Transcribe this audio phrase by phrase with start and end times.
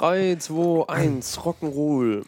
[0.00, 2.24] 3, 2, 1, Rock'n'Roll.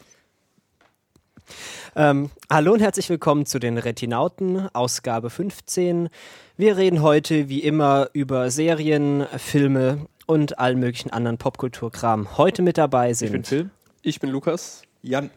[1.95, 6.09] Ähm, hallo und herzlich willkommen zu den Retinauten, Ausgabe 15.
[6.55, 12.37] Wir reden heute wie immer über Serien, Filme und allen möglichen anderen Popkulturkram.
[12.37, 13.29] Heute mit dabei sind.
[13.29, 13.69] Ich bin Phil.
[14.03, 14.83] Ich bin Lukas.
[15.01, 15.31] Jan.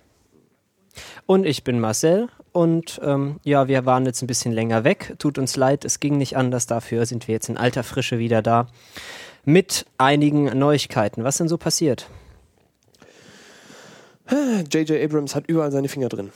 [1.25, 2.29] Und ich bin Marcel.
[2.53, 5.15] Und ähm, ja, wir waren jetzt ein bisschen länger weg.
[5.19, 6.67] Tut uns leid, es ging nicht anders.
[6.67, 8.67] Dafür sind wir jetzt in alter Frische wieder da.
[9.47, 11.25] Mit einigen Neuigkeiten.
[11.25, 12.11] Was denn so passiert?
[14.31, 15.03] J.J.
[15.03, 16.33] Abrams hat überall seine Finger drin.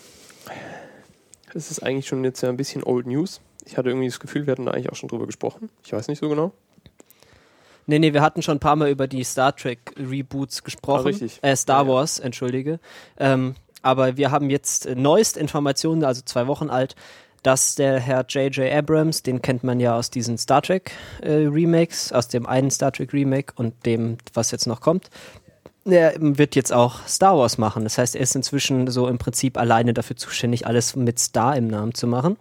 [1.53, 3.41] Das ist eigentlich schon jetzt ja ein bisschen Old News.
[3.67, 5.69] Ich hatte irgendwie das Gefühl, wir hatten da eigentlich auch schon drüber gesprochen.
[5.85, 6.53] Ich weiß nicht so genau.
[7.87, 11.01] Nee, nee, wir hatten schon ein paar Mal über die Star Trek Reboots gesprochen.
[11.01, 11.41] Ah, richtig.
[11.43, 11.95] Äh, Star Ja, ja.
[11.95, 12.79] Wars, entschuldige.
[13.19, 16.95] Ähm, aber wir haben jetzt äh, neueste Informationen, also zwei Wochen alt,
[17.43, 18.71] dass der Herr J.J.
[18.73, 22.93] Abrams, den kennt man ja aus diesen Star Trek äh, Remakes, aus dem einen Star
[22.93, 25.11] Trek Remake und dem, was jetzt noch kommt,
[25.85, 27.85] er wird jetzt auch Star Wars machen.
[27.85, 31.69] Das heißt, er ist inzwischen so im Prinzip alleine dafür zuständig, alles mit Star im
[31.69, 32.37] Namen zu machen.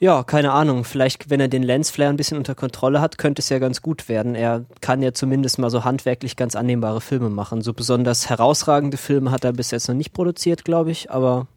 [0.00, 0.84] Ja, keine Ahnung.
[0.84, 4.08] Vielleicht, wenn er den Lensflare ein bisschen unter Kontrolle hat, könnte es ja ganz gut
[4.08, 4.36] werden.
[4.36, 7.62] Er kann ja zumindest mal so handwerklich ganz annehmbare Filme machen.
[7.62, 11.10] So besonders herausragende Filme hat er bis jetzt noch nicht produziert, glaube ich.
[11.10, 11.48] Aber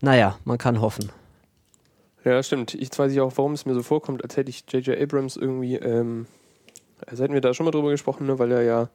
[0.00, 1.10] naja, man kann hoffen.
[2.24, 2.74] Ja, stimmt.
[2.74, 5.00] Jetzt weiß ich auch, warum es mir so vorkommt, als hätte ich J.J.
[5.00, 6.26] Abrams irgendwie, ähm,
[7.06, 8.88] als hätten wir da schon mal drüber gesprochen, ne, weil er ja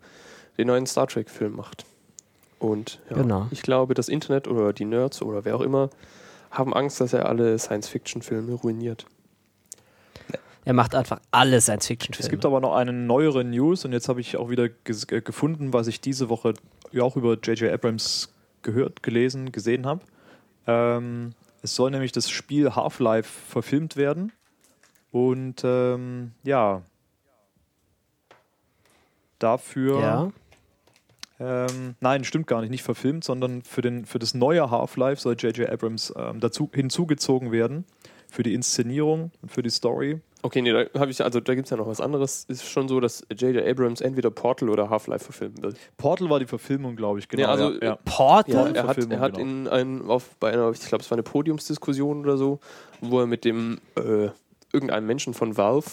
[0.57, 1.85] den neuen Star Trek-Film macht.
[2.59, 3.47] Und ja, Genau.
[3.51, 5.89] ich glaube, das Internet oder die Nerds oder wer auch immer
[6.49, 9.05] haben Angst, dass er alle Science-Fiction-Filme ruiniert.
[10.65, 12.29] Er macht einfach alle Es Science-Fiction-Filme.
[12.29, 15.87] gibt aber noch eine neuere News und jetzt habe ich auch wieder äh, gefunden, was
[15.87, 16.53] ich diese Woche
[16.91, 17.71] ja auch über J.J.
[17.71, 20.01] Abrams gehört, gelesen, gesehen habe.
[20.65, 24.31] Ähm, es soll nämlich das Spiel Half-Life verfilmt werden.
[25.11, 26.81] Und ähm, ja,
[29.39, 29.99] dafür.
[29.99, 30.31] Ja.
[31.39, 35.35] Ähm, nein, stimmt gar nicht, nicht verfilmt, sondern für, den, für das neue Half-Life soll
[35.35, 35.69] J.J.
[35.69, 37.85] Abrams ähm, dazu hinzugezogen werden.
[38.29, 40.19] Für die Inszenierung und für die Story.
[40.41, 42.45] Okay, nee, da habe ich, also da gibt es ja noch was anderes.
[42.47, 43.65] Ist schon so, dass J.J.
[43.65, 45.73] Abrams entweder Portal oder Half-Life verfilmen will.
[45.97, 47.43] Portal war die Verfilmung, glaube ich, genau.
[47.43, 47.95] Ja, also, ja, ja.
[48.03, 48.75] Portal?
[48.75, 49.49] Ja, er hat, er hat genau.
[49.49, 52.59] in ein, auf, bei einer, ich glaube, es war eine Podiumsdiskussion oder so,
[53.01, 54.29] wo er mit dem äh,
[54.73, 55.91] irgendeinem Menschen von Valve,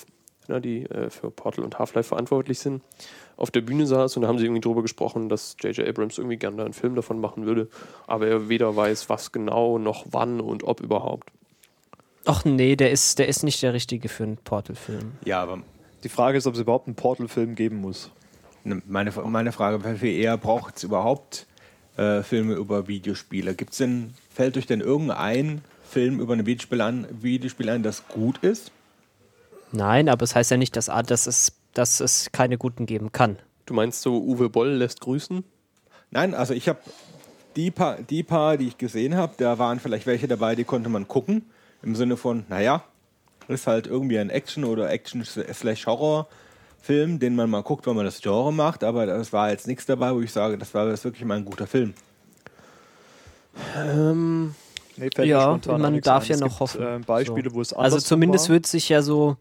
[0.48, 2.82] ja, die äh, für Portal und Half-Life verantwortlich sind,
[3.36, 5.88] auf der Bühne saß und da haben sie irgendwie drüber gesprochen, dass J.J.
[5.88, 7.68] Abrams irgendwie gerne da einen Film davon machen würde,
[8.06, 11.30] aber er weder weiß, was genau, noch wann und ob überhaupt.
[12.26, 15.12] Ach nee, der ist, der ist nicht der Richtige für einen Portal-Film.
[15.24, 15.60] Ja, aber
[16.04, 18.10] Die Frage ist, ob es überhaupt einen Portal-Film geben muss.
[18.64, 21.46] ne, meine, meine Frage wäre eher, braucht es überhaupt
[21.96, 23.54] äh, Filme über Videospiele?
[23.54, 28.38] Gibt's denn, fällt euch denn irgendein Film über ein Videospiel an, Videospiel an, das gut
[28.38, 28.72] ist?
[29.70, 33.12] Nein, aber es heißt ja nicht, dass, ah, dass, es, dass es keine guten geben
[33.12, 33.38] kann.
[33.66, 35.44] Du meinst so, Uwe Boll lässt grüßen?
[36.10, 36.78] Nein, also ich habe
[37.56, 40.88] die paar, die paar, die ich gesehen habe, da waren vielleicht welche dabei, die konnte
[40.88, 41.44] man gucken.
[41.82, 42.82] Im Sinne von, naja,
[43.48, 48.52] ist halt irgendwie ein Action- oder Action-Slash-Horror-Film, den man mal guckt, wenn man das Genre
[48.52, 51.36] macht, aber das war jetzt nichts dabei, wo ich sage, das war jetzt wirklich mal
[51.38, 51.94] ein guter Film.
[53.76, 54.54] Ähm,
[54.96, 56.28] Nee, Ja, man darf ein.
[56.28, 56.82] ja Es noch gibt, hoffen.
[56.82, 58.54] Äh, Beispiele, wo es Also andersrum zumindest war.
[58.54, 59.36] wird sich ja so,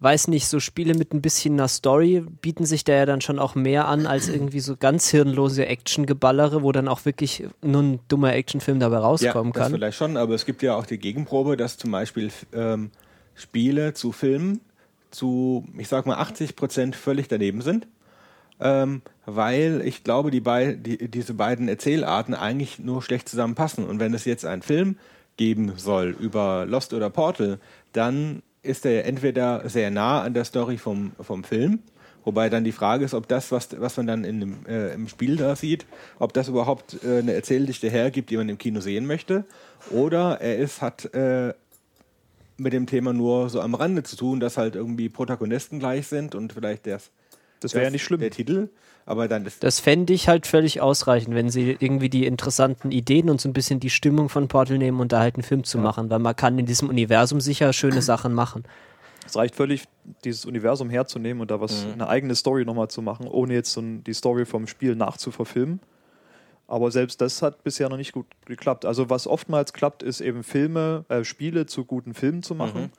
[0.00, 3.38] weiß nicht, so Spiele mit ein bisschen einer Story bieten sich da ja dann schon
[3.38, 8.00] auch mehr an als irgendwie so ganz hirnlose Actiongeballere, wo dann auch wirklich nur ein
[8.08, 9.72] dummer Actionfilm dabei rauskommen das kann.
[9.72, 12.90] vielleicht schon, aber es gibt ja auch die Gegenprobe, dass zum Beispiel ähm,
[13.34, 14.60] Spiele zu Filmen
[15.10, 17.86] zu, ich sag mal, 80 Prozent völlig daneben sind.
[18.60, 23.86] Ähm, weil ich glaube, die bei, die, diese beiden Erzählarten eigentlich nur schlecht zusammenpassen.
[23.86, 24.96] Und wenn es jetzt einen Film
[25.36, 27.60] geben soll über Lost oder Portal,
[27.92, 31.80] dann ist er entweder sehr nah an der Story vom, vom Film,
[32.24, 35.08] wobei dann die Frage ist, ob das, was, was man dann in dem, äh, im
[35.08, 35.86] Spiel da sieht,
[36.18, 39.44] ob das überhaupt äh, eine Erzähldichte hergibt, die man im Kino sehen möchte,
[39.90, 41.54] oder er ist, hat äh,
[42.58, 46.34] mit dem Thema nur so am Rande zu tun, dass halt irgendwie Protagonisten gleich sind
[46.34, 47.00] und vielleicht der,
[47.60, 48.20] Das wäre ja nicht schlimm.
[48.20, 48.68] der Titel,
[49.08, 53.30] aber dann ist Das fände ich halt völlig ausreichend, wenn sie irgendwie die interessanten Ideen
[53.30, 55.78] und so ein bisschen die Stimmung von Portal nehmen und da halt einen Film zu
[55.78, 58.64] machen, weil man kann in diesem Universum sicher schöne Sachen machen.
[59.26, 59.84] Es reicht völlig,
[60.24, 61.92] dieses Universum herzunehmen und da was, Mhm.
[61.94, 65.80] eine eigene Story nochmal zu machen, ohne jetzt so die Story vom Spiel nachzuverfilmen.
[66.66, 68.84] Aber selbst das hat bisher noch nicht gut geklappt.
[68.84, 72.82] Also was oftmals klappt, ist eben Filme, äh, Spiele zu guten Filmen zu machen.
[72.82, 72.90] Mhm.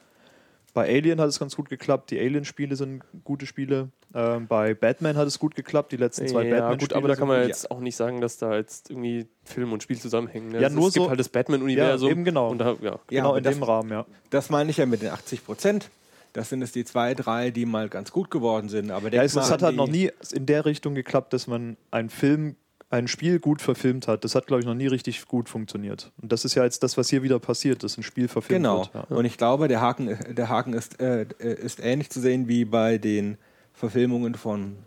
[0.74, 2.12] Bei Alien hat es ganz gut geklappt.
[2.12, 3.90] Die Alien-Spiele sind gute Spiele.
[4.14, 5.92] Ähm, bei Batman hat es gut geklappt.
[5.92, 6.88] Die letzten zwei ja, Batman-Spiele.
[6.90, 9.82] gut, aber da kann man jetzt auch nicht sagen, dass da jetzt irgendwie Film und
[9.84, 10.50] Spiel zusammenhängen.
[10.50, 10.60] Ne?
[10.60, 12.08] Ja, Also nur es gibt so- halt das Batman-Universum.
[12.08, 12.50] Ja, eben genau.
[12.50, 12.92] Und da, ja.
[12.92, 14.06] Ja, genau in das- dem Rahmen, ja.
[14.30, 15.90] Das meine ich ja mit den 80 Prozent.
[16.34, 18.92] das sind es die zwei, drei, die mal ganz gut geworden sind.
[18.92, 22.10] Aber Ja, es, es hat halt noch nie in der Richtung geklappt, dass man einen
[22.12, 22.56] Film,
[22.92, 24.24] ein Spiel gut verfilmt hat.
[24.24, 26.12] Das hat, glaube ich, noch nie richtig gut funktioniert.
[26.22, 28.80] Und das ist ja jetzt das, was hier wieder passiert, dass ein Spiel verfilmt Genau.
[28.80, 28.92] wird.
[29.10, 29.16] Ja.
[29.16, 32.98] Und ich glaube, der Haken, der Haken ist, äh, ist ähnlich zu sehen wie bei
[32.98, 33.38] den
[33.74, 34.78] Verfilmungen von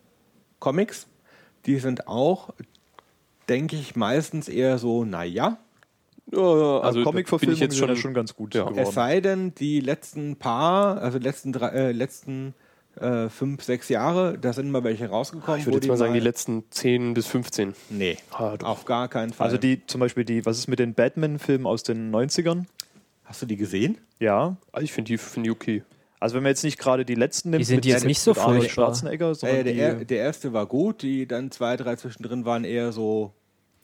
[0.59, 1.07] Comics.
[1.67, 2.51] Die sind auch,
[3.49, 5.59] denke ich, meistens eher so, naja.
[6.33, 8.65] Ja, ja, Also bin Comic-Verfilmungen sind schon ja schon ganz gut Ja.
[8.65, 8.79] geworden.
[8.81, 12.55] Es sei denn, die letzten paar, also letzten, drei, äh, letzten
[13.01, 15.61] äh, fünf, sechs Jahre, da sind mal welche rausgekommen.
[15.61, 17.75] Ich würde jetzt mal sagen, die letzten 10 bis 15.
[17.91, 19.47] Nee, Ah, auf gar keinen Fall.
[19.47, 22.65] Also die, zum Beispiel die, was ist mit den Batman-Filmen aus den 90ern?
[23.25, 23.99] Hast du die gesehen?
[24.19, 24.57] Ja.
[24.73, 25.83] Also ich finde die, find die okay.
[26.21, 28.69] Also wenn man jetzt nicht gerade die letzten nimmt, sind mit- jetzt nicht so furchtbar.
[28.69, 32.45] Schwarzenegger, sondern Äh, der, die, er, der erste war gut, die dann zwei, drei zwischendrin
[32.45, 33.33] waren eher so.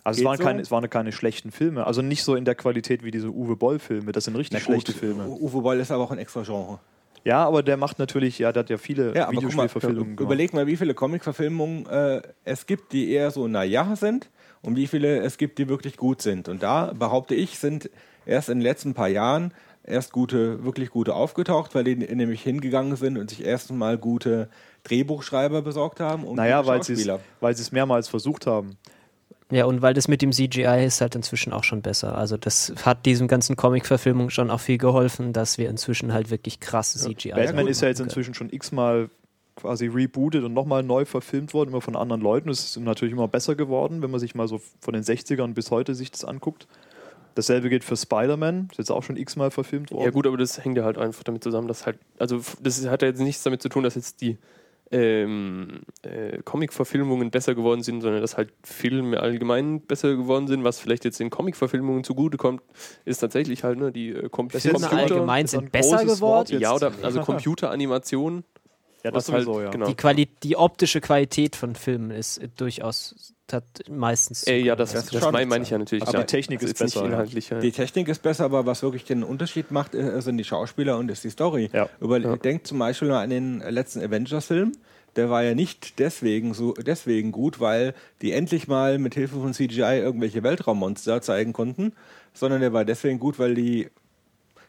[0.04, 0.44] also es waren, so.
[0.44, 1.86] keine, es waren keine schlechten Filme.
[1.86, 4.12] Also nicht so in der Qualität wie diese Uwe Boll-Filme.
[4.12, 5.26] Das sind richtig Na gut, schlechte Filme.
[5.26, 6.78] Uwe Boll ist aber auch ein extra Genre.
[7.24, 10.20] Ja, aber der macht natürlich, ja, der hat ja viele Ja, Videospielverfilmungen gemacht.
[10.32, 14.30] überleg mal, wie viele Comic-Verfilmungen äh, es gibt, die eher so naja sind
[14.62, 16.48] und wie viele es gibt, die wirklich gut sind.
[16.48, 17.90] Und da behaupte ich, sind
[18.26, 19.52] erst in den letzten paar Jahren
[19.84, 24.48] erst gute, wirklich gute aufgetaucht, weil die nämlich hingegangen sind und sich erst mal gute
[24.84, 26.92] Drehbuchschreiber besorgt haben und Naja, weil sie
[27.40, 28.76] es mehrmals versucht haben.
[29.50, 32.18] Ja, und weil das mit dem CGI ist halt inzwischen auch schon besser.
[32.18, 36.60] Also das hat diesem ganzen Comic-Verfilmung schon auch viel geholfen, dass wir inzwischen halt wirklich
[36.60, 39.08] krasse CGI Batman machen ist ja jetzt inzwischen schon x-mal
[39.56, 42.48] quasi rebootet und nochmal neu verfilmt worden, immer von anderen Leuten.
[42.50, 45.70] Es ist natürlich immer besser geworden, wenn man sich mal so von den 60ern bis
[45.70, 46.68] heute sich das anguckt.
[47.34, 50.04] Dasselbe gilt für Spider-Man, ist jetzt auch schon x-mal verfilmt worden.
[50.04, 53.02] Ja gut, aber das hängt ja halt einfach damit zusammen, dass halt, also das hat
[53.02, 54.38] ja jetzt nichts damit zu tun, dass jetzt die
[54.90, 60.64] ähm, äh, Comic-Verfilmungen besser geworden sind, sondern dass halt Filme allgemein besser geworden sind.
[60.64, 62.62] Was vielleicht jetzt den Comic-Verfilmungen zugutekommt,
[63.04, 66.58] ist tatsächlich halt ne, die äh, Com Das ist Filme Computer- allgemein sind besser geworden.
[66.60, 67.20] Ja, oder also
[67.68, 68.44] Computeranimation.
[69.04, 69.70] Ja, das halt, sowieso, ja.
[69.70, 69.86] genau.
[69.86, 74.46] Die, Quali die optische Qualität von Filmen ist durchaus hat meistens.
[74.46, 76.02] Äh, ja, das, Das das, meine mein ich ja natürlich.
[76.02, 76.20] Aber ja.
[76.20, 77.14] die Technik Das ist besser, Nicht ja.
[77.14, 77.60] inhaltlich, ja.
[77.60, 81.10] Die Technik ist besser, aber was wirklich den Unterschied macht, äh, sind die Schauspieler und
[81.10, 81.70] ist die Story.
[81.72, 81.88] Ja.
[82.00, 82.36] Über Ja.
[82.36, 84.72] Denkt zum Beispiel mal an den letzten Avengers-Film.
[85.16, 89.54] Der war ja nicht deswegen so deswegen gut, weil die endlich mal mit Hilfe von
[89.54, 91.92] CGI irgendwelche Weltraummonster zeigen konnten,
[92.34, 93.88] sondern der war deswegen gut, weil die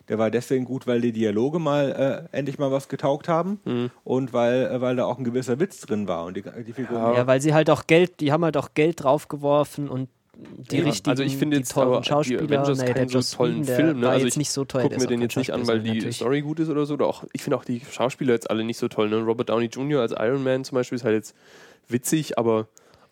[0.09, 3.91] der war deswegen gut, weil die Dialoge mal äh, endlich mal was getaugt haben Mhm.
[4.03, 7.13] und weil, äh, weil da auch ein gewisser Witz drin war und die, die Figuren.
[7.15, 10.09] ja, weil sie halt auch Geld, die haben halt auch Geld draufgeworfen und
[10.41, 12.41] die Ja, richtigen, also ich finde die jetzt tollen die Schauspieler.
[12.43, 14.09] Avengers nee, der keinen so tollen der Film, ne?
[14.09, 14.83] Also jetzt ich nicht so teuer.
[14.83, 16.15] guck mir den jetzt nicht an, weil die natürlich.
[16.15, 16.93] Story gut ist oder so.
[16.93, 19.09] Oder auch, ich finde auch die Schauspieler jetzt alle nicht so toll.
[19.09, 19.17] Ne?
[19.17, 19.99] Robert Downey Jr.
[20.01, 21.35] als Iron Man zum Beispiel ist halt jetzt
[21.89, 22.67] witzig, aber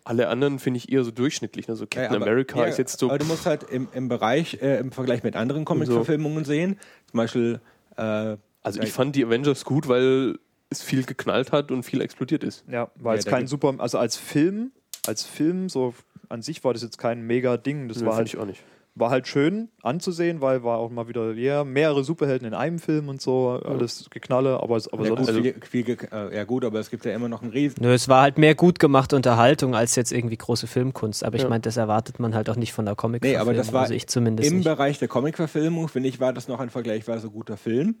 [0.08, 1.68] alle anderen finde ich eher so durchschnittlich.
[1.68, 1.76] Ne?
[1.76, 3.08] So Captain Ja, aber- America ja, ist jetzt so.
[3.08, 6.78] Aber du musst halt im, im Bereich, äh, im Vergleich mit anderen Comic-Verfilmungen sehen,
[7.10, 7.60] zum Beispiel.
[7.96, 10.38] Äh, Also ich fand die Avengers gut, weil
[10.70, 12.64] es viel geknallt hat und viel explodiert ist.
[12.68, 14.72] Ja, war Ja, jetzt da kein super, also als Film,
[15.06, 15.94] als Film so
[16.28, 17.88] an sich war das jetzt kein mega Ding.
[17.88, 18.62] Das Nö, war halt, ich auch nicht.
[18.98, 23.08] War halt schön anzusehen, weil war auch mal wieder ja, mehrere Superhelden in einem Film
[23.08, 25.40] und so, alles geknalle, aber, aber ja, gut, sonst.
[25.40, 27.76] viel, viel, äh, ja gut, aber es gibt ja immer noch einen Riesen.
[27.80, 31.24] Nö, es war halt mehr gut gemachte Unterhaltung als jetzt irgendwie große Filmkunst.
[31.24, 31.48] Aber ich Ja.
[31.48, 33.94] meine, das erwartet man halt auch nicht von der comic Nee, aber das war also
[33.94, 34.64] ich zumindest Im nicht.
[34.64, 37.96] Bereich der Comic-Verfilmung, finde ich, war das noch ein vergleichsweise guter Film.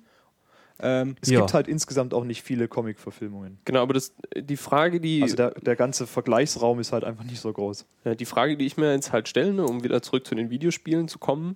[0.80, 1.40] Ähm, es Ja.
[1.40, 3.58] gibt halt insgesamt auch nicht viele Comic-Verfilmungen.
[3.64, 7.40] Genau, aber das, die Frage, die, Also der, der ganze Vergleichsraum ist halt einfach nicht
[7.40, 7.84] so groß.
[8.04, 10.50] ja, die Frage, die ich mir jetzt halt stelle, ne, um wieder zurück zu den
[10.50, 11.54] Videospielen zu kommen,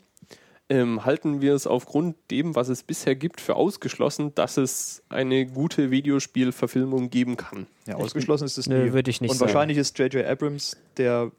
[0.69, 5.45] ähm, halten wir es aufgrund dem, was es bisher gibt, für ausgeschlossen, dass es eine
[5.47, 7.67] gute Videospielverfilmung geben kann.
[7.87, 8.93] Ja, ausgeschlossen ist es Nö, nie.
[8.93, 9.49] würde ich nicht Und sagen.
[9.53, 10.25] wahrscheinlich ist J.J.
[10.25, 11.31] Abrams der,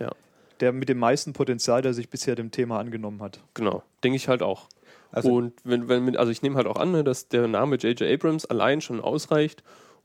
[0.00, 0.10] Ja.
[0.60, 3.40] der mit dem meisten Potenzial, der sich bisher dem Thema angenommen hat.
[3.54, 4.68] Genau, denke ich halt auch.
[5.12, 8.02] Also- und wenn, wenn also ich nehme halt auch an, ne, dass der Name J.J.
[8.02, 9.62] Abrams allein schon ausreicht,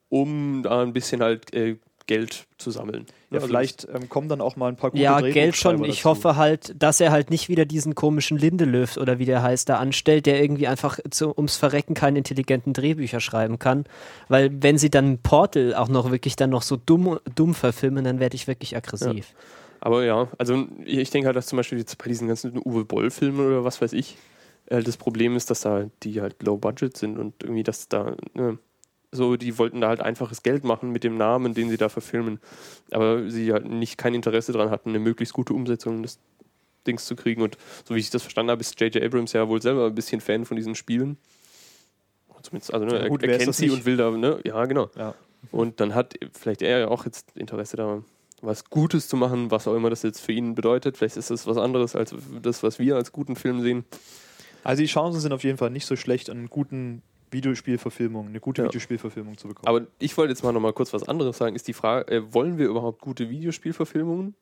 [0.09, 3.05] um da ein bisschen halt äh, Geld zu sammeln.
[3.29, 5.83] Ja, Also vielleicht ähm, kommen dann auch mal ein paar gute Ja, Geld schon.
[5.85, 6.09] Ich dazu.
[6.09, 9.77] hoffe halt, dass er halt nicht wieder diesen komischen Lindelöw oder wie der heißt, da
[9.77, 13.85] anstellt, der irgendwie einfach zu, ums Verrecken keine intelligenten Drehbücher schreiben kann.
[14.27, 18.19] Weil wenn sie dann Portal auch noch wirklich dann noch so dumm, dumm verfilmen, dann
[18.19, 19.33] werde ich wirklich aggressiv.
[19.79, 23.45] Aber ja, also ich denke halt, dass zum Beispiel jetzt bei diesen ganzen Uwe Boll-Filmen
[23.45, 24.17] oder was weiß ich,
[24.67, 28.15] äh, das Problem ist, dass da die halt low budget sind und irgendwie, dass da,
[28.33, 28.57] ne,
[29.11, 32.39] so, die wollten da halt einfaches Geld machen mit dem Namen, den sie da verfilmen.
[32.89, 36.17] Aber sie halt nicht kein Interesse daran hatten, eine möglichst gute Umsetzung des
[36.87, 37.43] Dings zu kriegen.
[37.43, 39.03] Und so wie ich das verstanden habe, ist J.J.
[39.03, 41.17] Abrams ja wohl selber ein bisschen Fan von diesen Spielen.
[42.41, 43.73] Zumindest, also ne, Ja, gut, er, er kennt sie nicht?
[43.73, 44.39] und will da, ne?
[44.43, 44.89] Ja, genau.
[44.97, 45.15] Ja.
[45.51, 48.03] Und dann hat vielleicht er ja auch jetzt Interesse da,
[48.41, 50.97] was Gutes zu machen, was auch immer das jetzt für ihn bedeutet.
[50.97, 53.85] Vielleicht ist das was anderes als das, was wir als guten Film sehen.
[54.63, 57.01] Also die Chancen sind auf jeden Fall nicht so schlecht, einen guten
[57.31, 58.67] Videospielverfilmung, eine gute Ja.
[58.67, 59.67] Videospielverfilmung zu bekommen.
[59.67, 61.55] Aber ich wollte jetzt mal noch mal kurz was anderes sagen.
[61.55, 64.35] Ist die Frage, äh, wollen wir überhaupt gute Videospielverfilmungen?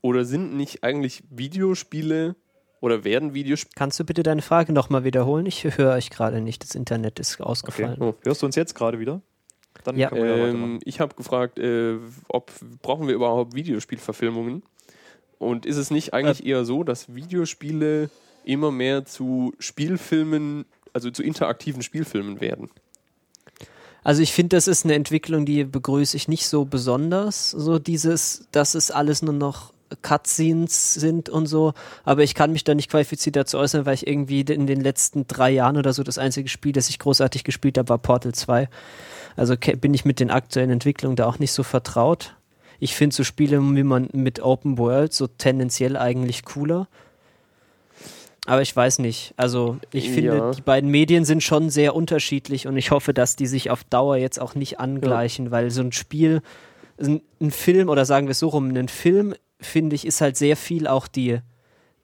[0.00, 2.34] Oder sind nicht eigentlich Videospiele
[2.80, 3.74] oder werden Videospiele.
[3.76, 5.46] Kannst du bitte deine Frage nochmal wiederholen?
[5.46, 6.64] Ich höre euch gerade nicht.
[6.64, 7.48] Das Internet ist okay.
[7.48, 7.96] ausgefallen.
[8.00, 8.14] Oh.
[8.24, 9.20] Hörst du uns jetzt gerade wieder?
[9.84, 10.08] Dann Ja.
[10.08, 12.50] können wir ja Ähm, ich habe gefragt, äh, ob
[12.82, 14.62] brauchen wir überhaupt Videospielverfilmungen?
[15.38, 18.10] Und ist es nicht eigentlich eher so, dass Videospiele
[18.44, 22.70] immer mehr zu Spielfilmen, also zu interaktiven Spielfilmen werden?
[24.04, 27.50] Also ich finde, das ist eine Entwicklung, die begrüße ich nicht so besonders.
[27.50, 31.74] So dieses, dass es alles nur noch Cutscenes sind und so.
[32.04, 35.26] Aber ich kann mich da nicht qualifiziert dazu äußern, weil ich irgendwie in den letzten
[35.26, 38.68] drei Jahren oder so das einzige Spiel, das ich großartig gespielt habe, war Portal 2.
[39.36, 42.34] Also bin ich mit den aktuellen Entwicklungen da auch nicht so vertraut.
[42.80, 46.88] Ich finde so Spiele wie man mit Open World so tendenziell eigentlich cooler.
[48.46, 49.34] Aber ich weiß nicht.
[49.36, 50.50] Also ich finde, Ja.
[50.50, 54.16] die beiden Medien sind schon sehr unterschiedlich und ich hoffe, dass die sich auf Dauer
[54.16, 56.42] jetzt auch nicht angleichen, weil so ein Spiel,
[57.00, 60.36] ein, ein Film oder sagen wir es so rum, ein Film, finde ich, ist halt
[60.36, 61.38] sehr viel auch die,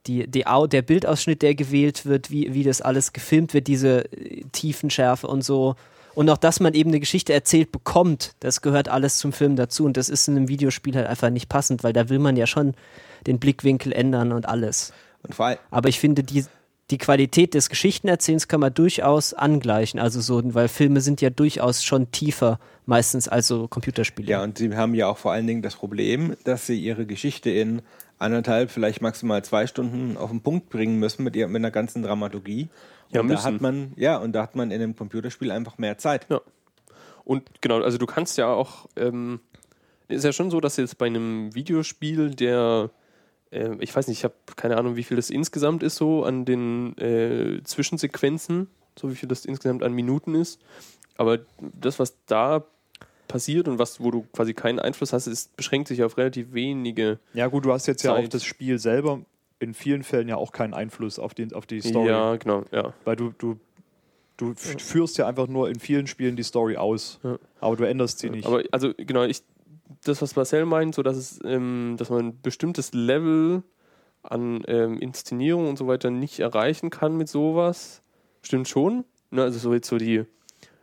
[0.07, 4.45] die, die, der Bildausschnitt, der gewählt wird, wie, wie das alles gefilmt wird, diese äh,
[4.52, 5.75] Tiefenschärfe und so.
[6.14, 9.85] Und auch, dass man eben eine Geschichte erzählt bekommt, das gehört alles zum Film dazu.
[9.85, 12.47] Und das ist in einem Videospiel halt einfach nicht passend, weil da will man ja
[12.47, 12.75] schon
[13.26, 14.92] den Blickwinkel ändern und alles.
[15.22, 16.44] Und vor allem, Aber ich finde, die,
[16.90, 20.00] die Qualität des Geschichtenerzählens kann man durchaus angleichen.
[20.00, 24.28] Also so, weil Filme sind ja durchaus schon tiefer, meistens als so Computerspiele.
[24.28, 27.50] ja, und sie haben ja auch vor allen Dingen das Problem, dass sie ihre Geschichte
[27.50, 27.82] in
[28.18, 32.02] anderthalb, vielleicht maximal zwei Stunden auf den Punkt bringen müssen mit, ihr, mit einer ganzen
[32.02, 32.68] Dramaturgie.
[33.10, 33.44] Ja, und da müssen.
[33.44, 36.26] hat man, ja, und da hat man in einem Computerspiel einfach mehr Zeit.
[36.28, 36.40] Ja.
[37.25, 39.40] Und genau, also du kannst ja auch, ähm,
[40.08, 42.90] ist ja schon so, dass jetzt bei einem Videospiel, der,
[43.50, 46.45] äh, ich weiß nicht, ich habe keine Ahnung, wie viel das insgesamt ist, so an
[46.45, 50.61] den äh, Zwischensequenzen, so wie viel das insgesamt an Minuten ist.
[51.17, 52.64] Aber das, was da
[53.26, 57.19] passiert und was, wo du quasi keinen Einfluss hast, ist, beschränkt sich auf relativ wenige.
[57.35, 58.25] Ja, gut, du hast jetzt ja Zeit.
[58.25, 59.21] auf das Spiel selber
[59.61, 62.09] in vielen Fällen ja auch keinen Einfluss auf die, auf die Story.
[62.09, 62.95] Ja, genau, ja.
[63.05, 63.59] Weil du, du,
[64.37, 67.19] du führst ja einfach nur in vielen Spielen die Story aus.
[67.23, 67.38] Ja.
[67.61, 68.47] Aber du änderst sie nicht.
[68.47, 69.43] Aber also genau, ich,
[70.04, 73.62] das, was Marcel meint, so dass es, ähm, dass man ein bestimmtes Level
[74.23, 78.02] an ähm, Inszenierung und so weiter nicht erreichen kann mit sowas,
[78.42, 79.04] stimmt schon.
[79.30, 80.25] Ne, also so jetzt so die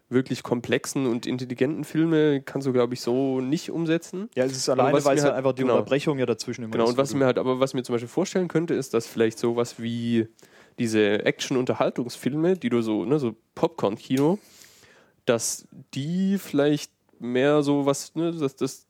[0.08, 4.30] wirklich komplexen und intelligenten Filme kannst du, glaube ich, so nicht umsetzen.
[4.36, 5.74] ja, es ist alleine, weil es halt einfach die genau.
[5.74, 8.48] Unterbrechung ja dazwischen immer Genau, und was mir halt, aber was mir zum Beispiel vorstellen
[8.48, 10.28] könnte, ist, dass vielleicht sowas wie
[10.78, 14.38] diese Action-Unterhaltungsfilme, die du so, ne, so Popcorn-Kino,
[15.26, 18.85] dass die vielleicht mehr so was, ne, dass das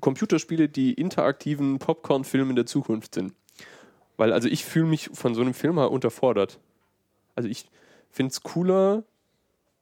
[0.00, 3.32] Computerspiele die interaktiven Popcorn-Filme der Zukunft sind.
[4.16, 6.58] Weil, also ich fühle mich von so einem Film halt unterfordert.
[7.34, 7.66] Also ich
[8.10, 9.04] finde es cooler.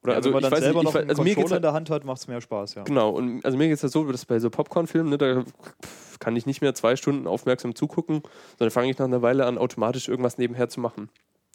[0.02, 1.23] Oder ja, also wenn man ich dann weiß selber nicht, noch ich, weiß- einen also
[1.23, 2.82] Controller halt, in der Hand hat, macht es mehr Spaß, ja.
[2.85, 5.44] Genau, und also mir geht es halt so, dass bei so Popcorn-Filmen, ne, da
[6.20, 8.23] kann ich nicht mehr zwei Stunden aufmerksam zugucken,
[8.58, 11.08] sondern fange ich nach einer Weile an, automatisch irgendwas nebenher zu machen.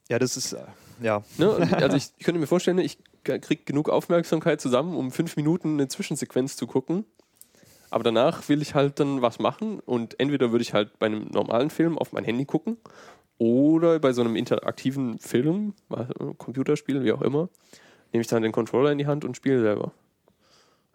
[0.09, 0.63] Ja, das ist, äh,
[1.01, 1.23] ja.
[1.37, 1.69] Ne?
[1.81, 5.87] Also ich, ich könnte mir vorstellen, ich kriege genug Aufmerksamkeit zusammen, um fünf Minuten eine
[5.87, 7.05] Zwischensequenz zu gucken.
[7.91, 11.27] Aber danach will ich halt dann was machen und entweder würde ich halt bei einem
[11.27, 12.77] normalen Film auf mein Handy gucken
[13.38, 16.05] oder bei so einem interaktiven Film, äh,
[16.38, 17.50] Computerspiel, wie auch immer,
[18.13, 19.91] nehme ich dann den Controller in die Hand und spiele selber.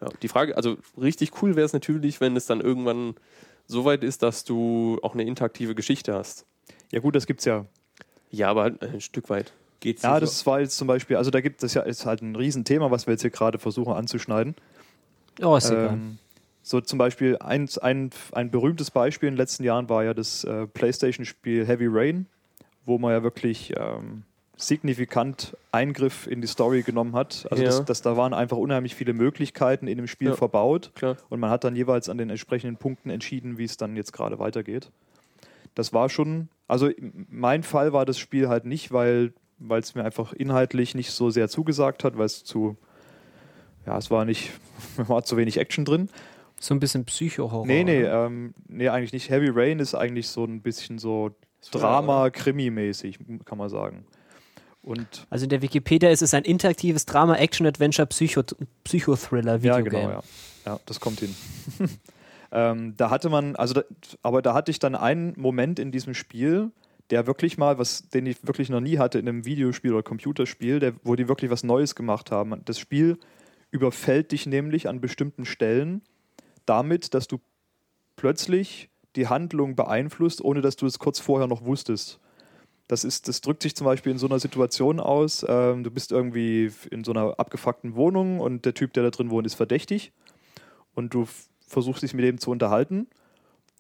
[0.01, 3.15] Ja, die Frage, also richtig cool wäre es natürlich, wenn es dann irgendwann
[3.67, 6.47] so weit ist, dass du auch eine interaktive Geschichte hast.
[6.93, 7.67] Ja, gut, das gibt's ja.
[8.31, 9.53] Ja, aber halt ein Stück weit.
[9.81, 12.37] Geht's Ja, das war jetzt zum Beispiel, also da gibt es ja, ist halt ein
[12.37, 14.55] Riesenthema, was wir jetzt hier gerade versuchen anzuschneiden.
[15.43, 15.99] Oh, ist egal.
[16.67, 20.43] So zum Beispiel ein, ein, ein berühmtes Beispiel in den letzten Jahren war ja das
[20.43, 22.27] äh, PlayStation-Spiel Heavy Rain,
[22.85, 24.25] wo man ja wirklich ähm,
[24.57, 27.47] signifikant Eingriff in die Story genommen hat.
[27.53, 27.69] Also Ja.
[27.69, 30.35] das, das, da waren einfach unheimlich viele Möglichkeiten in dem Spiel Ja.
[30.35, 31.17] verbaut Klar.
[31.29, 34.41] und man hat dann jeweils an den entsprechenden Punkten entschieden, wie es dann jetzt gerade
[34.41, 34.91] weitergeht.
[35.77, 36.91] Das war schon, also
[37.29, 41.31] mein Fall war das Spiel halt nicht, weil weil es mir einfach inhaltlich nicht so
[41.31, 42.77] sehr zugesagt hat, weil es zu,
[43.87, 44.51] ja, es war nicht,
[44.97, 46.09] war zu wenig Action drin.
[46.61, 47.67] So ein bisschen Psycho-Horror.
[47.67, 49.31] Nee, nee, ähm, nee, eigentlich nicht.
[49.31, 51.31] Heavy Rain ist eigentlich so ein bisschen so
[51.71, 54.07] Drama-Krimi-mäßig, kann man sagen.
[54.83, 58.43] Und Also in der Wikipedia ist es ein interaktives Drama, Action, Adventure, Psycho,
[58.85, 59.91] Psychothriller, ja, Videogame.
[59.91, 60.23] genau, ja.
[60.65, 61.35] Ja, das kommt hin.
[62.53, 63.83] ähm, da hatte man, also da,
[64.23, 66.71] aber da hatte ich dann einen Moment in diesem Spiel,
[67.11, 70.79] der wirklich mal was, den ich wirklich noch nie hatte in einem Videospiel oder Computerspiel,
[70.79, 72.61] der, wo die wirklich was Neues gemacht haben.
[72.65, 73.19] Das Spiel
[73.71, 76.03] überfällt dich nämlich an bestimmten Stellen
[76.67, 77.39] damit, dass du
[78.17, 82.21] plötzlich die Handlung beeinflusst, ohne dass du es kurz vorher noch wusstest.
[82.89, 86.13] Das, ist, das drückt sich zum Beispiel in so einer Situation aus, ähm, du bist
[86.13, 90.13] irgendwie in so einer abgefuckten Wohnung und der Typ, der da drin wohnt, ist verdächtig
[90.95, 91.27] und du
[91.67, 93.09] versuchst dich mit dem zu unterhalten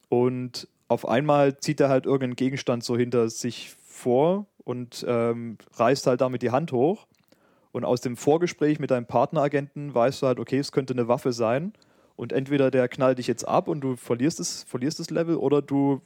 [0.08, 6.08] und auf einmal zieht er halt irgendeinen Gegenstand so hinter sich vor und ähm, reißt
[6.08, 7.06] halt damit die Hand hoch
[7.70, 11.32] und aus dem Vorgespräch mit deinem Partneragenten weißt du halt, okay, es könnte eine Waffe
[11.32, 11.74] sein
[12.16, 15.62] und entweder der knallt dich jetzt ab und du verlierst das, verlierst das Level oder
[15.62, 16.00] du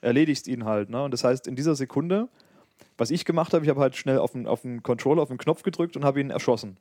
[0.00, 0.90] erledigst ihn halt.
[0.90, 1.02] Ne?
[1.02, 2.28] Und das heißt, in dieser Sekunde,
[2.98, 5.38] was ich gemacht habe, ich habe halt schnell auf den, auf den Controller, auf den
[5.38, 6.76] Knopf gedrückt und habe ihn erschossen.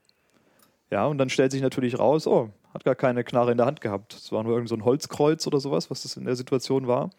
[0.91, 3.81] Ja, und dann stellt sich natürlich raus, oh, hat gar keine Knarre in der Hand
[3.81, 4.13] gehabt.
[4.13, 7.09] Es war nur irgend so ein Holzkreuz oder sowas, was das in der Situation war.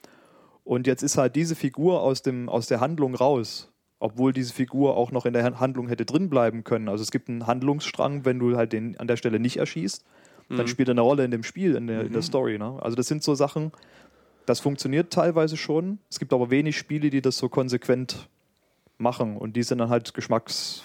[0.65, 3.73] Und jetzt ist halt diese Figur aus, dem, aus der Handlung raus.
[3.99, 6.88] Obwohl diese Figur auch noch in der Handlung hätte drin bleiben können.
[6.88, 10.05] Also es gibt einen Handlungsstrang, wenn du halt den an der Stelle nicht erschießt,
[10.49, 10.57] mhm.
[10.57, 12.07] dann spielt er eine Rolle in dem Spiel, in der, mhm.
[12.07, 12.26] in der mhm.
[12.26, 12.59] Story.
[12.59, 12.79] Ne?
[12.81, 13.73] Also das sind so Sachen,
[14.47, 15.99] das funktioniert teilweise schon.
[16.11, 18.29] Es gibt aber wenig Spiele, die das so konsequent
[18.99, 20.85] machen und die sind dann halt Geschmacks...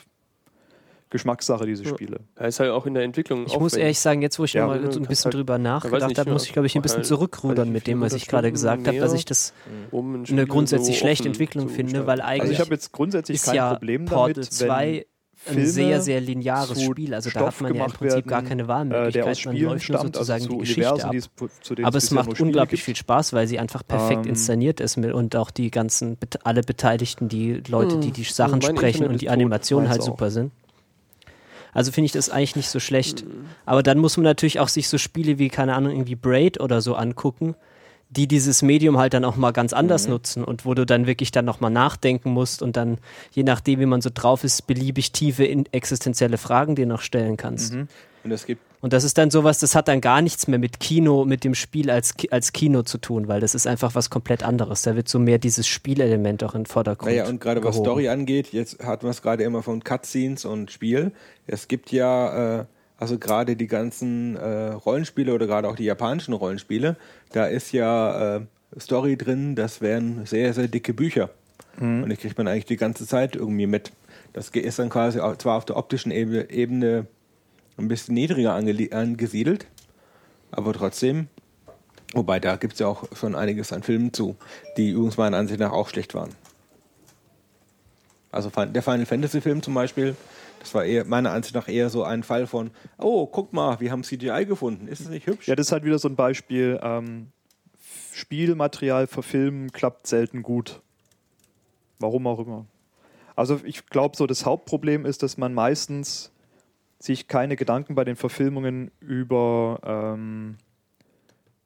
[1.12, 2.22] Geschmackssache, diese Spiele.
[2.40, 3.40] Ja, ist halt auch in der Entwicklung.
[3.40, 3.62] Ich aufwendig.
[3.64, 6.32] muss ehrlich sagen, jetzt, wo ich ja, mal so ein bisschen halt, drüber nachgedacht habe,
[6.32, 8.88] muss ich, glaube ich, ein halt bisschen zurückrudern also mit dem, was ich gerade gesagt
[8.88, 9.54] habe, dass ich das
[9.92, 12.42] um ein eine grundsätzlich so schlechte Entwicklung finde, weil eigentlich.
[12.44, 14.36] Also, ich habe jetzt grundsätzlich kein ja Problem damit.
[14.36, 15.06] Portal 2
[15.44, 17.16] Filme ein sehr, sehr lineares Spiel.
[17.16, 19.46] Also Stoff da hat man ja im Prinzip werden, gar keine Wahlmöglichkeit.
[19.46, 21.16] Man läuft stammt, nur sozusagen also die Geschichte ab.
[21.16, 21.30] Es
[21.84, 25.50] Aber es macht unglaublich viel Spaß, weil sie einfach perfekt ähm, inszeniert ist und auch
[25.50, 30.02] die ganzen, alle Beteiligten, die Leute, die die Sachen also sprechen und die Animationen halt
[30.02, 30.06] auch.
[30.06, 30.52] super sind.
[31.74, 33.26] Also finde ich das eigentlich nicht so schlecht.
[33.66, 36.82] Aber dann muss man natürlich auch sich so Spiele wie, keine Ahnung, irgendwie Braid oder
[36.82, 37.56] so angucken
[38.12, 41.32] die dieses Medium halt dann auch mal ganz anders nutzen und wo du dann wirklich
[41.32, 42.98] dann nochmal nachdenken musst und dann,
[43.32, 47.74] je nachdem, wie man so drauf ist, beliebig tiefe existenzielle Fragen dir noch stellen kannst.
[48.24, 50.80] Und es gibt Und das ist dann sowas, das hat dann gar nichts mehr mit
[50.82, 54.44] Kino, mit dem Spiel als, als Kino zu tun, weil das ist einfach was komplett
[54.44, 54.82] anderes.
[54.82, 57.12] Da wird so mehr dieses Spielelement auch in den Vordergrund.
[57.12, 57.78] Naja, und gerade was.
[57.78, 61.14] Story angeht, jetzt hatten wir es gerade immer von Cutscenes und Spiel.
[61.48, 62.66] Es gibt ja, äh,
[63.02, 66.98] also gerade die ganzen äh, Rollenspiele oder gerade auch die japanischen Rollenspiele,
[67.32, 68.42] da ist ja äh,
[68.80, 71.32] Story drin, das wären sehr, sehr dicke Bücher.
[72.04, 73.92] Und die kriegt man eigentlich die ganze Zeit irgendwie mit.
[74.34, 77.08] Das ist dann quasi zwar auf der optischen Ebene,
[77.78, 79.66] ein bisschen niedriger angesiedelt,
[80.52, 81.28] aber trotzdem,
[82.14, 84.36] wobei da gibt es ja auch schon einiges an Filmen zu,
[84.78, 86.36] die übrigens meiner Ansicht nach auch schlecht waren.
[88.32, 90.16] Also der Final Fantasy Film zum Beispiel,
[90.62, 93.92] das war eher meiner Ansicht nach eher so ein Fall von, oh, guck mal, wir
[93.92, 95.48] haben CGI gefunden, ist es nicht hübsch?
[95.48, 96.80] Ja, das ist halt wieder so ein Beispiel.
[96.82, 97.28] Ähm,
[98.14, 100.82] Spielmaterial verfilmen klappt selten gut.
[102.00, 102.66] Warum auch immer.
[103.36, 106.32] Also ich glaube so, das Hauptproblem ist, dass man meistens
[107.00, 110.58] sich keine Gedanken bei den Verfilmungen über, ähm,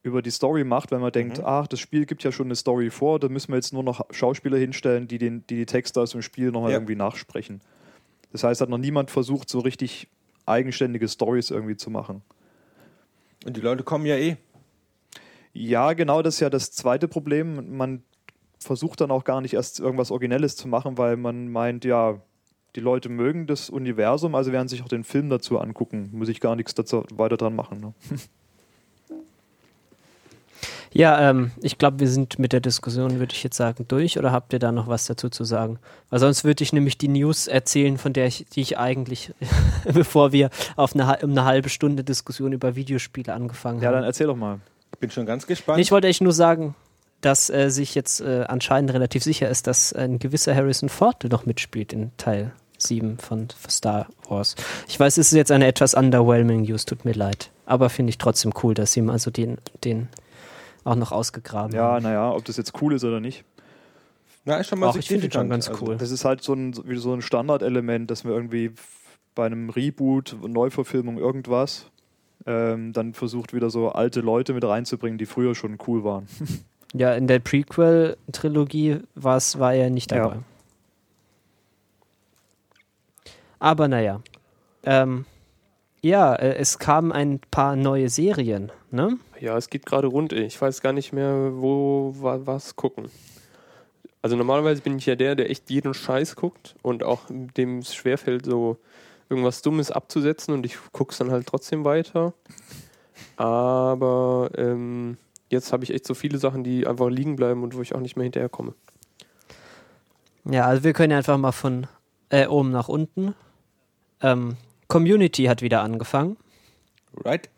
[0.03, 2.89] über die Story macht, wenn man denkt, ach, das Spiel gibt ja schon eine Story
[2.89, 6.11] vor, da müssen wir jetzt nur noch Schauspieler hinstellen, die den, die, die Texte aus
[6.11, 6.77] dem Spiel nochmal Ja.
[6.77, 7.59] irgendwie nachsprechen.
[8.35, 10.09] Das heißt, hat noch niemand versucht, so richtig
[10.45, 12.21] eigenständige Stories irgendwie zu machen.
[13.45, 14.35] Und die Leute kommen ja eh.
[15.53, 17.77] Ja, genau, das ist ja das zweite Problem.
[17.77, 18.03] Man
[18.59, 22.21] versucht dann auch gar nicht erst irgendwas Originelles zu machen, weil man meint, ja,
[22.75, 26.09] die Leute mögen das Universum, also werden sich auch den Film dazu angucken.
[26.11, 27.79] Muss ich gar nichts dazu weiter dran machen.
[27.79, 27.93] Ne?
[30.97, 34.17] Ja, ähm, ich glaube, wir sind mit der Diskussion, würde ich jetzt sagen, durch.
[34.17, 35.77] Oder habt ihr da noch was dazu zu sagen?
[36.09, 39.33] Weil sonst würde ich nämlich die News erzählen, von der ich, die ich eigentlich,
[39.93, 43.95] bevor wir auf eine, um eine halbe Stunde Diskussion über Videospiele angefangen Ja, haben.
[43.95, 44.59] dann erzähl doch mal.
[45.01, 45.81] Bin schon ganz gespannt.
[45.81, 46.75] Ich wollte echt nur sagen,
[47.19, 51.45] dass äh, sich jetzt äh, anscheinend relativ sicher ist, dass ein gewisser Harrison Ford noch
[51.45, 54.55] mitspielt in Teil 7 von Star Wars.
[54.87, 57.49] Ich weiß, es ist jetzt eine etwas underwhelming News, tut mir leid.
[57.65, 60.07] Aber finde ich trotzdem cool, dass sie ihm also den, den
[60.85, 63.43] auch noch ausgegraben Ja, naja, ob das jetzt cool ist oder nicht.
[64.45, 65.97] Na, ist schon mal Ach, ich finde schon ganz Also, cool.
[65.97, 68.71] Das ist halt so ein, wie so ein Standardelement, dass wir irgendwie
[69.33, 71.87] bei einem Reboot, Neuverfilmung, irgendwas,
[72.45, 76.27] ähm, dann versucht wieder so alte Leute mit reinzubringen, die früher schon cool waren.
[76.93, 80.19] Ja, in der Prequel-Trilogie war er nicht Ja.
[80.29, 80.37] dabei.
[83.59, 84.21] Aber naja.
[84.83, 85.25] Ähm,
[86.05, 89.17] ja, äh, es kamen ein paar neue Serien, ne?
[89.39, 90.33] Ja, es geht gerade rund.
[90.33, 93.09] Ich weiß gar nicht mehr, wo wa, was gucken.
[94.21, 97.95] Also normalerweise bin ich ja der, der echt jeden Scheiß guckt und auch dem es
[97.95, 98.77] schwerfällt, so
[99.29, 102.33] irgendwas Dummes abzusetzen und ich guck's dann halt trotzdem weiter.
[103.35, 105.17] Aber ähm,
[105.49, 107.99] jetzt habe ich echt so viele Sachen, die einfach liegen bleiben und wo ich auch
[107.99, 108.75] nicht mehr hinterherkomme.
[110.47, 111.87] Ja, also wir können ja einfach mal von
[112.29, 113.33] äh, oben nach unten.
[114.21, 116.37] Ähm, Community hat wieder angefangen.
[117.23, 117.49] right?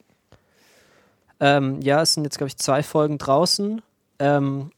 [1.39, 3.81] Ähm, ja, es sind jetzt, glaube ich, zwei Folgen draußen.
[4.19, 4.71] Ähm,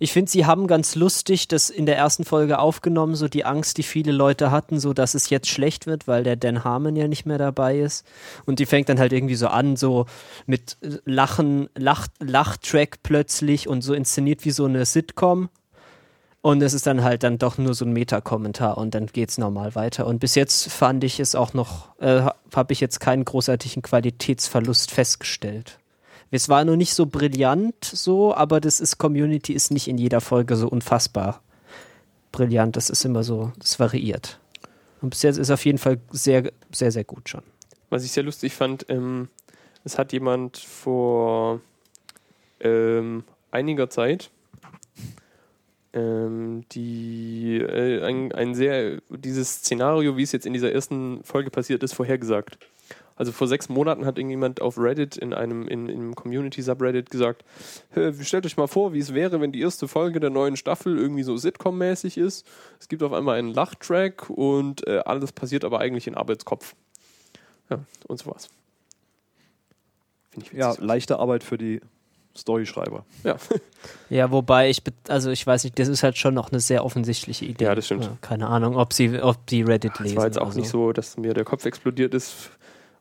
[0.00, 3.78] Ich finde, sie haben ganz lustig das in der ersten Folge aufgenommen, so die Angst,
[3.78, 7.06] die viele Leute hatten, so dass es jetzt schlecht wird, weil der Dan Harmon ja
[7.06, 8.04] nicht mehr dabei ist.
[8.44, 10.06] Und die fängt dann halt irgendwie so an, so
[10.46, 15.48] mit Lachen, Lach, Lachtrack plötzlich und so inszeniert wie so eine Sitcom.
[16.44, 19.74] Und es ist dann halt dann doch nur so ein Meta-Kommentar und dann geht's normal
[19.74, 20.06] weiter.
[20.06, 22.20] Und bis jetzt fand ich es auch noch, äh,
[22.54, 25.78] habe ich jetzt keinen großartigen Qualitätsverlust festgestellt.
[26.30, 30.20] Es war nur nicht so brillant so, aber das ist Community ist nicht in jeder
[30.20, 31.40] Folge so unfassbar
[32.30, 32.76] brillant.
[32.76, 34.38] Das ist immer so, das variiert.
[35.00, 37.42] Und bis jetzt ist auf jeden Fall sehr, sehr, sehr gut schon.
[37.88, 39.30] Was ich sehr lustig fand, ähm,
[39.82, 41.62] es hat jemand vor
[42.60, 44.30] ähm, einiger Zeit
[45.94, 51.50] ähm, die äh, ein, ein sehr dieses Szenario, wie es jetzt in dieser ersten Folge
[51.50, 52.58] passiert ist, vorhergesagt.
[53.16, 57.44] Also vor sechs Monaten hat irgendjemand auf Reddit in einem, in, in einem Community-Subreddit gesagt,
[58.20, 61.22] stellt euch mal vor, wie es wäre, wenn die erste Folge der neuen Staffel irgendwie
[61.22, 62.44] so Sitcom-mäßig ist.
[62.80, 66.74] Es gibt auf einmal einen Lachtrack und äh, alles passiert aber eigentlich in Arbeitskopf.
[67.70, 67.78] Ja,
[68.08, 68.48] und sowas.
[70.30, 70.58] Finde ich witzig.
[70.58, 71.80] Ja, leichte Arbeit für die
[72.36, 73.04] Storyschreiber.
[73.22, 73.36] Ja.
[74.08, 77.44] Ja, wobei ich, also ich weiß nicht, das ist halt schon noch eine sehr offensichtliche
[77.44, 77.64] Idee.
[77.64, 78.08] Ja, das stimmt.
[78.22, 80.16] keine Ahnung, ob sie, ob die Reddit Es lesen.
[80.16, 82.50] war jetzt auch oder nicht so, dass mir der Kopf explodiert ist,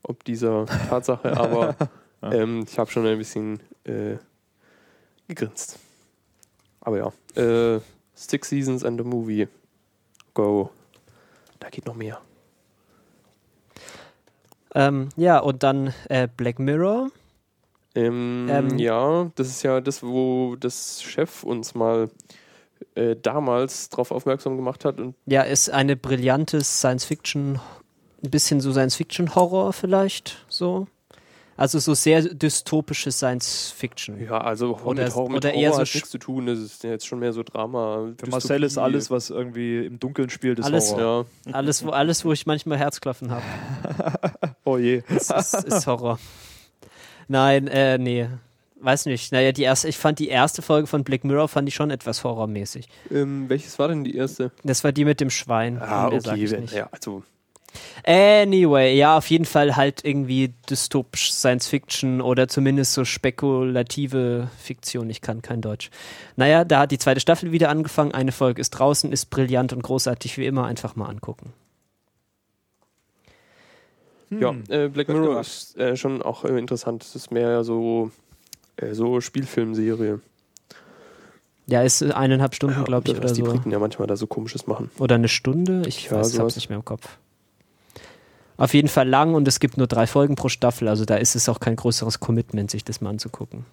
[0.02, 1.76] ob dieser Tatsache, aber
[2.22, 4.18] ähm, ich habe schon ein bisschen äh,
[5.28, 5.80] gegrinst.
[6.82, 7.80] Aber ja, äh,
[8.16, 9.48] Six Seasons and a Movie.
[10.34, 10.70] Go.
[11.60, 12.20] Da geht noch mehr.
[14.76, 17.10] Ähm, ja, und dann äh, Black Mirror.
[17.96, 22.10] Ähm, Ähm, ja, das ist ja das, wo das Chef uns mal
[22.96, 27.60] äh, damals darauf aufmerksam gemacht hat und Ja, ist eine brillante Science-Fiction,
[28.24, 30.88] ein bisschen so Science-Fiction-Horror vielleicht, so.
[31.56, 34.20] Also so sehr dystopische Science-Fiction.
[34.26, 36.48] ja, also Oder- mit, Horror, mit oder Horror eher so hat nichts zu tun.
[36.48, 38.08] Das ist jetzt schon mehr so Drama.
[38.18, 41.26] Für Marcel ist alles, was irgendwie im Dunkeln spielt, ist Alles- Horror.
[41.46, 43.44] Ja, Alles, wo, alles, wo ich manchmal Herzklopfen habe,
[44.66, 45.04] Oh je.
[45.16, 46.18] ist, ist, ist Horror.
[47.28, 48.28] Nein, äh, nee.
[48.80, 49.32] Weiß nicht.
[49.32, 52.24] Naja, die erste, ich fand die erste Folge von Black Mirror fand ich schon etwas
[52.24, 52.88] horrormäßig.
[53.12, 54.52] ähm, welches war denn die erste?
[54.64, 55.82] Das war die mit dem Schwein.
[55.82, 56.60] Ah, ich okay.
[56.60, 56.74] nicht.
[56.74, 57.24] Ja, also
[58.06, 65.10] Anyway, ja, auf jeden Fall halt irgendwie dystopisch Science Fiction oder zumindest so spekulative Fiktion.
[65.10, 65.90] Ich kann kein Deutsch.
[66.36, 68.14] Naja, da hat die zweite Staffel wieder angefangen.
[68.14, 70.66] Eine Folge ist draußen, ist brillant und großartig wie immer.
[70.66, 71.54] Einfach mal angucken.
[74.40, 75.48] Ja, äh, Black Wird Mirror gemacht.
[75.48, 77.04] ist äh, schon auch äh, interessant.
[77.04, 78.12] Es ist mehr so,
[78.78, 80.20] äh, so Spielfilmserie.
[81.66, 83.52] Ja, ist eineinhalb Stunden, Ja, glaube ich, was oder die so.
[83.52, 84.92] Briten ja manchmal da so komisches machen.
[85.00, 85.84] Oder eine Stunde.
[85.88, 87.18] Ich Ja, weiß, ich hab's nicht mehr im Kopf.
[88.58, 90.88] Auf jeden Fall lang und es gibt nur drei Folgen pro Staffel.
[90.88, 93.66] Also da ist es auch kein größeres Commitment, sich das mal anzugucken.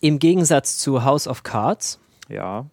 [0.00, 2.66] Im Gegensatz zu House of Cards, Ja.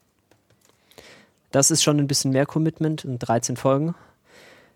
[1.51, 3.95] Das ist schon ein bisschen mehr Commitment in 13 Folgen.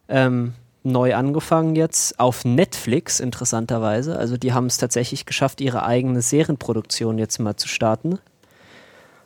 [0.09, 4.17] Ähm, neu angefangen jetzt auf Netflix, interessanterweise.
[4.17, 8.19] Also die haben es tatsächlich geschafft, ihre eigene Serienproduktion jetzt mal zu starten.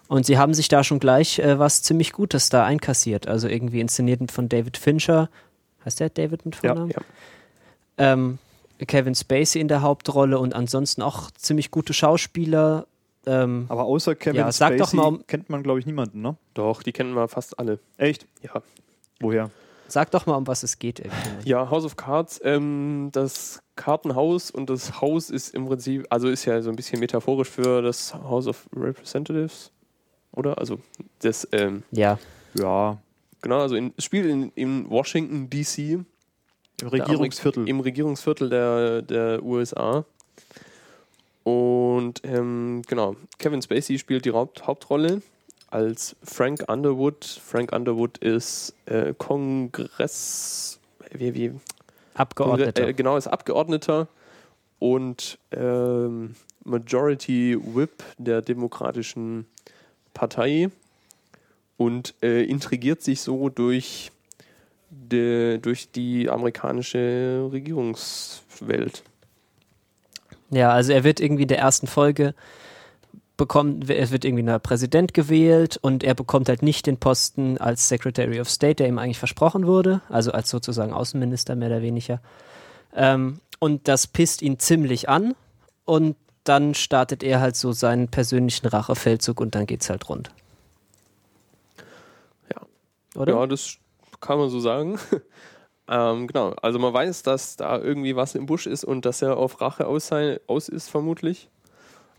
[0.08, 3.28] Und sie haben sich da schon gleich äh, was ziemlich Gutes da einkassiert.
[3.28, 5.30] Also irgendwie inszeniert von David Fincher.
[5.86, 6.92] Heißt der David mit Ja, Vornamen?
[6.92, 7.02] ja.
[7.98, 8.38] Ähm,
[8.86, 12.86] Kevin Spacey in der Hauptrolle und ansonsten auch ziemlich gute Schauspieler.
[13.26, 16.36] Ähm, Aber außer Kevin Ja, sag Spacey doch mal kennt man, glaube ich, niemanden, ne?
[16.54, 17.80] Doch, die kennen wir fast alle.
[17.98, 18.28] Echt?
[18.42, 18.62] Ja.
[19.20, 19.50] Woher?
[19.94, 21.00] Sag doch mal, um was es geht.
[21.00, 21.50] Irgendwie.
[21.50, 26.46] Ja, House of Cards, ähm, das Kartenhaus und das Haus ist im Prinzip, also ist
[26.46, 29.72] ja so ein bisschen metaphorisch für das House of Representatives,
[30.32, 30.58] oder?
[30.58, 30.80] Also
[31.20, 32.20] das, ähm, Ja.
[32.56, 32.98] Ja.
[33.42, 35.78] genau, also in, es spielt in, in Washington DC,
[36.82, 37.68] Im Regierungsviertel.
[37.68, 40.06] im Regierungsviertel der, der USA.
[41.44, 45.22] Und ähm, genau, Kevin Spacey spielt die Haupt Hauptrolle
[45.74, 47.26] als Frank Underwood.
[47.26, 50.80] Frank Underwood ist äh, Kongress,
[51.12, 51.52] wie, wie,
[52.14, 52.90] Abgeordneter.
[52.90, 54.08] Äh, genau, ist Abgeordneter
[54.78, 59.48] und ähm, Majority Whip der Demokratischen
[60.14, 60.70] Partei
[61.78, 64.12] und äh, intrigiert sich so durch,
[64.92, 69.02] de, durch die amerikanische Regierungswelt.
[70.52, 72.36] Ja, also er wird irgendwie in der ersten Folge
[73.38, 77.88] bekommt, es wird irgendwie ein Präsident gewählt und er bekommt halt nicht den Posten als
[77.88, 82.22] Secretary of State, der ihm eigentlich versprochen wurde, also als sozusagen Außenminister mehr oder weniger.
[82.96, 85.36] Ähm, und das pisst ihn ziemlich an
[85.86, 90.32] und dann startet er halt so seinen persönlichen Rachefeldzug und dann geht's halt rund.
[92.54, 92.62] Ja.
[93.20, 93.34] Oder?
[93.34, 93.78] Ja, das
[94.20, 95.00] kann man so sagen.
[95.88, 99.38] ähm, genau, also man weiß, dass da irgendwie was im Busch ist und dass er
[99.38, 101.50] auf Rache aus, sein, aus ist, vermutlich.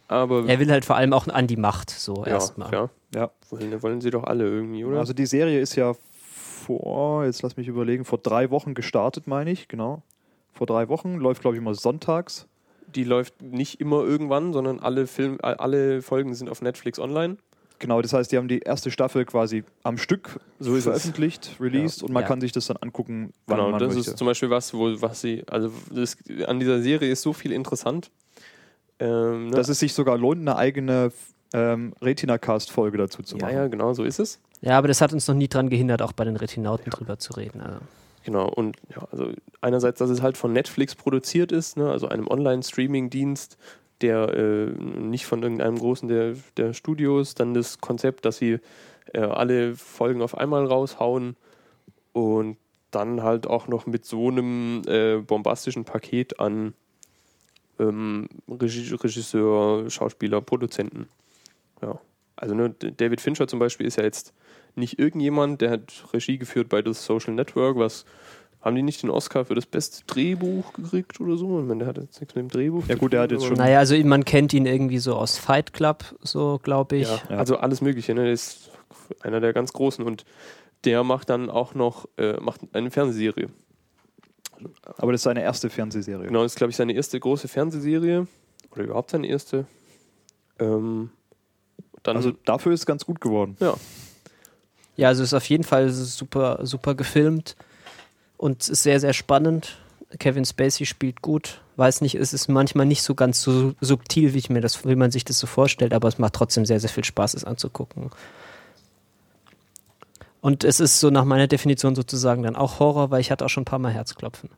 [0.08, 2.68] Aber Er will halt vor allem auch an die Macht, so ja, erstmal.
[2.68, 2.90] klar.
[3.14, 3.30] Ja.
[3.50, 4.98] Wollen, wollen sie doch alle irgendwie, oder?
[4.98, 5.94] Also die Serie ist ja
[6.64, 10.02] vor, jetzt lass mich überlegen, vor drei Wochen gestartet, meine ich, genau.
[10.52, 12.46] Vor drei Wochen, läuft glaube ich immer sonntags.
[12.94, 17.38] die läuft nicht immer irgendwann, sondern alle Film, alle Folgen sind auf Netflix online.
[17.80, 20.84] Genau, das heißt, die haben die erste Staffel quasi am Stück So es.
[20.84, 22.28] veröffentlicht, released und man Ja.
[22.28, 24.10] kann sich das dann angucken, wann Genau, man das möchte.
[24.12, 27.50] ist zum Beispiel was, wo was sie, also das, an dieser Serie ist so viel
[27.52, 28.10] interessant.
[28.98, 29.56] Ähm, ne?
[29.56, 31.12] Dass es sich sogar lohnt, eine eigene
[31.52, 33.56] ähm, Retina-Cast-Folge dazu zu ja, machen.
[33.56, 34.40] ja, genau, so ist es.
[34.60, 37.34] Ja, aber das hat uns noch nie dran gehindert, auch bei den Retinauten drüber zu
[37.34, 37.60] reden.
[37.60, 37.78] Also.
[38.24, 39.30] Genau, und ja, also
[39.60, 43.58] einerseits, dass es halt von Netflix produziert ist, ne, also einem Online-Streaming-Dienst,
[44.00, 48.58] der äh, nicht von irgendeinem großen der, der Studios, dann das Konzept, dass sie
[49.12, 51.36] äh, alle Folgen auf einmal raushauen
[52.12, 52.56] und
[52.90, 56.74] dann halt auch noch mit so einem äh, bombastischen Paket an
[57.78, 61.08] ähm, Regi Regisseur, Schauspieler, Produzenten.
[61.82, 61.98] Ja.
[62.36, 64.32] Also ne, David Fincher zum Beispiel ist ja jetzt
[64.74, 68.04] nicht irgendjemand, der hat Regie geführt bei das Social Network, was
[68.60, 71.60] haben die nicht den Oscar für das beste Drehbuch gekriegt oder so?
[71.60, 72.82] Ich meine, der hat jetzt nichts mit dem Drehbuch.
[72.88, 75.72] Ja gut, der hat jetzt schon- Naja, also man kennt ihn irgendwie so aus Fight
[75.74, 77.08] Club, so glaube ich.
[77.08, 77.36] Ja, Ja.
[77.36, 78.14] also alles Mögliche.
[78.14, 78.22] Ne?
[78.24, 78.70] Der ist
[79.20, 80.24] einer der ganz Großen und
[80.84, 83.48] der macht dann auch noch äh, macht eine Fernsehserie.
[84.98, 86.26] Aber das ist seine erste Fernsehserie.
[86.26, 88.26] Genau, das ist, glaube ich, seine erste große Fernsehserie
[88.70, 89.66] oder überhaupt seine erste.
[90.58, 91.10] Ähm,
[92.02, 93.56] dann, Also dafür ist es ganz gut geworden.
[93.60, 93.74] ja,
[94.96, 97.56] Ja, also ist auf jeden Fall super, super gefilmt
[98.36, 99.78] und ist sehr, sehr spannend.
[100.18, 101.60] Kevin Spacey spielt gut.
[101.76, 104.94] Weiß nicht, es ist manchmal nicht so ganz so subtil, wie, ich mir das, wie
[104.94, 108.10] man sich das so vorstellt, aber es macht trotzdem sehr, sehr viel Spaß, es anzugucken.
[110.44, 113.48] Und es ist so nach meiner Definition sozusagen dann auch Horror, weil ich hatte auch
[113.48, 114.50] schon ein paar Mal Herzklopfen.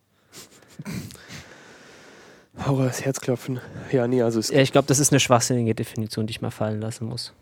[2.66, 3.60] Horror, das Herzklopfen.
[3.92, 6.50] Ja, nee, also es, Ja, ich glaube, das ist eine schwachsinnige Definition, die ich mal
[6.50, 7.32] fallen lassen muss.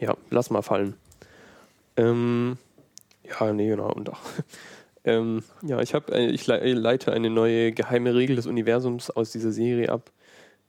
[0.00, 0.94] ja, lass mal fallen.
[1.96, 2.58] Ähm,
[3.22, 3.92] ja, nee, genau.
[3.92, 4.18] Und auch,
[5.04, 9.30] ähm, ja, ich, hab, äh, ich le- leite eine neue geheime Regel des Universums aus
[9.30, 10.10] dieser Serie ab.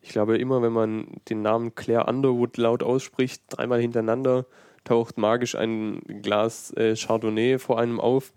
[0.04, 4.46] Ich glaube, immer wenn man den Namen Claire Underwood laut ausspricht, dreimal hintereinander,
[4.88, 8.32] taucht magisch ein Glas äh, Chardonnay vor einem auf,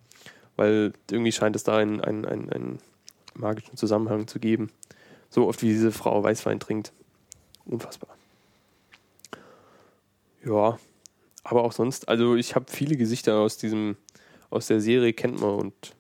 [0.57, 2.79] weil irgendwie scheint es da einen, einen, einen, einen
[3.35, 4.71] magischen Zusammenhang zu geben.
[5.31, 6.93] So oft wie diese Frau Weißwein trinkt.
[7.65, 8.17] Unfassbar.
[10.45, 10.79] Ja,
[11.45, 13.97] aber auch sonst, also ich habe viele Gesichter aus diesem,
[14.49, 15.95] aus der Serie kennt man und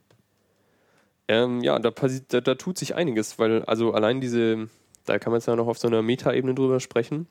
[1.29, 4.69] ähm, ja, da, da, da tut sich einiges, weil also allein diese,
[5.05, 7.29] da kann man jetzt ja noch auf so einer Metaebene drüber sprechen.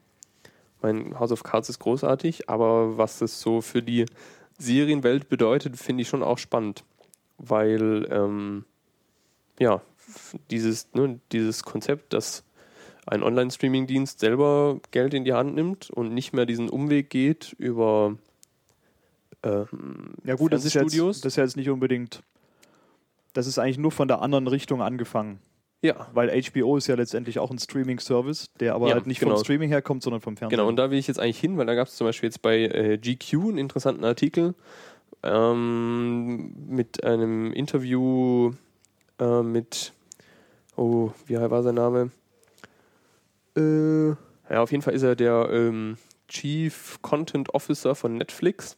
[0.82, 4.06] Mein House of Cards ist großartig, aber was das so für die
[4.58, 6.84] Serienwelt bedeutet, finde ich schon auch spannend,
[7.38, 8.66] weil ähm,
[9.60, 9.82] ja,
[10.52, 12.44] dieses, ne, dieses Konzept, dass
[13.06, 18.16] ein Online-Streaming-Dienst selber Geld in die Hand nimmt und nicht mehr diesen Umweg geht über
[19.44, 22.22] ähm, Ja gut, das ist, jetzt, das ist ja jetzt nicht unbedingt.
[23.34, 25.40] Das ist eigentlich nur von der anderen Richtung angefangen.
[25.82, 29.36] Ja, Weil HBO ist ja letztendlich auch ein Streaming-Service, der aber Ja, halt nicht genau.
[29.36, 30.58] vom Streaming herkommt, sondern vom Fernsehen.
[30.58, 30.68] genau.
[30.68, 32.60] Und da will ich jetzt eigentlich hin, weil da gab es zum Beispiel jetzt bei
[32.60, 34.56] äh, GQ einen interessanten Artikel
[35.24, 38.52] ähm, mit einem Interview
[39.20, 39.94] äh, mit,
[40.76, 42.12] oh, wie war sein Name?
[43.56, 48.78] Äh, ja, auf jeden Fall ist er der ähm, Chief Content Officer von Netflix.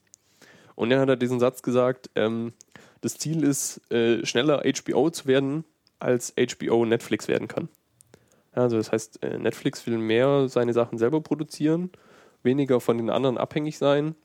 [0.75, 2.53] Und er hat halt diesen Satz gesagt, ähm,
[3.01, 5.63] das Ziel ist, äh, schneller HBO zu werden,
[6.01, 7.69] als HBO Netflix werden kann.
[8.53, 11.89] Also das heißt, äh, Netflix will mehr seine Sachen selber produzieren,
[12.43, 14.15] weniger von den anderen abhängig sein.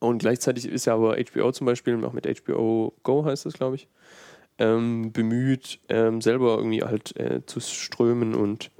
[0.00, 3.76] Und gleichzeitig ist ja aber HBO zum Beispiel, auch mit HBO Go heißt es, glaube
[3.76, 3.88] ich,
[4.58, 8.70] ähm, bemüht, ähm, selber irgendwie halt äh, zu strömen und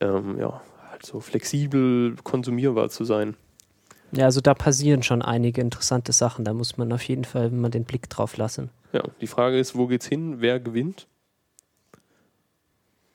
[0.00, 3.36] ähm, ja, halt so flexibel konsumierbar zu sein.
[4.12, 6.44] Ja, also da passieren schon einige interessante Sachen.
[6.44, 8.70] Da muss man auf jeden Fall mal den Blick drauf lassen.
[8.92, 10.36] Ja, die Frage ist, wo geht's hin?
[10.38, 11.08] Wer gewinnt?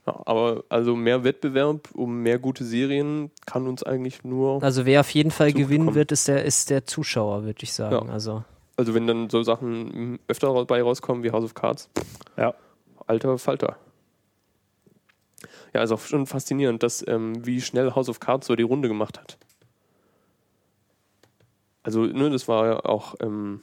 [0.09, 4.63] Ja, aber also mehr Wettbewerb um mehr gute Serien kann uns eigentlich nur.
[4.63, 8.07] Also wer auf jeden Fall gewinnen wird, ist der, ist der Zuschauer, würde ich sagen.
[8.07, 8.13] Ja.
[8.13, 8.43] Also
[8.77, 11.89] Also wenn dann so Sachen öfter ra- bei rauskommen wie House of Cards,
[12.37, 12.53] Ja.
[13.05, 13.77] alter Falter.
[15.73, 18.87] Ja, ist auch schon faszinierend, dass ähm, wie schnell House of Cards so die Runde
[18.87, 19.37] gemacht hat.
[21.83, 23.61] Also, ne, das war ja auch, ähm,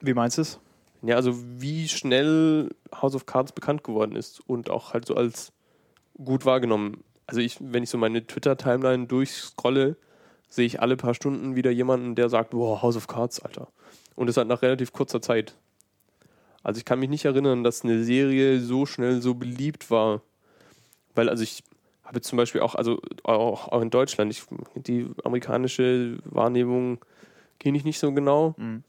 [0.00, 0.58] Wie meinst du es?
[1.02, 5.52] ja, also wie schnell House of Cards bekannt geworden ist und auch halt so als
[6.24, 7.02] gut wahrgenommen.
[7.26, 9.96] Also ich, wenn ich so meine Twitter-Timeline durchscrolle,
[10.48, 13.68] sehe ich alle paar Stunden wieder jemanden, der sagt, boah, House of Cards, Alter.
[14.16, 15.54] Und das halt nach relativ kurzer Zeit.
[16.62, 20.22] Also ich kann mich nicht erinnern, dass eine Serie so schnell so beliebt war.
[21.14, 21.62] Weil, also ich
[22.04, 24.42] habe zum Beispiel auch, also auch, auch in Deutschland, ich,
[24.74, 26.98] die amerikanische Wahrnehmung
[27.58, 28.54] kenne ich nicht so genau.
[28.58, 28.82] Mhm.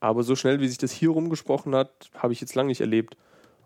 [0.00, 3.16] Aber so schnell, wie sich das hier rumgesprochen hat, habe ich jetzt lange nicht erlebt.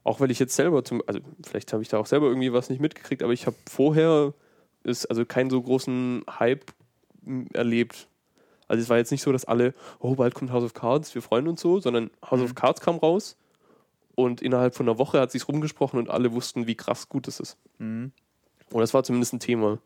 [0.05, 2.71] Auch weil ich jetzt selber zum, also vielleicht habe ich da auch selber irgendwie was
[2.71, 4.35] nicht mitgekriegt, aber ich habe vorher
[4.83, 6.73] ist also keinen so großen Hype
[7.53, 8.09] erlebt.
[8.67, 11.23] Also es war jetzt nicht so, dass alle, oh, bald kommt House of Cards, wir
[11.23, 13.37] freuen uns so, sondern House of Cards kam raus
[14.15, 17.38] und innerhalb von einer Woche hat sich's rumgesprochen und alle wussten, wie krass gut es
[17.38, 17.57] ist.
[17.79, 18.12] Mhm.
[18.71, 19.79] Und das war zumindest ein Thema.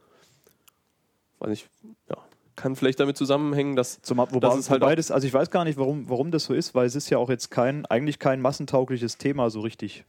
[1.40, 1.68] Weiß ich,
[2.08, 2.16] ja.
[2.56, 5.64] Kann vielleicht damit zusammenhängen, dass Zum, wobei, Das ist halt das, also ich weiß gar
[5.64, 8.40] nicht, warum, warum das so ist, weil es ist ja auch jetzt kein, eigentlich kein
[8.40, 10.04] massentaugliches Thema so richtig.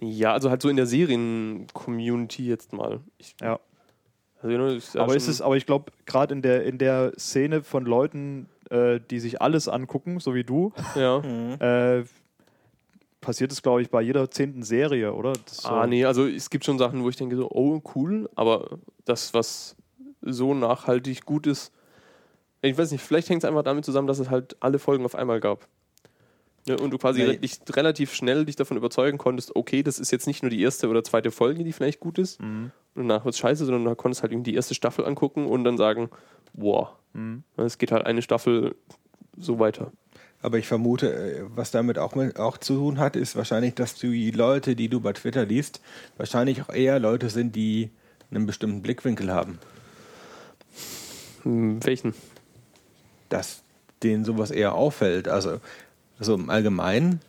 [0.00, 3.00] Ja, also halt so in der Serien-Community jetzt mal.
[3.18, 3.58] Ich, Ja.
[4.42, 7.12] also, ne, ist ja aber, ist es, aber ich glaube, gerade in der, in der
[7.18, 11.18] Szene von Leuten, äh, die sich alles angucken, so wie du, Ja.
[11.98, 12.04] äh,
[13.20, 15.32] passiert es, glaube ich, bei jeder zehnten Serie, oder?
[15.32, 17.82] Das ist so- Ah, nee, also es gibt schon Sachen, wo ich denke so, oh,
[17.94, 19.76] cool, aber das, was
[20.26, 21.72] so nachhaltig gut ist,
[22.62, 25.14] ich weiß nicht, vielleicht hängt es einfach damit zusammen, dass es halt alle Folgen auf
[25.14, 25.66] einmal gab.
[26.68, 27.36] Ne, und du quasi Nee.
[27.36, 30.88] dich relativ schnell dich davon überzeugen konntest, okay, das ist jetzt nicht nur die erste
[30.88, 32.72] oder zweite Folge, die vielleicht gut ist, Mhm.
[32.96, 35.76] und danach wird scheiße, sondern du konntest halt irgendwie die erste Staffel angucken und dann
[35.76, 36.10] sagen,
[36.54, 37.44] wow, Mhm.
[37.56, 38.74] es geht halt eine Staffel
[39.36, 39.92] so weiter.
[40.42, 43.94] Aber ich vermute, äh, was damit auch, mit, auch zu tun hat, ist wahrscheinlich, dass
[43.94, 45.80] die Leute, die du bei Twitter liest,
[46.16, 47.90] wahrscheinlich auch eher Leute sind, die
[48.32, 49.58] einen bestimmten Blickwinkel haben.
[51.46, 52.12] Hm, welchen?
[53.28, 53.62] Dass
[54.02, 55.28] denen sowas eher auffällt.
[55.28, 55.60] Also,
[56.18, 57.20] also im Allgemeinen,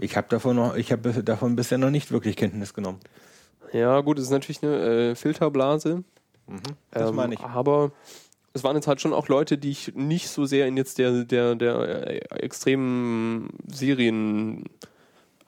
[0.00, 3.00] ich habe davon, noch- ich hab davon bisher noch nicht wirklich Kenntnis genommen.
[3.72, 6.04] Ja, gut, es ist natürlich eine äh, Filterblase.
[6.90, 7.40] Das Ähm, meine ich.
[7.40, 7.92] Aber
[8.54, 11.24] es waren jetzt halt schon auch Leute, die ich nicht so sehr in jetzt der,
[11.24, 14.64] der, der äh, extremen Serien.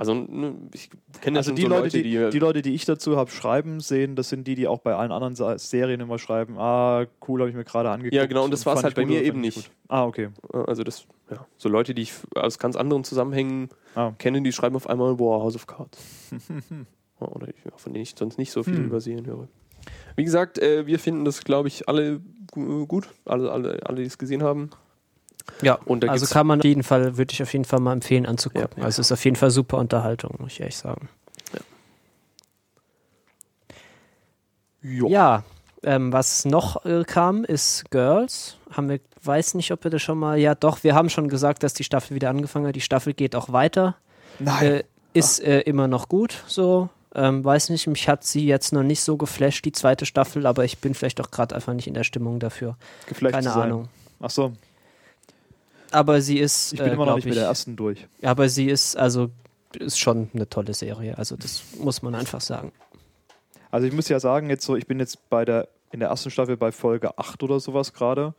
[0.01, 0.89] Also, ne, ich
[1.21, 4.17] kenne Also die, so Leute, die, die, die Leute, die ich dazu habe schreiben sehen,
[4.17, 7.51] das sind die, die auch bei allen anderen Sa- Serien immer schreiben, ah, cool, habe
[7.51, 8.15] ich mir gerade angeguckt.
[8.15, 9.57] Ja, genau, und das war's fand halt bei mir eben nicht.
[9.57, 9.71] gut.
[9.89, 10.31] Ah, okay.
[10.53, 14.13] also das, ja, so Leute, die ich aus ganz anderen Zusammenhängen Ah.
[14.17, 15.99] kenne, die schreiben auf einmal, boah, House of Cards.
[17.21, 18.87] Oder ich, von denen ich sonst nicht so viel Hm.
[18.87, 19.49] über Serien höre.
[20.17, 23.09] Wie gesagt, äh, wir finden das, glaube ich, alle gu- gut.
[23.27, 24.71] Alle, alle, alle die es gesehen haben.
[25.63, 28.71] Ja, also kann man auf jeden Fall, würde ich auf jeden Fall mal empfehlen anzugucken.
[28.77, 28.85] Ja, ja.
[28.85, 31.09] Also es ist auf jeden Fall super Unterhaltung, muss ich ehrlich sagen.
[34.83, 35.09] Jo.
[35.09, 35.45] Ja,
[35.83, 38.57] ähm, was noch äh, kam, ist Girls.
[38.71, 41.63] Haben wir, weiß nicht, ob wir das schon mal, ja doch, wir haben schon gesagt,
[41.63, 42.77] dass die Staffel wieder angefangen hat.
[42.77, 43.97] Die Staffel geht auch weiter.
[44.39, 44.67] Nein.
[44.67, 46.89] Äh, ist äh, immer noch gut, so.
[47.13, 50.65] Ähm, weiß nicht, mich hat sie jetzt noch nicht so geflasht, die zweite Staffel, aber
[50.65, 52.77] ich bin vielleicht auch gerade einfach nicht in der Stimmung dafür.
[53.07, 53.53] Geflasht Keine.
[53.53, 53.89] Ahnung.
[54.21, 54.53] Ach so,
[55.93, 58.07] Aber sie ist, ich bin äh, immer noch nicht mit der ersten durch.
[58.23, 59.31] Aber sie ist, also,
[59.79, 61.19] ist schon eine tolle Serie.
[61.19, 62.73] Also, das muss man einfach sagen.
[63.71, 66.31] Also ich muss ja sagen, jetzt so, ich bin jetzt bei der, in der ersten
[66.31, 68.35] Staffel bei Folge 8 oder sowas gerade.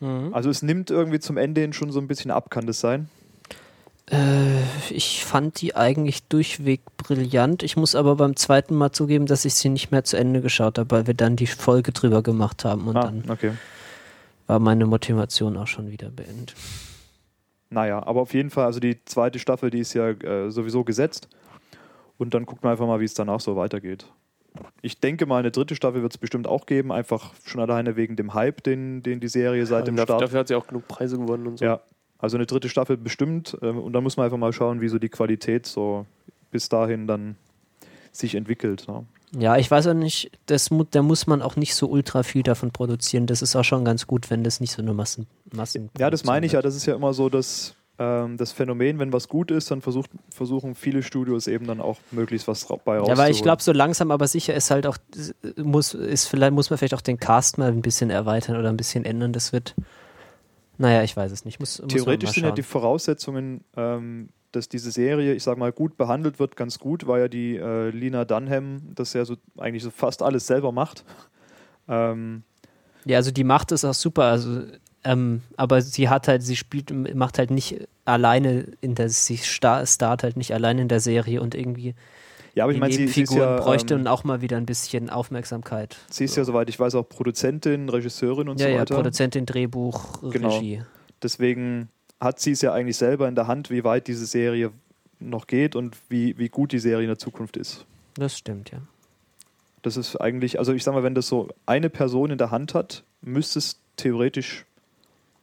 [0.00, 0.34] Mhm.
[0.34, 3.08] Also es nimmt irgendwie zum Ende hin schon so ein bisschen ab, kann das sein?
[4.10, 7.62] Äh, ich fand die eigentlich durchweg brillant.
[7.62, 10.78] Ich muss aber beim zweiten Mal zugeben, dass ich sie nicht mehr zu Ende geschaut
[10.78, 13.52] habe, weil wir dann die Folge drüber gemacht haben und ah, dann okay.
[14.50, 16.56] War meine Motivation auch schon wieder beendet.
[17.68, 21.28] Naja, aber auf jeden Fall, also die zweite Staffel, die ist ja äh, sowieso gesetzt.
[22.18, 24.06] Und dann guckt man einfach mal, wie es danach so weitergeht.
[24.82, 28.16] Ich denke mal, eine dritte Staffel wird es bestimmt auch geben, einfach schon alleine wegen
[28.16, 30.22] dem Hype, den, den die Serie seit dem dafür, Start.
[30.22, 31.64] dafür hat sie auch genug Preise gewonnen und so.
[31.64, 31.80] Ja,
[32.18, 33.56] also eine dritte Staffel bestimmt.
[33.62, 36.06] ähm, Und dann muss man einfach mal schauen, wie so die Qualität so
[36.50, 37.36] bis dahin dann
[38.10, 38.88] sich entwickelt.
[38.88, 39.04] Ne?
[39.38, 42.72] Ja, ich weiß auch nicht, das, da muss man auch nicht so ultra viel davon
[42.72, 43.26] produzieren.
[43.26, 46.24] Das ist auch schon ganz gut, wenn das nicht so eine Massen, Massen Ja, das
[46.24, 46.62] meine ich ja.
[46.62, 50.10] Das ist ja immer so das, ähm, das Phänomen, wenn was gut ist, dann versucht,
[50.30, 53.18] versuchen viele Studios eben dann auch möglichst was bei Ja, rauszuholen.
[53.18, 54.96] weil ich glaube, so langsam aber sicher ist halt auch,
[55.56, 58.76] muss, ist vielleicht, muss man vielleicht auch den Cast mal ein bisschen erweitern oder ein
[58.76, 59.32] bisschen ändern.
[59.32, 59.76] Das wird,
[60.78, 61.60] naja, ich weiß es nicht.
[61.60, 62.62] Muss, muss Theoretisch man sind ja die.
[62.62, 67.28] Voraussetzungen, ähm, dass diese Serie, ich sag mal, gut behandelt wird, ganz gut, weil ja
[67.28, 71.04] die äh, Lina Dunham das ja so eigentlich so fast alles selber macht.
[71.88, 72.42] Ähm,
[73.04, 74.24] Ja, also die macht es auch super.
[74.24, 74.62] Also,
[75.04, 79.86] ähm, aber sie hat halt, sie spielt, macht halt nicht alleine in der, sie star,
[79.86, 81.94] start halt nicht alleine in der Serie und irgendwie
[82.54, 85.08] ja, aber ich meine, sie, sie ist ja, bräuchten ähm, auch mal wieder ein bisschen
[85.08, 85.96] Aufmerksamkeit.
[86.10, 88.94] sie ist ja, soweit ich weiß, auch Produzentin, Regisseurin und ja, so ja, weiter.
[88.96, 90.56] Produzentin, Drehbuch, Genau.
[90.56, 90.82] Regie.
[91.22, 91.88] Deswegen
[92.20, 94.72] hat sie es ja eigentlich selber in der Hand, wie weit diese Serie
[95.18, 97.86] noch geht und wie, wie gut die Serie in der Zukunft ist.
[98.14, 98.78] Das stimmt, ja.
[99.82, 102.74] Das ist eigentlich, also ich sag mal, wenn das so eine Person in der Hand
[102.74, 104.66] hat, müsste es theoretisch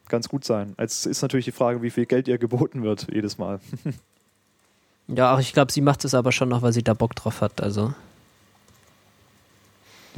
[0.08, 0.74] ganz gut sein.
[0.78, 3.60] Jetzt ist natürlich die Frage, wie viel Geld ihr geboten wird jedes Mal.
[5.08, 7.40] Ja, auch ich glaube, sie macht es aber schon noch, weil sie da Bock drauf
[7.40, 7.62] hat.
[7.62, 7.94] Also.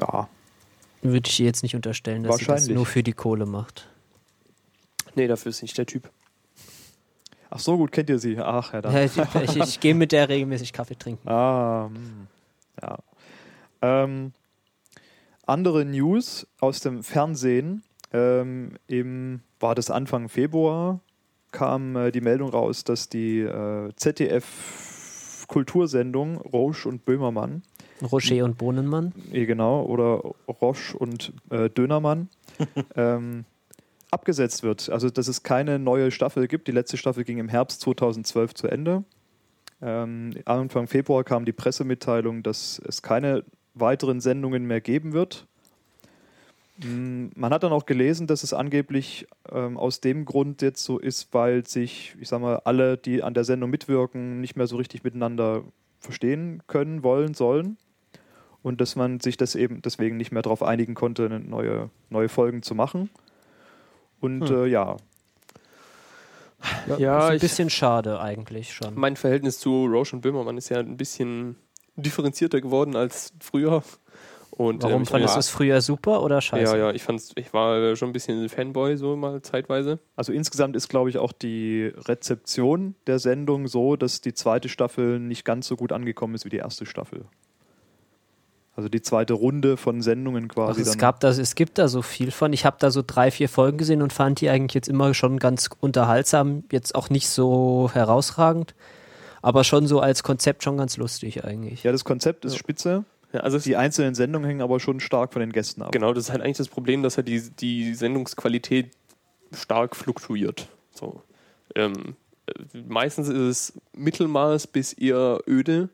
[0.01, 0.29] Ja,
[1.03, 3.89] Würde ich ihr jetzt nicht unterstellen, dass sie das nur für die Kohle macht.
[5.15, 6.11] Nee, dafür ist nicht der Typ.
[7.51, 8.39] Ach so gut kennt ihr sie.
[8.39, 8.95] Ach ja, dann.
[8.95, 11.29] Ja, ich ich, ich gehe mit der regelmäßig Kaffee trinken.
[11.29, 12.27] Ah, hm.
[12.81, 12.99] ja.
[13.83, 14.33] Ähm,
[15.47, 17.83] andere News aus dem Fernsehen.
[18.13, 21.01] Ähm, im, war das Anfang Februar,
[21.53, 27.63] kam äh, die Meldung raus, dass die äh, ZDF-Kultursendung Roche und Böhmermann,
[28.03, 29.13] Rocher und Bohnenmann.
[29.33, 32.29] eh genau, oder Roche und äh, Dönermann,
[32.97, 33.45] ähm,
[34.11, 34.91] abgesetzt wird.
[34.91, 36.69] Also, dass es keine neue Staffel gibt.
[36.69, 39.05] Die letzte Staffel ging im Herbst 2012 zu Ende.
[39.83, 43.45] Ähm, Anfang Februar kam die Pressemitteilung, dass es keine
[43.75, 45.47] weiteren Sendungen mehr geben wird.
[46.79, 50.99] Mm, Man hat dann auch gelesen, dass es angeblich ähm, aus dem Grund jetzt so
[50.99, 54.77] ist, weil sich, ich sag mal, alle, die an der Sendung mitwirken, nicht mehr so
[54.77, 55.65] richtig miteinander
[55.99, 57.77] verstehen können, wollen, sollen.
[58.63, 62.63] Und dass man sich das eben deswegen nicht mehr darauf einigen konnte, neue, neue Folgen
[62.63, 63.09] zu machen.
[64.21, 64.65] Und Hm.
[64.65, 64.97] äh, ja,
[66.87, 68.95] ist Ja, ein ich, bisschen schade eigentlich schon.
[68.95, 71.57] mein Verhältnis zu Roche und Böhmermann ist ja ein bisschen
[71.97, 73.83] differenzierter geworden als früher.
[74.51, 76.77] Und, Warum ähm, fandest du es früher super oder scheiße?
[76.77, 80.01] Ja, ja, ich fand's, ich war schon ein bisschen Fanboy, so mal zeitweise.
[80.17, 85.19] Also insgesamt ist, glaube ich, auch die Rezeption der Sendung so, dass die zweite Staffel
[85.19, 87.25] nicht ganz so gut angekommen ist wie die erste Staffel.
[88.81, 90.97] Also die zweite Runde von Sendungen Ach, quasi es, dann.
[90.99, 92.55] gab das, es gibt da so viel von.
[92.55, 95.39] Ich habe da so drei, vier Folgen gesehen und fand die eigentlich jetzt immer schon
[95.39, 96.65] ganz unterhaltsam.
[96.73, 98.75] Jetzt auch nicht so herausragend,
[99.43, 101.83] aber schon so als Konzept schon ganz lustig eigentlich.
[101.83, 102.59] ja, das Konzept ist Ja.
[102.59, 103.05] spitze.
[103.35, 105.93] Ja, also Die einzelnen Sendungen hängen aber schon stark von den Gästen ab.
[105.93, 108.93] genau, das ist halt eigentlich das Problem, dass halt die, die Sendungsqualität
[109.53, 110.69] stark fluktuiert.
[110.95, 111.23] So.
[111.75, 112.17] Ähm,
[112.47, 115.91] äh, meistens ist es Mittelmaß bis eher öde.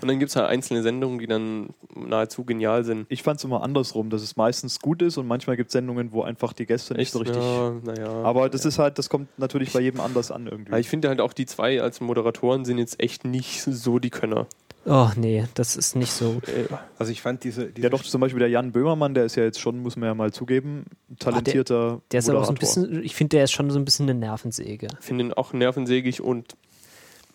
[0.00, 3.06] Und dann gibt es halt einzelne Sendungen, die dann nahezu genial sind.
[3.08, 6.12] Ich fand es immer andersrum, dass es meistens gut ist und manchmal gibt es Sendungen,
[6.12, 7.42] wo einfach die Gäste nicht so richtig.
[7.42, 8.10] Ja, naja.
[8.22, 10.72] Aber das ist halt, das kommt natürlich bei jedem anders an irgendwie.
[10.72, 14.10] Ja, ich finde halt auch die zwei als Moderatoren sind jetzt echt nicht so die
[14.10, 14.46] Könner.
[14.84, 16.40] Oh nee, das ist nicht so.
[16.48, 16.66] Äh,
[16.98, 19.44] Also ich fand diese, diese ja, doch zum Beispiel der Jan Böhmermann, der ist ja
[19.44, 22.54] jetzt schon, muss man ja mal zugeben, ein talentierter Der ist aber auch so ein
[22.54, 22.82] Moderator.
[22.88, 24.88] bisschen, ich finde, der ist schon so ein bisschen eine Nervensäge.
[24.98, 26.56] finde ihn auch nervensägig und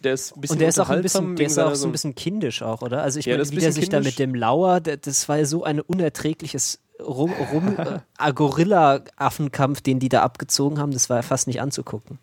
[0.03, 1.91] der ist ein bisschen Und der ist auch ein bisschen, der ist auch so ein
[1.91, 3.01] bisschen kindisch auch, oder?
[3.01, 5.45] Also ich Ja, meine, wie der sich da mit dem Lauer, der, das war ja
[5.45, 7.77] so ein unerträgliches Rum, Rum
[8.19, 12.19] äh, Gorilla-Affenkampf, den die da abgezogen haben, das war ja fast nicht anzugucken.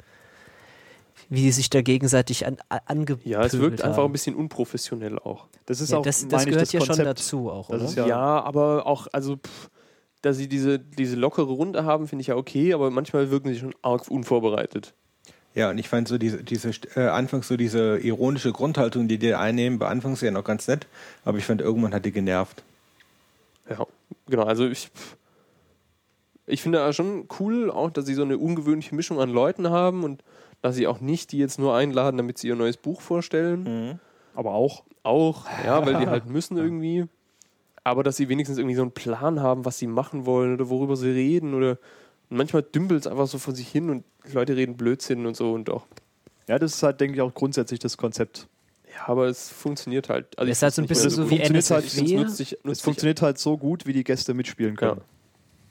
[1.30, 3.90] Wie die sich da gegenseitig an, an, angepöbelt Ja, es wirkt haben.
[3.90, 5.46] einfach ein bisschen unprofessionell auch.
[5.66, 6.96] Das ist ja, auch, das, das ich, gehört das ja Konzept.
[6.98, 7.84] schon dazu auch, oder?
[7.96, 8.42] Ja, Ja.
[8.42, 9.70] aber auch, also, pff,
[10.22, 13.58] dass sie diese, diese lockere Runde haben, finde ich ja okay, aber manchmal wirken sie
[13.58, 14.94] schon arg unvorbereitet.
[15.54, 19.34] Ja, und ich fand so diese, diese äh, anfangs so diese ironische Grundhaltung, die die
[19.34, 20.86] einnehmen, bei Anfangs ja noch ganz nett,
[21.24, 22.62] aber ich fand irgendwann hat die genervt.
[23.70, 23.86] Ja,
[24.26, 24.90] genau, also ich.
[24.92, 25.16] pff,
[26.46, 30.02] Ich finde ja schon cool, auch, dass sie so eine ungewöhnliche Mischung an Leuten haben
[30.02, 30.22] und
[30.60, 34.00] dass sie auch nicht die jetzt nur einladen, damit sie ihr neues Buch vorstellen.
[34.34, 34.82] aber auch.
[35.04, 37.04] Auch, ja, weil die halt müssen irgendwie.
[37.84, 40.96] Aber dass sie wenigstens irgendwie so einen Plan haben, was sie machen wollen oder worüber
[40.96, 41.78] sie reden oder
[42.30, 45.52] und manchmal dümpelt es einfach so vor sich hin und Leute reden Blödsinn und so
[45.52, 45.86] und auch.
[46.48, 48.48] Ja, das ist halt, denke ich, auch grundsätzlich das Konzept.
[48.92, 50.38] Ja, aber es funktioniert halt.
[50.38, 52.04] Also ich ist halt so ein bisschen mehr so wie funktioniert halt, NSFW.
[52.04, 55.00] Es nutzt sich, Es nutzt sich funktioniert halt so gut, wie die Gäste mitspielen können.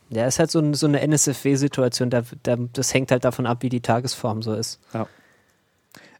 [0.10, 3.64] Ja, ist halt so, ein, so eine NSFW-Situation, da, da, das hängt halt davon ab,
[3.64, 4.80] wie die Tagesform so ist.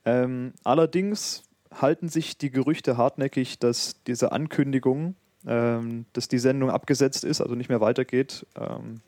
[0.06, 5.16] Ähm, allerdings halten sich die Gerüchte hartnäckig, dass diese Ankündigung,
[5.46, 9.02] ähm, dass die Sendung abgesetzt ist, also nicht mehr weitergeht, ähm,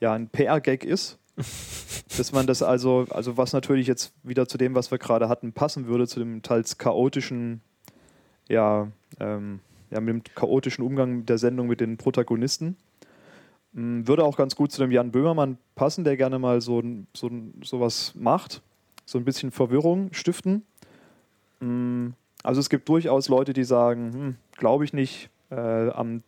[0.00, 1.18] ja ein PR-Gag ist.
[2.16, 5.52] dass man das also, also was natürlich jetzt wieder zu dem, was wir gerade hatten,
[5.52, 7.60] passen würde, zu dem teils chaotischen,
[8.48, 8.88] ja,
[9.20, 12.76] ähm, ja, mit dem chaotischen Umgang der Sendung mit den Protagonisten.
[13.74, 16.82] Mm, Würde auch ganz gut zu dem Jan Böhmermann passen, der gerne mal so,
[17.12, 18.62] so, ein- sowas macht.
[19.04, 20.62] So ein bisschen Verwirrung stiften.
[21.60, 22.08] Mm,
[22.42, 26.22] Also es gibt durchaus Leute, die sagen, hm, glaube ich nicht, äh, am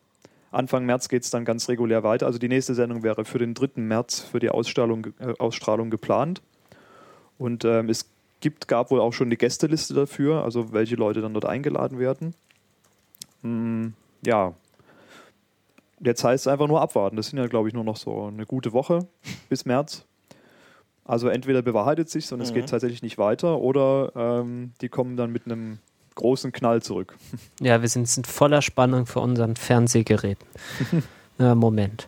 [0.51, 2.25] Anfang März geht es dann ganz regulär weiter.
[2.25, 3.81] Also die nächste Sendung wäre für den 3.
[3.81, 6.41] März für die Ausstrahlung, äh, Ausstrahlung geplant.
[7.37, 11.33] Und ähm, es gibt, gab wohl auch schon die Gästeliste dafür, also welche Leute dann
[11.33, 12.33] dort eingeladen werden.
[13.41, 13.89] Mm,
[14.25, 14.53] ja,
[16.01, 17.15] jetzt heißt es einfach nur abwarten.
[17.15, 19.07] Das sind ja, glaube ich, nur noch so eine gute Woche
[19.49, 20.05] bis März.
[21.05, 22.55] Also entweder bewahrheitet sich und es Mhm.
[22.55, 25.79] geht tatsächlich nicht weiter oder ähm, die kommen dann mit einem
[26.19, 27.15] großen Knall zurück.
[27.61, 30.37] Ja, wir sind, sind voller Spannung für unseren Fernsehgerät.
[31.39, 32.07] äh, Moment.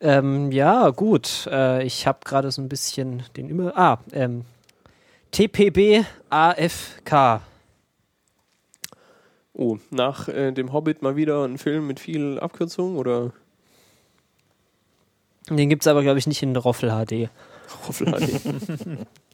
[0.00, 1.48] Ähm, ja, gut.
[1.50, 3.76] Äh, ich habe gerade so ein bisschen den immer.
[3.76, 4.44] Ah, ähm,
[5.32, 7.42] TPB AFK.
[9.52, 13.32] Oh, nach äh, dem Hobbit mal wieder ein Film mit viel Abkürzung oder
[15.50, 17.28] Den gibt es aber, glaube ich, nicht in Roffel HD.
[17.86, 19.06] Roffel HD?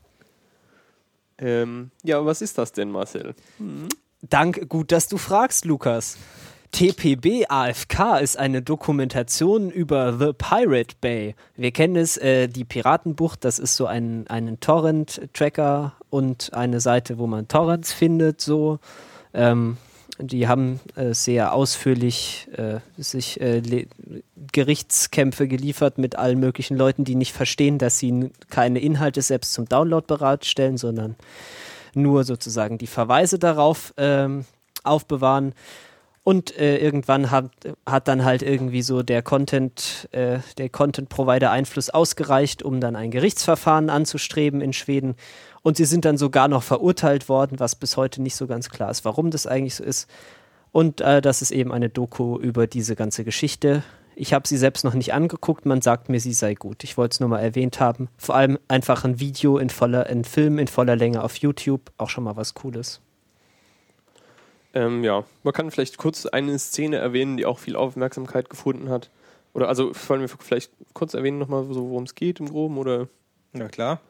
[1.39, 3.35] ähm, ja, was ist das denn, Marcel?
[4.23, 6.17] Dank, gut, dass du fragst, Lukas.
[6.75, 11.37] TPB AFK ist eine Dokumentation über The Pirate Bay.
[11.55, 17.19] Wir kennen es, äh, die Piratenbucht, das ist so ein, ein Torrent-Tracker und eine Seite,
[17.19, 18.81] wo man Torrents findet, so.
[19.33, 19.77] Ähm,
[20.19, 23.87] die haben äh, sehr ausführlich äh, sich äh,
[24.53, 29.69] Gerichtskämpfe geliefert mit allen möglichen Leuten, die nicht verstehen, dass sie keine Inhalte selbst zum
[29.69, 31.17] Download bereitstellen, sondern
[31.95, 34.45] nur sozusagen die Verweise darauf ähm,
[34.85, 35.55] aufbewahren.
[36.23, 37.51] Und äh, irgendwann hat,
[37.85, 43.11] hat dann halt irgendwie so der Content, äh, der Content-Provider Einfluss ausgereicht, um dann ein
[43.11, 45.17] Gerichtsverfahren anzustreben in Schweden.
[45.65, 48.91] Und sie sind dann sogar noch verurteilt worden, was bis heute nicht so ganz klar
[48.91, 50.11] ist, warum das eigentlich so ist.
[50.73, 53.83] Und äh, das ist eben eine Doku über diese ganze Geschichte.
[54.15, 56.85] Ich habe sie selbst noch nicht angeguckt, man sagt mir, sie sei gut.
[56.85, 58.09] Ich wollte es nur mal erwähnt haben.
[58.19, 62.11] Vor allem einfach ein Video in voller, ein Film in voller Länge auf YouTube, auch
[62.11, 63.01] schon mal was Cooles.
[64.75, 69.11] Ähm, ja, man kann vielleicht kurz eine Szene erwähnen, die auch viel Aufmerksamkeit gefunden hat.
[69.55, 73.09] Oder also wollen wir vielleicht kurz erwähnen nochmal, so, worum es geht im Groben oder
[73.55, 74.03] Na klar.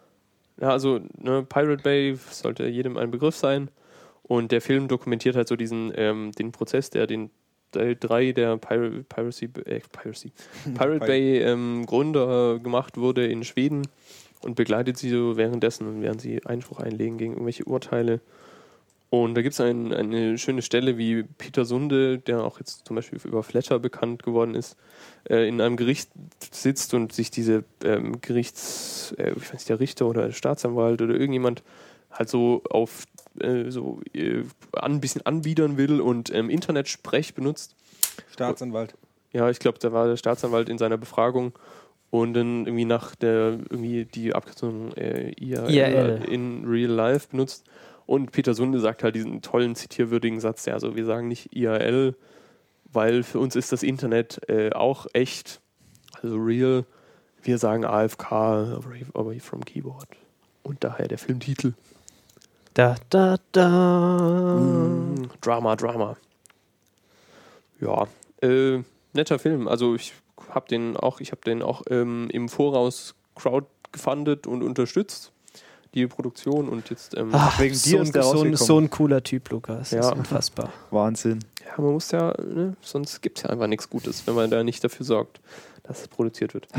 [0.61, 3.69] Ja, also ne, Pirate Bay sollte jedem ein Begriff sein.
[4.23, 7.31] Und der Film dokumentiert halt so diesen ähm, den Prozess, der den
[7.73, 10.33] Teil 3 der Pir Piracy, äh, Piracy,
[10.75, 13.83] Pirate Pi- Bay ähm, Gründer gemacht wurde in Schweden
[14.43, 18.21] und begleitet sie so währenddessen und während sie Einspruch einlegen gegen irgendwelche Urteile.
[19.23, 22.97] Und da gibt es ein, eine schöne Stelle, wie Peter Sunde, der auch jetzt zum
[22.97, 24.77] Beispiel über Fletcher bekannt geworden ist,
[25.31, 26.11] äh, in einem Gericht
[26.51, 31.01] sitzt und sich diese ähm, Gerichts, äh, ich weiß nicht, der Richter oder der Staatsanwalt
[31.01, 31.62] oder irgendjemand
[32.11, 33.05] halt so auf
[33.39, 34.43] äh, so äh,
[34.73, 37.77] ein bisschen anbiedern will und ähm, Internetsprech benutzt.
[38.33, 38.95] Staatsanwalt.
[39.33, 41.53] Ja, ich glaube, da war der Staatsanwalt in seiner Befragung
[42.11, 46.25] und dann irgendwie nach der irgendwie die Abkürzung äh, IRL, IRL.
[46.29, 47.65] in Real Life benutzt.
[48.07, 52.15] Und Peter Sunde sagt halt diesen tollen zitierwürdigen Satz, ja, also wir sagen nicht IRL,
[52.93, 55.61] weil für uns ist das Internet äh, auch echt,
[56.23, 56.85] also real.
[57.43, 58.33] Wir sagen AFK,
[59.13, 60.09] away, from keyboard.
[60.63, 61.75] Und daher der Filmtitel.
[62.73, 64.59] Da, da, da.
[64.59, 66.17] Mm, Drama, Drama.
[67.81, 68.07] Ja,
[68.41, 68.83] äh,
[69.13, 69.69] netter Film.
[69.69, 70.15] Also ich
[70.49, 75.34] habe den auch, ich habe den auch ähm, im Voraus crowdgefundet und unterstützt
[75.95, 78.57] die Produktion und jetzt ähm, Ach, wegen so, dir ein, ist der so, ein, rausgekommen.
[78.57, 79.90] so ein cooler Typ, Lukas.
[79.90, 80.01] Das Ja.
[80.12, 80.70] ist unfassbar.
[80.90, 81.38] Wahnsinn.
[81.64, 84.62] ja, man muss ja, ne, sonst gibt es ja einfach nichts Gutes, wenn man da
[84.64, 85.40] nicht dafür sorgt,
[85.84, 86.68] dass es produziert wird.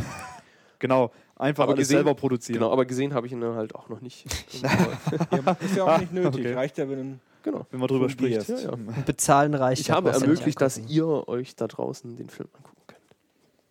[0.78, 1.12] Genau.
[1.38, 2.60] Einfach Aber alles gesehen- selber produzieren.
[2.60, 4.26] Genau, aber gesehen habe ich ihn dann halt auch noch nicht.
[4.62, 6.42] Ja, ist ja auch nicht nötig.
[6.46, 6.54] okay.
[6.54, 7.66] Reicht ja, wenn genau.
[7.72, 8.48] Wenn man drüber spricht.
[8.50, 8.72] Ja, ja.
[9.06, 9.82] Bezahlen reicht.
[9.82, 13.00] Ich das habe ermöglicht, dass ihr euch da draußen den Film angucken könnt.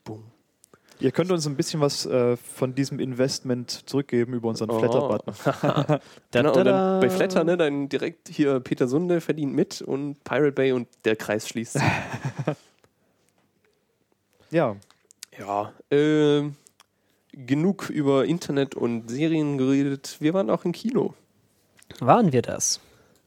[0.05, 0.25] Boom.
[1.01, 4.79] Ihr könnt uns ein bisschen was äh, von diesem Investment zurückgeben über unseren Oh.
[4.79, 5.35] Flatter-Button.
[6.31, 10.53] Genau, und dann bei Flatter, ne, dann direkt hier Peter Sunde verdient mit und Pirate
[10.53, 11.79] Bay und der Kreis schließt.
[14.51, 14.77] Ja,
[15.37, 16.55] ja, ähm,
[17.33, 20.17] genug über Internet und Serien geredet.
[20.21, 21.15] Wir waren auch im Kino.
[21.99, 22.79] Waren wir das?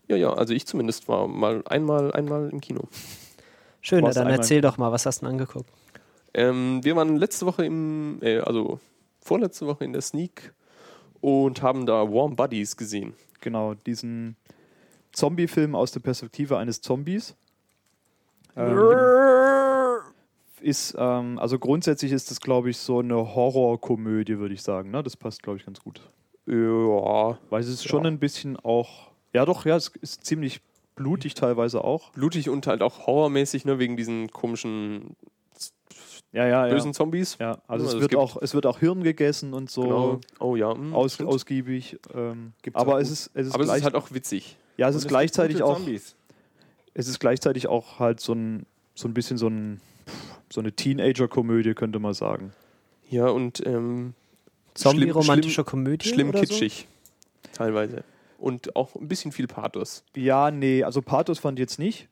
[0.08, 2.84] Ja, ja, also ich zumindest war mal einmal, einmal im Kino.
[3.82, 5.70] Schön, dann einmal- erzähl doch mal, was hast du denn angeguckt?
[6.34, 8.80] Ähm, wir waren letzte Woche im, äh, also
[9.22, 10.54] vorletzte Woche in der Sneak
[11.22, 13.14] und haben da Warm Buddies gesehen.
[13.42, 13.74] genau.
[13.74, 14.36] Diesen
[15.14, 17.36] Zombie-Film aus der Perspektive eines Zombies.
[18.56, 19.00] Ähm,
[20.62, 24.92] ist, ähm, also grundsätzlich ist das, glaube ich, so eine Horrorkomödie, würde ich sagen.
[24.92, 25.04] Ne?
[25.04, 26.02] Das passt, glaube ich, ganz gut.
[26.48, 28.10] Ja, Weil es ist schon Ja.
[28.10, 30.62] ein bisschen auch, ja doch, ja, es ist ziemlich
[30.96, 32.12] blutig teilweise auch.
[32.12, 35.16] blutig und halt auch horrormäßig, ne, wegen diesen komischen
[36.34, 36.74] Ja, ja, ja.
[36.74, 37.38] bösen Zombies.
[37.40, 40.20] Ja, also Ja, es, es wird auch, es wird auch Hirn gegessen und so Genau.
[40.40, 40.74] Oh ja.
[40.74, 41.98] hm, aus, ausgiebig.
[42.14, 44.58] Ähm, Gibt's aber es ist, es ist Aber es ist halt auch witzig.
[44.78, 46.16] ja, es Und ist gibt gleichzeitig auch, Zombies.
[46.94, 49.80] es ist gleichzeitig auch halt so ein, so ein bisschen so ein,
[50.52, 52.52] so eine Teenager-Komödie, könnte man sagen.
[53.10, 54.14] Ja, und ähm,
[54.74, 56.10] Zombie-romantische Komödie?
[56.10, 56.88] schlimm oder kitschig.
[57.54, 58.04] Teilweise.
[58.38, 60.04] Und auch ein bisschen viel Pathos.
[60.16, 62.08] Ja, nee, also Pathos fand ich jetzt nicht.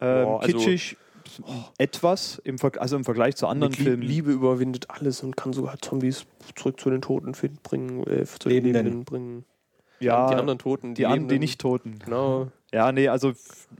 [0.00, 0.58] Ähm, Boah, also-
[1.78, 4.02] etwas, im Ver also im Vergleich zu anderen Mit Lie- Filmen.
[4.02, 6.26] Liebe überwindet alles und kann sogar Zombies
[6.56, 9.04] zurück zu den Toten finden, bringen, äh, zu den Lebenden.
[9.04, 9.44] Bringen.
[10.00, 11.38] ja, die anderen Toten, die, an, die Lebenden.
[11.40, 11.98] nicht Toten.
[12.04, 12.48] Genau.
[12.72, 13.32] Ja, nee, also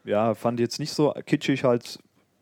[0.04, 1.98] ja, fand ich jetzt nicht so kitschig halt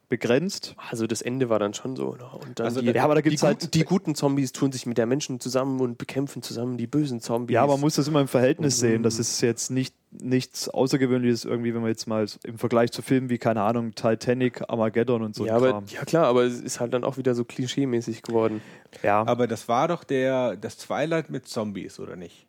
[0.09, 0.75] begrenzt.
[0.77, 2.15] Also das Ende war dann schon so.
[2.15, 2.25] Ne?
[2.33, 4.53] Und dann Also die, da- ja, aber da die, gibt's halt- guten, die guten Zombies
[4.53, 7.55] tun sich mit der Menschen zusammen und bekämpfen zusammen die bösen Zombies.
[7.55, 9.01] Ja, aber man muss das immer im Verhältnis sehen.
[9.01, 9.03] Mhm.
[9.05, 13.29] Das ist jetzt nicht nichts Außergewöhnliches irgendwie, wenn man jetzt mal im Vergleich zu Filmen
[13.29, 16.95] wie, keine Ahnung, Titanic, Armageddon und so ja, aber, ja klar, aber es ist halt
[16.95, 18.63] dann auch wieder so klischee-mäßig geworden.
[19.03, 22.47] Ja, Aber das war doch der, das Twilight mit Zombies, oder nicht?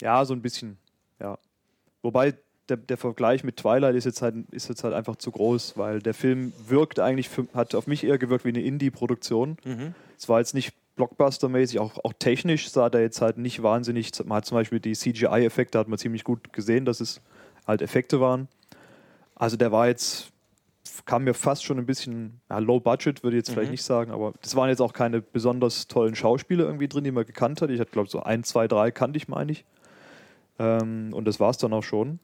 [0.00, 0.78] ja, so ein bisschen.
[1.20, 1.38] Ja.
[2.02, 2.34] Wobei
[2.68, 6.00] der, der Vergleich mit Twilight ist jetzt, halt, ist jetzt halt einfach zu groß, weil
[6.00, 9.56] der Film wirkt eigentlich, für, hat auf mich eher gewirkt wie eine Indie-Produktion.
[10.16, 14.12] Es war jetzt nicht Blockbuster-mäßig, auch, auch technisch sah der jetzt halt nicht wahnsinnig.
[14.24, 17.20] Man hat zum Beispiel die CGI-Effekte, hat man ziemlich gut gesehen, dass es
[17.66, 18.48] halt Effekte waren.
[19.34, 20.30] Also der war jetzt,
[21.04, 24.12] kam mir fast schon ein bisschen, ja, low budget würde ich jetzt vielleicht nicht sagen,
[24.12, 27.70] aber das waren jetzt auch keine besonders tollen Schauspieler irgendwie drin, die man gekannt hat.
[27.70, 29.64] Ich hatte, glaube so ein, zwei, drei kannte ich, meine ich.
[30.58, 32.20] Ähm, und das war es dann auch schon.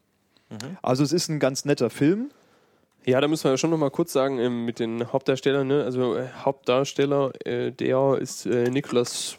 [0.81, 2.31] Also es ist ein ganz netter Film.
[3.05, 5.67] Ja, da müssen wir ja schon noch mal kurz sagen ähm, mit den Hauptdarstellern.
[5.67, 5.83] Ne?
[5.83, 9.37] Also äh, Hauptdarsteller, äh, der ist äh, Nicholas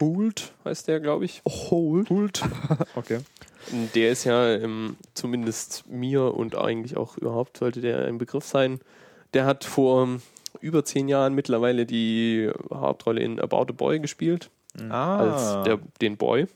[0.00, 1.42] Hoult, heißt der, glaube ich.
[1.44, 2.10] Holt.
[2.10, 2.42] Hoult.
[2.94, 3.20] Okay.
[3.94, 8.80] Der ist ja ähm, zumindest mir und eigentlich auch überhaupt sollte der ein Begriff sein.
[9.34, 10.22] Der hat vor ähm,
[10.60, 14.50] über zehn Jahren mittlerweile die Hauptrolle in About a Boy gespielt.
[14.88, 15.18] Ah.
[15.18, 16.46] Als der, den Boy.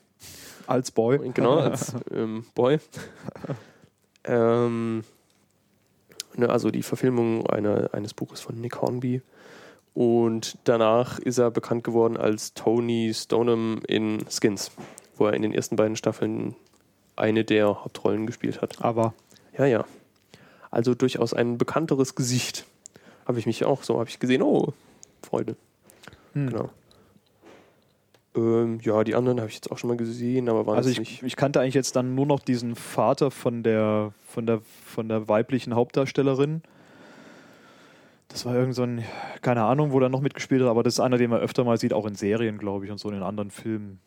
[0.67, 1.19] Als Boy.
[1.35, 2.79] Genau, als ähm, Boy.
[4.25, 5.05] ähm,
[6.35, 9.23] ne, also die Verfilmung einer, eines Buches von Nick Hornby.
[9.95, 14.71] Und danach ist er bekannt geworden als Tony Stoneham in Skins,
[15.17, 16.55] wo er in den ersten beiden Staffeln
[17.17, 18.83] eine der Hauptrollen gespielt hat.
[18.83, 19.13] Aber
[19.57, 19.85] Ja, ja.
[20.71, 22.65] Also durchaus ein bekannteres Gesicht.
[23.27, 24.73] Habe ich mich auch so, habe ich gesehen, oh,
[25.23, 25.57] Freude.
[26.33, 26.49] Hm.
[26.49, 26.71] Genau.
[28.35, 30.99] Ähm, ja, die anderen habe ich jetzt auch schon mal gesehen, aber waren Also ich,
[30.99, 31.23] nicht.
[31.23, 35.29] ich kannte eigentlich jetzt dann nur noch diesen Vater von der, von der, von der
[35.29, 36.63] weiblichen Hauptdarstellerin.
[38.29, 39.05] Das war irgend so ein,
[39.43, 41.77] keine Ahnung, wo der noch mitgespielt hat, aber das ist einer, den man öfter mal
[41.77, 43.99] sieht, auch in Serien, glaube ich, und so in anderen Filmen.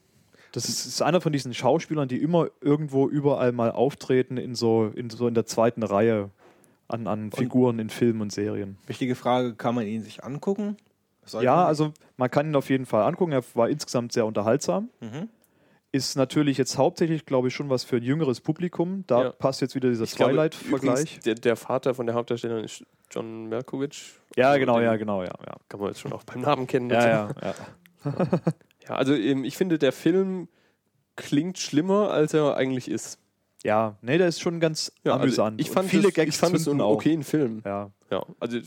[0.52, 4.92] Das ist, ist einer von diesen Schauspielern, die immer irgendwo überall mal auftreten, in so
[4.96, 6.32] in, so in der zweiten Reihe
[6.88, 8.78] an, an Figuren in Filmen und Serien.
[8.88, 10.78] Wichtige Frage, kann man ihn sich angucken?
[11.42, 13.32] Ja, also man kann ihn auf jeden Fall angucken.
[13.32, 14.90] Er war insgesamt sehr unterhaltsam.
[15.02, 15.30] Mhm.
[15.92, 19.06] Ist natürlich jetzt hauptsächlich, glaube ich, schon was für ein jüngeres Publikum.
[19.08, 19.30] Da Ja.
[19.32, 21.20] passt jetzt wieder dieser Ich Twilight-Vergleich.
[21.22, 24.14] Der, der Vater von der Hauptdarstellerin ist John Malkovich.
[24.36, 25.32] Ja, Also genau, ja, genau, ja.
[25.46, 26.90] Ja, Kann man jetzt schon auch beim Namen kennen.
[26.90, 27.54] ja, ja, ja.
[28.90, 30.50] ja also ähm, ich finde, der Film
[31.16, 33.18] klingt schlimmer, als er eigentlich ist.
[33.64, 35.62] ja nee, der ist schon ganz Ja, also amüsant.
[35.62, 37.62] ich Und fand viele es, Gags ich fand es einen okayen Film.
[37.66, 37.90] Ja.
[38.12, 38.60] Ja, also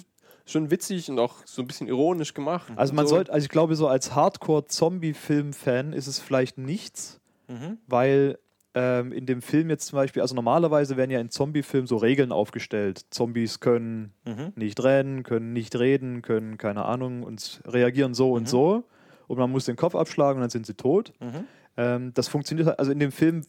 [0.51, 2.73] schon witzig und auch so ein bisschen ironisch gemacht.
[2.77, 3.17] Also man so.
[3.17, 7.79] sollte, also ich glaube, so als Hardcore-Zombie-Film-Fan ist es vielleicht nichts, Mhm.
[7.87, 8.39] weil
[8.75, 12.31] ähm, in dem Film jetzt zum Beispiel, also normalerweise werden ja in Zombie-Filmen so Regeln
[12.33, 13.07] aufgestellt.
[13.11, 14.53] Zombies können Mhm.
[14.57, 18.85] nicht rennen, können nicht reden, können keine Ahnung und reagieren so und so.
[19.27, 21.13] Und man muss den Kopf abschlagen und dann sind sie tot.
[21.21, 21.45] Mhm.
[21.77, 23.45] Ähm, das funktioniert halt, also in dem Film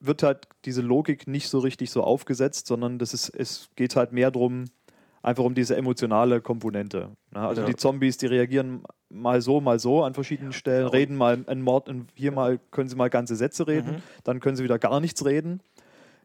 [0.00, 4.12] wird halt diese Logik nicht so richtig so aufgesetzt, sondern das ist, es geht halt
[4.12, 4.64] mehr darum,
[5.24, 7.08] einfach um diese emotionale Komponente.
[7.32, 7.40] Ne?
[7.40, 7.66] Also Ja.
[7.66, 11.88] die Zombies, die reagieren mal so, mal so an verschiedenen Stellen, reden mal einen Mord,
[11.88, 15.24] und hier mal können sie mal ganze Sätze reden, dann können sie wieder gar nichts
[15.24, 15.60] reden.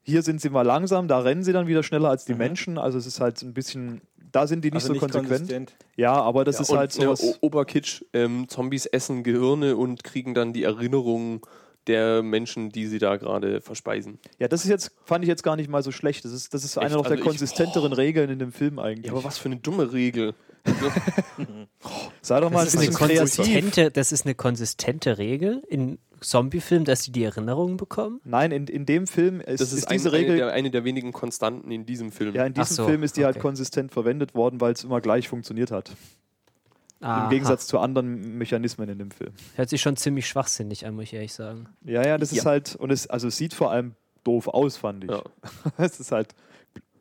[0.04, 2.78] Hier sind sie mal langsam, da rennen sie dann wieder schneller als die Menschen.
[2.78, 5.30] Also es ist halt ein bisschen, da sind die nicht Also so nicht konsequent.
[5.30, 5.76] konsistent.
[5.96, 7.22] Ja, aber das Ja, ist halt ne, sowas.
[7.24, 11.42] O- Oberkitsch, ähm, Zombies essen Gehirne und kriegen dann die Erinnerungen
[11.88, 14.20] der Menschen, die sie da gerade verspeisen.
[14.38, 16.26] Ja, das ist jetzt, fand ich jetzt gar nicht mal so schlecht.
[16.26, 19.08] Das ist, das ist eine noch der Also ich- konsistenteren Regeln in dem Film eigentlich.
[19.08, 20.34] Ja, aber was für eine dumme Regel.
[22.22, 26.84] Sei doch mal ein Das ist, eine konsistente, das ist eine konsistente Regel in Zombie-Filmen,
[26.86, 28.20] dass sie die Erinnerungen bekommen.
[28.26, 30.32] Nein, in, in dem Film ist, Das ist, ist diese ein, Regel.
[30.32, 32.36] eine, der, eine der wenigen Konstanten in diesem Film.
[32.36, 33.42] ja, in diesem so, Film ist die halt okay.
[33.42, 35.92] konsistent verwendet worden, weil es immer gleich funktioniert hat.
[37.02, 37.24] Aha.
[37.26, 39.32] Im Gegensatz zu anderen Mechanismen in dem Film.
[39.56, 41.68] Hört sich schon ziemlich schwachsinnig an, muss ich ehrlich sagen.
[41.86, 42.46] Ja, ja, das ist Ja.
[42.46, 43.94] halt, und es, also es sieht vor allem
[44.26, 45.10] doof aus, fand ich.
[45.12, 45.22] Ja.
[45.78, 46.36] Es ist halt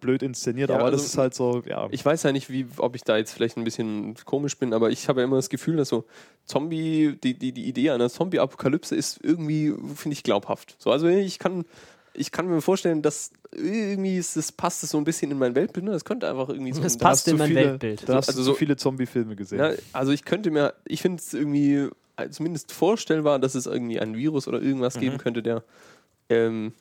[0.01, 1.89] blöd inszeniert, Ja, aber das also- ist halt so, ja.
[1.91, 4.91] Ich weiß ja nicht, wie, ob ich da jetzt vielleicht ein bisschen komisch bin, aber
[4.91, 6.05] ich habe ja immer das Gefühl, dass so
[6.45, 10.77] Zombie, die, die, die Idee einer Zombie-Apokalypse ist irgendwie, finde ich, glaubhaft.
[10.79, 11.65] So, also ich kann,
[12.19, 15.55] ich kann mir vorstellen, dass irgendwie ist, das passt es so ein bisschen in mein
[15.55, 15.87] Weltbild.
[15.87, 15.93] Ne?
[15.93, 18.09] Das könnte einfach irgendwie so Das ein- Da passt in mein viele, Weltbild.
[18.09, 19.59] Da hast Also du so viele Zombie-Filme gesehen.
[19.59, 24.01] Ja, also ich könnte mir, ich finde es irgendwie äh, zumindest vorstellbar, dass es irgendwie
[24.01, 25.63] ein Virus oder irgendwas geben könnte, der
[26.29, 26.73] ähm,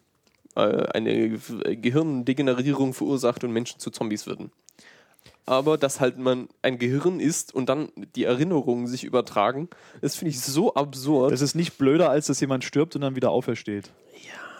[0.55, 1.37] äh, eine
[1.77, 4.51] Gehirndegenerierung verursacht und Menschen zu Zombies würden.
[5.45, 9.69] Aber dass halt man ein Gehirn ist und dann die Erinnerungen sich übertragen,
[10.01, 11.31] das finde ich so absurd.
[11.31, 13.89] Das ist nicht blöder, als dass jemand stirbt und dann wieder aufersteht.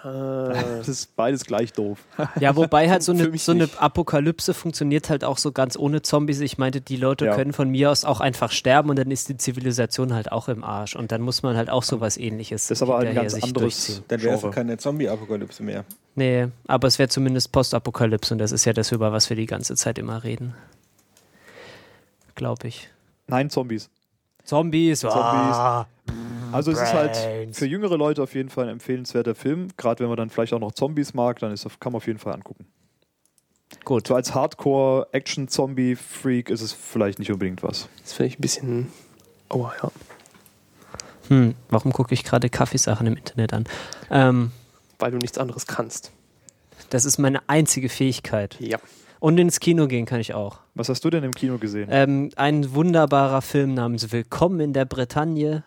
[0.08, 1.99] Das ist beides gleich doof.
[2.39, 3.70] Ja, wobei halt so eine, so eine.
[3.78, 6.39] Apokalypse funktioniert halt auch so ganz ohne Zombies.
[6.39, 7.36] Ich meinte, die Leute Ja.
[7.36, 10.64] können von mir aus auch einfach sterben und dann ist die Zivilisation halt auch im
[10.64, 10.95] Arsch.
[10.95, 13.43] Und dann muss man halt auch sowas ähnliches Das ist aber halt ein ganz sich
[13.43, 14.01] anderes.
[14.08, 15.86] Dann wäre es keine Zombie-Apokalypse mehr.
[16.16, 19.45] Nee, aber es wäre zumindest Postapokalypse und das ist ja das, über was wir die
[19.45, 20.55] ganze Zeit immer reden.
[22.36, 22.89] Glaube ich.
[23.28, 23.89] Nein, Zombies.
[24.43, 25.88] Zombies, ah,
[26.51, 29.68] Also es ist halt für jüngere Leute auf jeden Fall ein empfehlenswerter Film.
[29.78, 32.08] Gerade wenn man dann vielleicht auch noch Zombies mag, dann ist, das- kann man auf
[32.08, 32.66] jeden Fall angucken.
[33.84, 34.08] gut.
[34.08, 37.89] So als Hardcore-Action-Zombie-Freak ist es vielleicht nicht unbedingt was.
[38.01, 38.88] Das finde ich ein bisschen.
[39.49, 39.91] Aua, ja.
[41.30, 43.66] Hm, warum gucke ich gerade Kaffeesachen im Internet an?
[44.10, 44.51] Ähm,
[44.99, 46.12] Weil du nichts anderes kannst.
[46.89, 48.55] das ist meine einzige Fähigkeit.
[48.60, 48.78] Ja.
[49.20, 50.60] Und ins Kino gehen kann ich auch.
[50.76, 51.89] Was hast du denn im Kino gesehen?
[51.91, 55.64] Ähm, ein wunderbarer Film namens Willkommen in der Bretagne.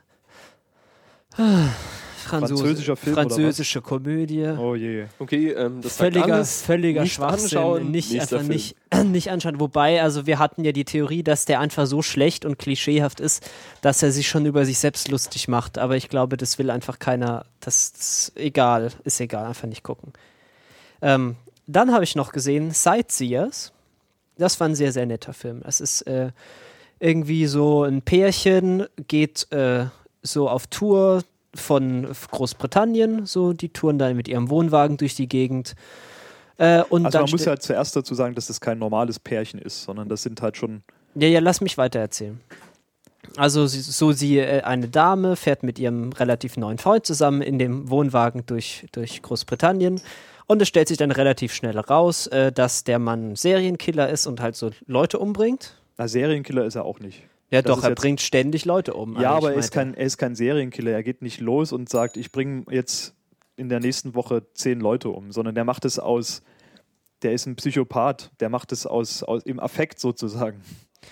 [1.35, 3.33] Franzose- Französischer Film oder was?
[3.35, 4.45] Französische Komödie.
[4.59, 5.07] oh je.
[5.19, 6.63] Okay, ähm, das sagt Völliger, alles.
[6.63, 7.45] völliger Nicht Schwachsinn.
[7.59, 8.49] anschauen, nicht einfach Film.
[8.49, 8.77] nicht,
[9.07, 9.59] nicht anschauen.
[9.59, 13.49] Wobei, also wir hatten ja die Theorie, dass der einfach so schlecht und klischeehaft ist,
[13.81, 15.79] dass er sich schon über sich selbst lustig macht.
[15.79, 17.47] Aber ich glaube, das will einfach keiner.
[17.61, 18.91] Das ist egal.
[19.05, 19.47] Ist egal.
[19.47, 20.13] Einfach nicht gucken.
[21.03, 23.73] Ähm, dann habe ich noch gesehen Sightseers.
[24.37, 25.63] Das war ein sehr, sehr netter Film.
[25.65, 26.31] Das ist äh,
[26.99, 29.87] irgendwie so ein Pärchen, geht äh,
[30.23, 31.23] so auf Tour
[31.55, 35.75] von Großbritannien, so die touren dann mit ihrem Wohnwagen durch die Gegend.
[36.59, 39.83] Äh, und Also man muss ja zuerst dazu sagen, dass das kein normales Pärchen ist,
[39.83, 40.83] sondern das sind halt schon
[41.15, 42.41] Ja, ja, lass mich weiter erzählen.
[43.37, 47.91] Also so sie, äh, eine Dame fährt mit ihrem relativ neuen Freund zusammen in dem
[47.91, 50.01] Wohnwagen durch, durch Großbritannien
[50.47, 54.41] und es stellt sich dann relativ schnell raus, äh, dass der Mann Serienkiller ist und
[54.41, 55.77] halt so Leute umbringt.
[55.97, 57.23] Na, Serienkiller ist er auch nicht.
[57.51, 59.21] Ja Das doch, er bringt ständig Leute um.
[59.21, 60.93] Ja, aber er ist, kein, er ist kein Serienkiller.
[60.93, 63.15] Er geht nicht los und sagt, ich bringe jetzt
[63.57, 66.43] in der nächsten Woche zehn Leute um, sondern der macht es aus,
[67.23, 70.63] der ist ein Psychopath, der macht es aus, aus im Affekt sozusagen.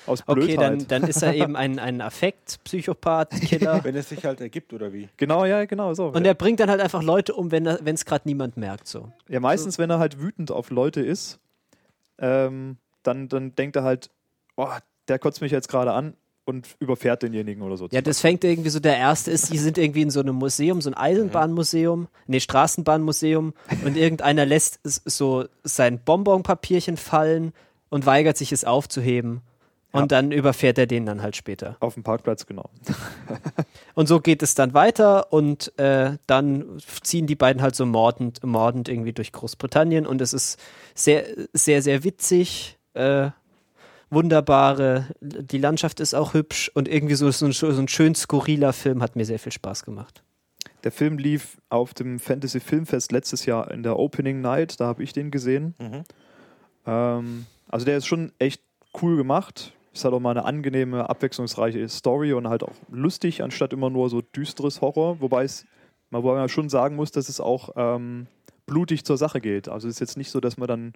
[0.07, 0.59] Aus Okay, Blödheit.
[0.59, 3.82] dann, dann ist er eben ein, ein Affekt-Psychopath, Killer.
[3.82, 5.09] Wenn es sich halt ergibt, oder wie?
[5.16, 6.09] genau, ja, genau so.
[6.09, 8.86] Und er bringt dann halt einfach Leute um, wenn es gerade niemand merkt.
[8.86, 9.11] So.
[9.28, 11.41] ja, meistens, wenn er halt wütend auf Leute ist,
[12.18, 14.11] ähm, dann, dann denkt er halt,
[14.57, 14.68] oh,
[15.09, 16.14] der kotzt mich jetzt gerade an
[16.49, 17.89] und überfährt denjenigen oder so.
[17.93, 20.81] Ja, das fängt irgendwie so, der erste ist, die sind irgendwie in so einem Museum,
[20.81, 23.53] so ein Eisenbahnmuseum, nee, Straßenbahnmuseum
[23.85, 27.53] und irgendeiner lässt so sein Bonbonpapierchen fallen
[27.91, 29.43] und weigert sich es aufzuheben.
[29.91, 30.07] Und Ja.
[30.21, 31.77] dann überfährt er den dann halt später.
[31.81, 32.69] Auf dem Parkplatz, genau.
[33.95, 38.45] Und so geht es dann weiter und äh, dann ziehen die beiden halt so mordend,
[38.45, 40.59] mordend irgendwie durch Großbritannien und es ist
[40.95, 42.79] sehr, sehr, sehr witzig.
[42.95, 43.31] Äh,
[44.11, 48.73] wunderbare, die Landschaft ist auch hübsch und irgendwie so, so, ein, so ein schön skurriler
[48.73, 50.23] Film hat mir sehr viel Spaß gemacht.
[50.85, 55.03] Der Film lief auf dem Fantasy Filmfest letztes Jahr in der Opening Night, da habe
[55.03, 55.75] ich den gesehen.
[55.79, 56.05] Mhm.
[56.87, 58.63] Ähm, also der ist schon echt
[59.03, 59.73] cool gemacht.
[59.93, 64.09] Ist halt auch mal eine angenehme, abwechslungsreiche Story und halt auch lustig, anstatt immer nur
[64.11, 65.21] so düsteres Horror.
[65.21, 65.67] Wobei es,
[66.11, 68.27] man wobei man schon sagen muss, dass es auch ähm,
[68.67, 69.69] blutig zur Sache geht.
[69.69, 70.93] Also es ist jetzt nicht so, dass man dann,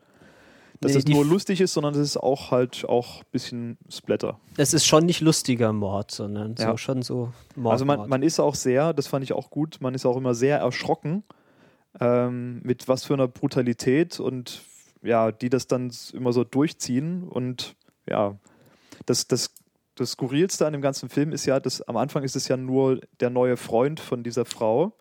[0.83, 4.39] dass Nee, es nur lustig ist, sondern es ist auch halt auch ein bisschen Splatter.
[4.57, 6.77] Es ist schon nicht lustiger Mord, sondern so Ja.
[6.79, 7.73] schon so Mord.
[7.73, 10.35] Also man, man ist auch sehr, das fand ich auch gut, man ist auch immer
[10.35, 11.23] sehr erschrocken,
[12.01, 14.63] ähm, mit was für einer Brutalität und
[15.03, 17.25] ja, die das dann immer so durchziehen.
[17.25, 17.75] Und
[18.09, 18.37] ja,
[19.07, 19.55] das, das,
[19.95, 23.01] das Skurrilste an dem ganzen Film ist ja, dass am Anfang ist es ja nur
[23.21, 24.93] der neue Freund von dieser Frau,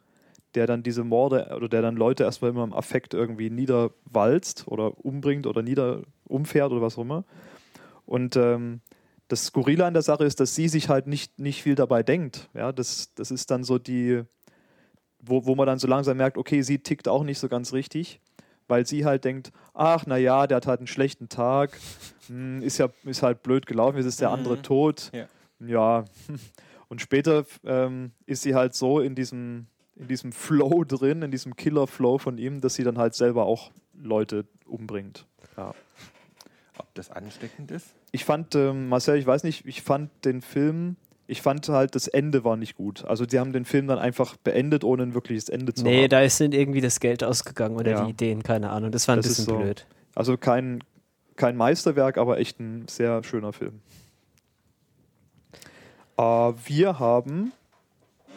[0.55, 4.97] der dann diese Morde oder der dann Leute erstmal immer im Affekt irgendwie niederwalzt oder
[5.03, 7.23] umbringt oder nieder umfährt oder was auch immer.
[8.05, 8.81] Und ähm,
[9.27, 12.49] das Skurrile an der Sache ist, dass sie sich halt nicht, nicht viel dabei denkt.
[12.53, 14.23] Ja, das, das ist dann so die,
[15.19, 18.19] wo, wo man dann so langsam merkt, okay, sie tickt auch nicht so ganz richtig,
[18.67, 21.77] weil sie halt denkt, ach, na ja, der hat halt einen schlechten Tag,
[22.27, 24.63] hm, ist ja ist halt blöd gelaufen, jetzt ist der andere Mhm.
[24.63, 25.11] tot.
[25.13, 25.25] Ja.
[25.65, 26.05] Ja.
[26.89, 29.67] Und später ähm, ist sie halt so in diesem,
[30.01, 33.71] in diesem Flow drin, in diesem Killer-Flow von ihm, dass sie dann halt selber auch
[33.93, 35.25] Leute umbringt.
[35.55, 35.73] Ja.
[36.77, 37.87] Ob das ansteckend ist?
[38.11, 40.95] Ich fand, ähm, Marcel, ich weiß nicht, ich fand den Film,
[41.27, 43.05] ich fand halt, das Ende war nicht gut.
[43.05, 46.09] Also die haben den Film dann einfach beendet, ohne ein wirkliches Ende zu Nee, haben.
[46.09, 48.03] da ist sind irgendwie das Geld ausgegangen oder Ja.
[48.05, 48.91] die Ideen, keine Ahnung.
[48.91, 49.57] Das war ein Das bisschen so.
[49.57, 49.85] blöd.
[50.15, 50.83] Also kein,
[51.35, 53.81] kein Meisterwerk, aber echt ein sehr schöner Film.
[56.17, 56.23] Äh,
[56.65, 57.51] wir haben,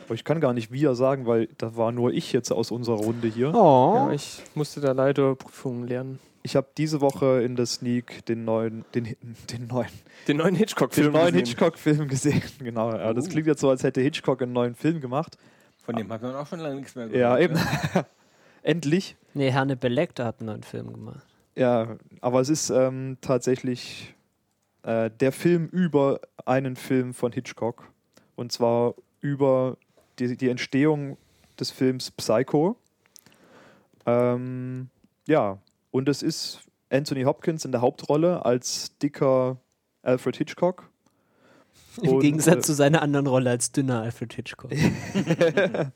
[0.09, 2.97] oh, ich kann gar nicht wir sagen, weil da war nur ich jetzt aus unserer
[2.97, 3.55] Runde hier.
[3.55, 3.95] Oh.
[4.09, 6.19] Ja, ich musste da leider Prüfungen lernen.
[6.43, 9.17] Ich habe diese Woche in der Sneak den neuen, den,
[9.51, 9.89] den neuen,
[10.29, 11.13] Den neuen den Hitchcock-Film.
[11.13, 11.47] neuen gesehen.
[11.47, 12.43] Hitchcock-Film gesehen.
[12.59, 12.93] Genau.
[12.93, 13.31] Ja, das Uh.
[13.31, 15.39] klingt jetzt so, als hätte Hitchcock einen neuen Film gemacht.
[15.85, 17.41] Von dem hat man auch schon lange nichts mehr Ja, gehört.
[17.41, 17.55] eben.
[17.55, 18.07] ne?
[18.63, 19.17] Endlich.
[19.35, 21.27] Nee, Hannibal Lecter hat einen neuen Film gemacht.
[21.57, 24.15] Ja, aber es ist ähm, tatsächlich
[24.83, 27.89] äh, der Film über einen Film von Hitchcock.
[28.37, 29.77] Und zwar über
[30.19, 31.17] die, die Entstehung
[31.59, 32.77] des Films Psycho.
[34.07, 34.89] Ähm,
[35.27, 35.59] ja,
[35.91, 36.61] und es ist
[36.91, 39.59] Anthony Hopkins in der Hauptrolle als dicker
[40.03, 40.91] Alfred Hitchcock.
[42.03, 44.71] Im Und, Gegensatz äh, zu seiner anderen Rolle als dünner Alfred Hitchcock.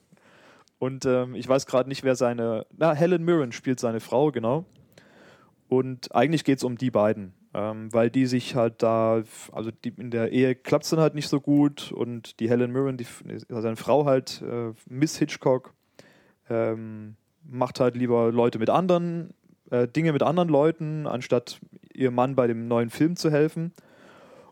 [0.79, 2.67] Und ähm, ich weiß gerade nicht, wer seine.
[2.77, 4.65] Na, Helen Mirren spielt seine Frau, genau.
[5.69, 9.23] Und eigentlich geht es um die beiden, ähm, weil die sich halt da,
[9.53, 12.97] also in der Ehe klappt es dann halt nicht so gut und die Helen Mirren,
[12.97, 13.07] die,
[13.49, 15.73] also seine Frau halt, äh, Miss Hitchcock,
[16.51, 19.33] ähm, macht halt lieber Leute mit anderen,
[19.71, 21.61] äh, Dinge mit anderen Leuten, anstatt
[21.95, 23.73] ihrem Mann bei dem neuen Film zu helfen.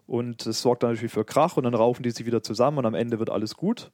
[0.07, 2.87] Und das sorgt dann natürlich für Krach und dann raufen die sich wieder zusammen und
[2.87, 3.91] am Ende wird alles gut.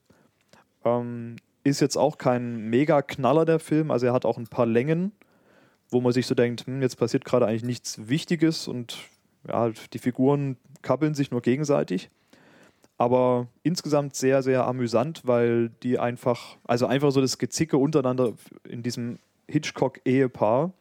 [0.85, 5.13] Ähm, ist jetzt auch kein Mega-Knaller der Film, also er hat auch ein paar Längen,
[5.93, 8.97] wo man sich so denkt, hm, jetzt passiert gerade eigentlich nichts Wichtiges und
[9.47, 12.09] ja, die Figuren kappeln sich nur gegenseitig.
[12.97, 18.33] Aber insgesamt sehr, sehr amüsant, weil die einfach, also einfach so das Gezicke untereinander
[18.67, 20.71] in diesem Hitchcock-Ehepaar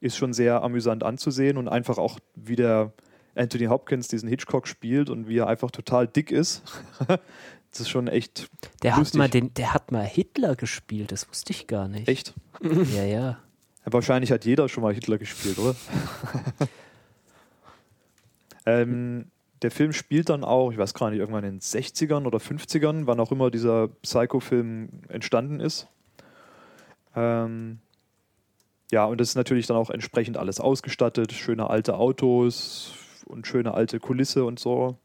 [0.00, 2.92] ist schon sehr amüsant anzusehen und einfach auch, wie der
[3.34, 6.62] Anthony Hopkins diesen Hitchcock spielt und wie er einfach total dick ist.
[7.08, 8.48] das ist schon echt
[8.82, 9.18] Der hat, lustig.
[9.18, 12.08] mal den, der hat mal Hitler gespielt, das wusste ich gar nicht.
[12.08, 12.34] Echt?
[12.94, 13.38] Ja, ja.
[13.84, 15.74] Ja, wahrscheinlich hat jeder schon mal Hitler gespielt, oder?
[18.66, 19.26] ähm,
[19.62, 23.06] der Film spielt dann auch, ich weiß gar nicht, irgendwann in den 60ern oder 50ern,
[23.06, 25.88] wann auch immer dieser Psycho-Film entstanden ist.
[27.14, 27.78] Ähm,
[28.90, 31.32] ja, und das ist natürlich dann auch entsprechend alles ausgestattet.
[31.32, 32.94] Schöne alte Autos
[33.26, 34.98] und schöne alte Kulisse und so.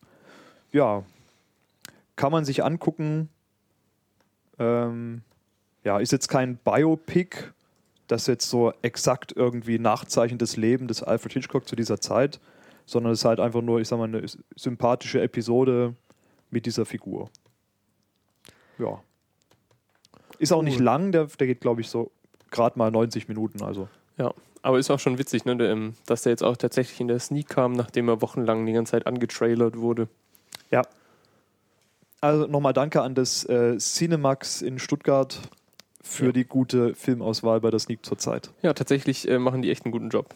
[0.71, 1.03] Ja,
[2.15, 3.29] kann man sich angucken.
[4.59, 5.21] Ähm,
[5.83, 7.53] ja, ist jetzt kein Biopic,
[8.07, 12.39] das jetzt so exakt irgendwie nachzeichnet das Leben des Alfred Hitchcock zu dieser Zeit,
[12.85, 15.93] sondern es ist halt einfach nur, ich sag mal, eine sympathische Episode
[16.49, 17.29] mit dieser Figur.
[18.79, 19.01] Ja.
[20.39, 22.11] Ist auch nicht lang, der, der geht, glaube ich, so
[22.51, 23.63] gerade mal 90 Minuten.
[23.63, 23.89] Also.
[24.17, 27.19] Ja, aber ist auch schon witzig, ne, ähm, dass der jetzt auch tatsächlich in der
[27.19, 30.07] Sneak kam, nachdem er wochenlang die ganze Zeit angetrailert wurde.
[30.71, 30.81] Ja.
[32.19, 35.39] Also nochmal danke an das äh, Cinemax in Stuttgart
[36.07, 36.31] für Ja.
[36.31, 38.49] die gute Filmauswahl bei der Sneak zurzeit.
[38.61, 40.33] Ja, tatsächlich äh, machen die echt einen guten Job.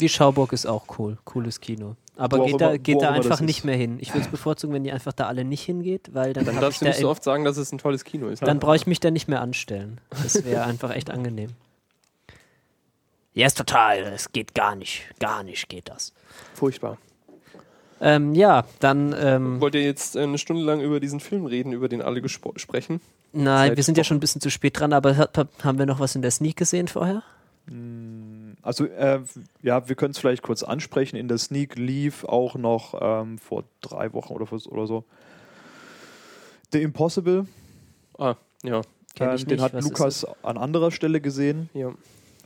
[0.00, 1.96] Die Schauburg ist auch cool, cooles Kino.
[2.16, 3.96] Aber Wo geht da, immer- geht da einfach nicht mehr hin.
[4.00, 6.80] Ich würde es bevorzugen, wenn die einfach da alle nicht hingeht, weil dann, Dann darfst
[6.82, 8.42] du da nicht so in- oft sagen, dass es ein tolles Kino ist.
[8.42, 10.00] dann brauche ich mich da nicht mehr anstellen.
[10.10, 11.50] Das wäre einfach echt angenehm.
[13.32, 14.00] Ja, ist total.
[14.00, 15.02] Es geht gar nicht.
[15.18, 16.12] Gar nicht geht das.
[16.54, 16.98] Furchtbar.
[18.00, 19.14] Ähm, ja, dann.
[19.18, 22.22] Ähm, Wollt ihr jetzt äh, eine Stunde lang über diesen Film reden, über den alle
[22.28, 23.00] sprechen?
[23.32, 25.86] Nein, seit wir sind ja schon ein bisschen zu spät dran, aber hat, haben wir
[25.86, 27.22] noch was in der Sneak gesehen vorher?
[28.62, 29.20] Also, äh,
[29.62, 31.16] ja, wir können es vielleicht kurz ansprechen.
[31.16, 35.04] In der Sneak lief auch noch ähm, vor drei Wochen oder, vor- oder so
[36.72, 37.46] The Impossible.
[38.18, 38.82] Ah, ja.
[39.18, 41.70] Ähm, den hat Was Lukas an anderer Stelle gesehen.
[41.74, 41.92] ja.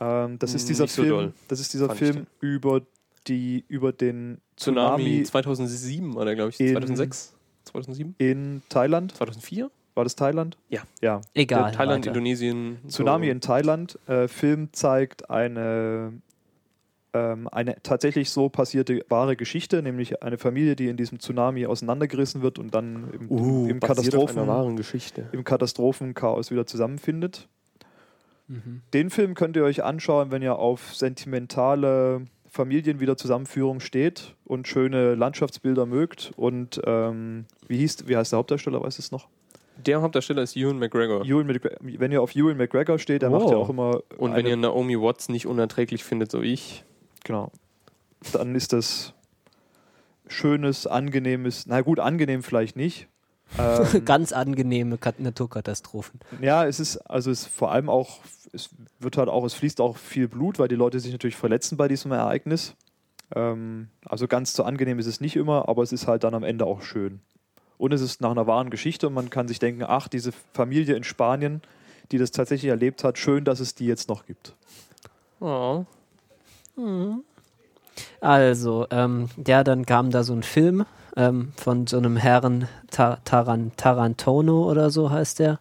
[0.02, 1.08] Ähm, das ist Hm, dieser so Film.
[1.10, 2.80] doll, das ist dieser fand Film über
[3.26, 7.34] die über den Tsunami, Tsunami 2007 oder glaube ich in- 2006?
[7.66, 8.14] 2007?
[8.16, 9.14] in Thailand.
[9.16, 9.70] 2004?
[10.00, 10.56] War das Thailand?
[10.70, 10.80] Ja.
[11.02, 11.20] Ja.
[11.34, 11.72] Egal.
[11.72, 12.16] Thailand, weiter.
[12.16, 12.78] Indonesien.
[12.88, 13.32] Tsunami so.
[13.32, 13.98] in Thailand.
[14.06, 16.14] Äh, Film zeigt eine,
[17.12, 22.40] ähm, eine tatsächlich so passierte wahre Geschichte, nämlich eine Familie, die in diesem Tsunami auseinandergerissen
[22.40, 25.28] wird und dann im, Uh, im, Katastrophen, wahren Geschichte.
[25.32, 27.46] im Katastrophenchaos wieder zusammenfindet.
[28.48, 28.80] Mhm.
[28.94, 35.84] Den Film könnt ihr euch anschauen, wenn ihr auf sentimentale Familienwiederzusammenführung steht und schöne Landschaftsbilder
[35.84, 36.32] mögt.
[36.36, 39.28] Und ähm, wie, hieß, wie heißt der Hauptdarsteller, weißt du es noch?
[39.86, 41.24] Der Hauptdarsteller ist Ewan McGregor.
[41.24, 43.42] Ewan McGregor, wenn ihr auf Ewan McGregor steht, der Wow.
[43.42, 44.00] macht ja auch immer.
[44.18, 46.84] Und wenn ihr Naomi Watts nicht unerträglich findet, so wie ich,
[47.24, 47.50] Genau.
[48.32, 49.14] Dann ist das
[50.26, 53.06] schönes, angenehmes, na gut, angenehm vielleicht nicht.
[53.58, 56.20] Ähm, Ganz angenehme Kat Naturkatastrophen.
[56.40, 58.20] ja, es ist, also es ist vor allem auch,
[58.52, 58.70] es
[59.00, 61.88] wird halt auch, es fließt auch viel Blut, weil die Leute sich natürlich verletzen bei
[61.88, 62.76] diesem Ereignis.
[63.34, 66.44] Ähm, also ganz so angenehm ist es nicht immer, aber es ist halt dann am
[66.44, 67.18] Ende auch schön.
[67.80, 70.96] Und es ist nach einer wahren Geschichte und man kann sich denken, ach, diese Familie
[70.96, 71.62] in Spanien,
[72.12, 74.54] die das tatsächlich erlebt hat, schön, dass es die jetzt noch gibt.
[75.40, 75.86] oh,
[78.20, 80.84] Also, ähm, ja, dann kam da so ein Film
[81.16, 85.58] ähm, von so einem Herrn Ta Taran Tarantono oder so heißt der.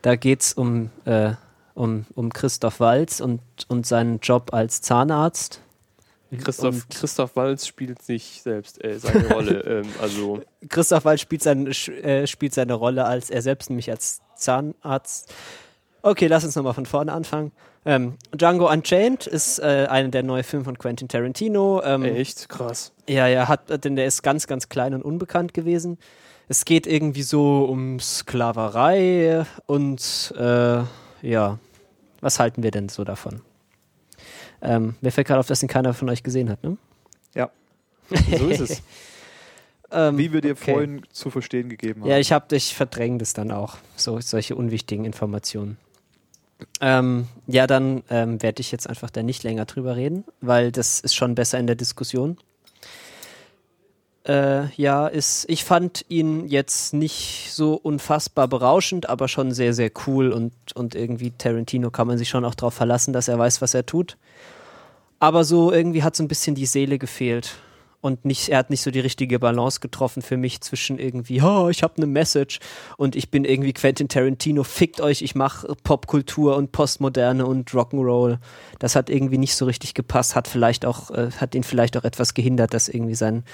[0.00, 1.32] Da geht es um, äh,
[1.74, 5.60] um, um Christoph Walz und, und seinen Job als Zahnarzt.
[6.38, 9.60] Christoph, Christoph Walz spielt sich selbst äh, seine Rolle.
[9.84, 14.20] ähm, also, Christoph Waltz spielt, sein, äh, spielt seine Rolle als er selbst, nämlich als
[14.36, 15.32] Zahnarzt.
[16.02, 17.52] Okay, lass uns nochmal von vorne anfangen.
[17.84, 21.82] Ähm, Django Unchained ist äh, einer der neuen Filme von Quentin Tarantino.
[21.84, 22.92] Ähm, Echt krass.
[23.08, 25.98] Ja, ja, hat, denn der ist ganz, ganz klein und unbekannt gewesen.
[26.48, 30.82] Es geht irgendwie so um Sklaverei und äh,
[31.22, 31.58] ja,
[32.20, 33.42] was halten wir denn so davon?
[34.62, 36.76] Ähm, mir fällt gerade auf, dass ihn keiner von euch gesehen hat, ne?
[37.34, 37.50] Ja.
[38.38, 38.82] So ist es.
[39.90, 40.72] Ähm, Wie wir dir okay.
[40.72, 42.10] vorhin zu verstehen gegeben haben.
[42.10, 45.76] Ja, ich habe dich verdrängt es dann auch, so solche unwichtigen Informationen.
[46.80, 51.00] Ähm, ja, dann ähm, werde ich jetzt einfach da nicht länger drüber reden, weil das
[51.00, 52.38] ist schon besser in der Diskussion.
[54.26, 59.90] Äh, ja, ist, ich fand ihn jetzt nicht so unfassbar berauschend, aber schon sehr, sehr
[60.06, 63.60] cool und, und irgendwie Tarantino kann man sich schon auch darauf verlassen, dass er weiß,
[63.62, 64.16] was er tut.
[65.18, 67.56] Aber so irgendwie hat so ein bisschen die Seele gefehlt
[68.02, 71.68] und nicht, er hat nicht so die richtige Balance getroffen für mich zwischen irgendwie, oh,
[71.68, 72.58] ich habe eine Message
[72.96, 78.38] und ich bin irgendwie Quentin Tarantino, fickt euch, ich mache Popkultur und Postmoderne und Rock'n'Roll.
[78.80, 82.04] Das hat irgendwie nicht so richtig gepasst, hat vielleicht auch, äh, hat ihn vielleicht auch
[82.04, 83.44] etwas gehindert, dass irgendwie sein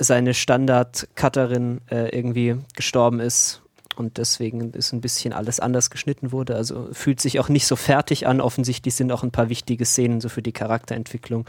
[0.00, 3.62] seine Standard-Cutterin äh, irgendwie gestorben ist
[3.96, 6.56] und deswegen ist ein bisschen alles anders geschnitten wurde.
[6.56, 8.40] Also fühlt sich auch nicht so fertig an.
[8.40, 11.46] Offensichtlich sind auch ein paar wichtige Szenen so für die Charakterentwicklung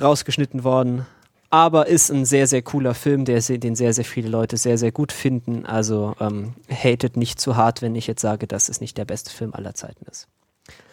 [0.00, 1.06] rausgeschnitten worden.
[1.50, 4.90] Aber ist ein sehr, sehr cooler Film, der, den sehr, sehr viele Leute sehr, sehr
[4.90, 5.66] gut finden.
[5.66, 9.30] Also ähm, hatet nicht zu hart, wenn ich jetzt sage, dass es nicht der beste
[9.30, 10.26] Film aller Zeiten ist.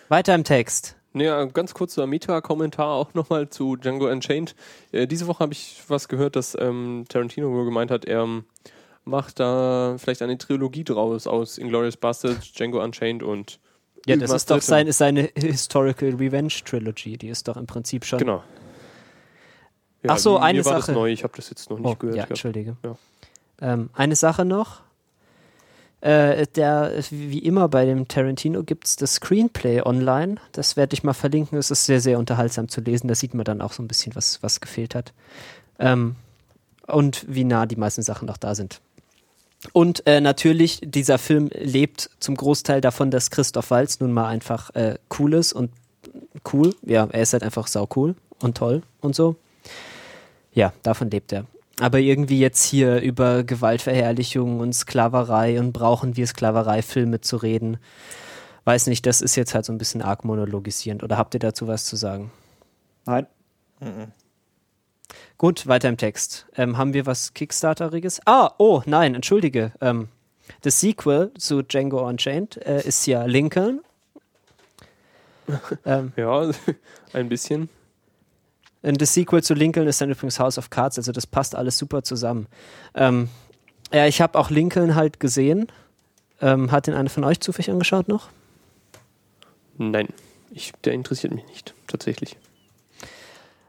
[0.09, 0.97] Weiter im Text.
[1.13, 4.55] Naja, ganz kurzer Meta-Kommentar auch nochmal zu Django Unchained.
[4.91, 8.27] Äh, diese Woche habe ich was gehört, dass ähm, Tarantino wohl gemeint hat, er
[9.03, 13.59] macht da vielleicht eine Trilogie draus aus Inglourious Basterds, Django Unchained und
[14.05, 17.17] Ja, das ist doch sein, ist seine Historical Revenge Trilogy.
[17.17, 18.19] Die ist doch im Prinzip schon.
[18.19, 18.43] Genau.
[20.07, 20.87] Ach so, mir eine war Sache.
[20.87, 22.17] das neu, ich habe das jetzt noch nicht Oh, gehört.
[22.17, 22.75] ja, entschuldige.
[22.83, 22.95] Ja.
[23.61, 24.81] Ähm, eine Sache noch.
[26.01, 30.35] Äh, der, wie immer bei dem Tarantino gibt es das Screenplay online.
[30.51, 31.57] Das werde ich mal verlinken.
[31.57, 33.07] Es ist sehr, sehr unterhaltsam zu lesen.
[33.07, 35.13] Da sieht man dann auch so ein bisschen, was, was gefehlt hat.
[35.79, 36.15] Ähm,
[36.87, 38.81] und wie nah die meisten Sachen noch da sind.
[39.73, 44.73] Und äh, natürlich, dieser Film lebt zum Großteil davon, dass Christoph Waltz nun mal einfach
[44.73, 45.71] äh, cool ist und
[46.51, 46.73] cool.
[46.81, 49.35] Ja, er ist halt einfach sau cool und toll und so.
[50.53, 51.45] Ja, davon lebt er.
[51.81, 57.77] Aber irgendwie jetzt hier über Gewaltverherrlichung und Sklaverei und brauchen wir Sklavereifilme zu reden,
[58.65, 61.01] weiß nicht, das ist jetzt halt so ein bisschen arg monologisierend.
[61.01, 62.31] Oder habt ihr dazu was zu sagen?
[63.07, 63.25] Nein.
[65.39, 66.45] Gut, weiter im Text.
[66.55, 68.21] Ähm, haben wir was Kickstarteriges?
[68.27, 69.71] Ah, oh, nein, entschuldige.
[69.81, 70.09] Ähm,
[70.61, 73.81] das Sequel zu Django Unchained äh, ist ja Lincoln.
[75.85, 76.51] ähm, Ja,
[77.13, 77.69] ein bisschen.
[78.83, 81.77] Und das Sequel zu Lincoln ist dann übrigens House of Cards, also das passt alles
[81.77, 82.47] super zusammen.
[82.95, 83.29] Ähm,
[83.93, 85.67] ja, ich habe auch Lincoln halt gesehen.
[86.41, 88.29] Ähm, hat den einer von euch zufällig angeschaut noch?
[89.77, 90.07] Nein,
[90.51, 92.35] ich, der interessiert mich nicht, tatsächlich.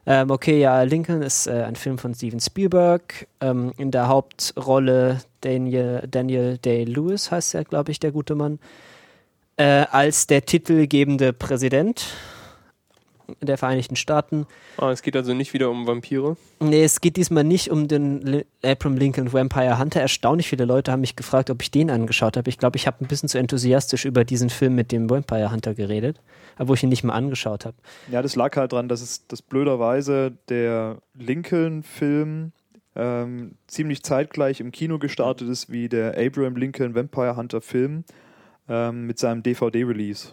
[0.05, 3.29] Ähm, okay, ja, Lincoln ist äh, ein Film von Steven Spielberg.
[3.41, 8.59] Ähm, in der Hauptrolle Daniel, Daniel Day-Lewis heißt er, glaube ich, der gute Mann.
[9.57, 12.07] Äh, als der titelgebende Präsident
[13.41, 14.47] der Vereinigten Staaten.
[14.77, 16.37] Ah, es geht also nicht wieder um Vampire.
[16.61, 20.01] Nee, es geht diesmal nicht um den Abraham Lincoln Vampire Hunter.
[20.01, 22.49] Erstaunlich viele Leute haben mich gefragt, ob ich den angeschaut habe.
[22.49, 25.75] Ich glaube, ich habe ein bisschen zu enthusiastisch über diesen Film mit dem Vampire Hunter
[25.75, 26.21] geredet,
[26.59, 27.77] obwohl ich ihn nicht mal angeschaut habe.
[28.11, 32.53] Ja, das lag halt dran, dass es das blöderweise der Lincoln-Film
[32.95, 38.05] ähm, ziemlich zeitgleich im Kino gestartet ist wie der Abraham Lincoln Vampire Hunter Film
[38.69, 40.29] ähm, mit seinem DVD-Release.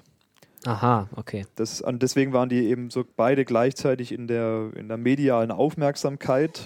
[0.66, 1.46] Aha, okay.
[1.56, 6.62] Das, und deswegen waren die eben so beide gleichzeitig in der, in der medialen Aufmerksamkeit.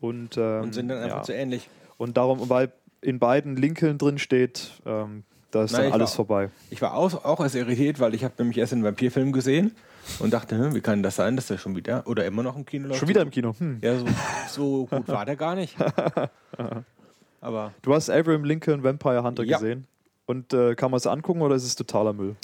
[0.00, 1.22] Und, ähm, Und sind dann einfach ja.
[1.22, 1.68] zu ähnlich.
[1.96, 6.16] Und darum, weil in beiden Lincoln drin steht, ähm, da ist Nein, dann alles war-
[6.26, 6.50] vorbei.
[6.70, 9.74] Ich war auch, auch erst irritiert, weil ich habe nämlich erst einen Vampirfilm gesehen
[10.18, 12.64] und dachte, hm, wie kann das sein, dass der schon wieder oder immer noch im
[12.66, 13.00] Kino läuft?
[13.00, 13.54] Schon wieder im Kino.
[13.58, 13.78] Hm.
[13.82, 14.06] Ja, so,
[14.48, 15.76] so gut war der gar nicht.
[17.40, 19.58] Aber Du hast Abraham Lincoln Vampire Hunter Ja.
[19.58, 19.86] gesehen.
[20.26, 22.36] Und äh, kann man es angucken oder ist es totaler Müll?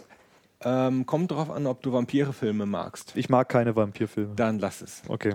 [0.60, 3.12] Ähm, kommt drauf an, ob du Vampirefilme magst.
[3.16, 4.34] Ich mag keine Vampirfilme.
[4.34, 5.02] Dann lass es.
[5.08, 5.34] Okay.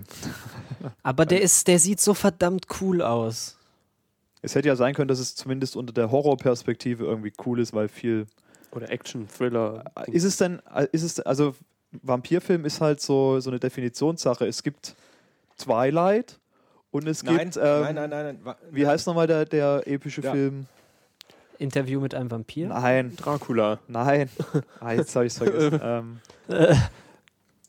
[1.03, 3.57] Aber der ist, der sieht so verdammt cool aus.
[4.41, 7.89] Es hätte ja sein können, dass es zumindest unter der Horrorperspektive irgendwie cool ist, weil
[7.89, 8.25] viel.
[8.71, 9.83] Oder Action, Thriller.
[10.07, 10.61] Ist es denn,
[10.91, 11.55] ist es, also
[12.03, 14.45] Vampirfilm ist halt so, so eine Definitionssache.
[14.45, 14.95] Es gibt
[15.57, 16.39] Twilight
[16.91, 18.55] und es Nein, gibt, ähm, nein, nein, nein, nein.
[18.71, 20.31] wie heißt nochmal der, der epische Ja.
[20.31, 20.67] Film?
[21.59, 22.67] Interview mit einem Vampir?
[22.69, 23.79] Nein, Dracula.
[23.87, 24.29] nein.
[24.79, 25.79] ah, jetzt habe ich es vergessen.
[25.83, 26.75] ähm, Äh,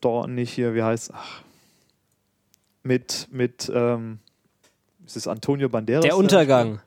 [0.01, 1.43] doch nicht hier, wie heißt ach,
[2.83, 4.19] mit, mit, ähm,
[5.05, 6.03] ist es Antonio Banderas?
[6.03, 6.81] der Untergang.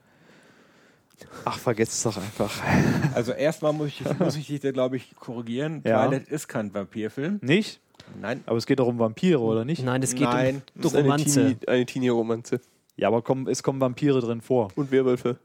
[1.45, 2.51] Ach, vergesst es doch einfach.
[3.13, 5.81] Also erstmal muss ich, muss ich dich da, glaube ich, korrigieren.
[5.85, 6.05] Ja.
[6.07, 7.39] Twilight ist kein Vampirfilm.
[7.41, 7.79] Nicht?
[8.19, 8.43] Nein.
[8.45, 9.83] Aber es geht doch um Vampire, oder nicht?
[9.83, 11.39] Nein, es geht Nein, um eine Romanze.
[11.41, 12.59] Teenie- eine Teenie-Romanze.
[12.97, 14.69] Ja, aber kommen, es kommen Vampire drin vor.
[14.75, 15.37] Und Werwölfe.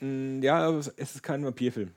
[0.00, 1.90] Mm, Ja, aber es ist kein Vampirfilm.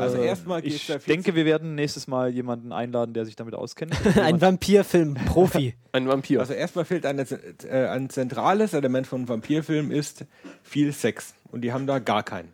[0.00, 3.54] Also erstmal geht Ich da denke, wir werden nächstes Mal jemanden einladen, der sich damit
[3.54, 3.94] auskennt.
[4.16, 5.74] Ein Vampirfilm-Profi.
[5.92, 6.40] Ein Vampir.
[6.40, 10.24] Also erstmal fehlt eine, äh, ein zentrales Element von Vampirfilmen ist
[10.62, 11.34] viel Sex.
[11.50, 12.52] Und die haben da gar keinen.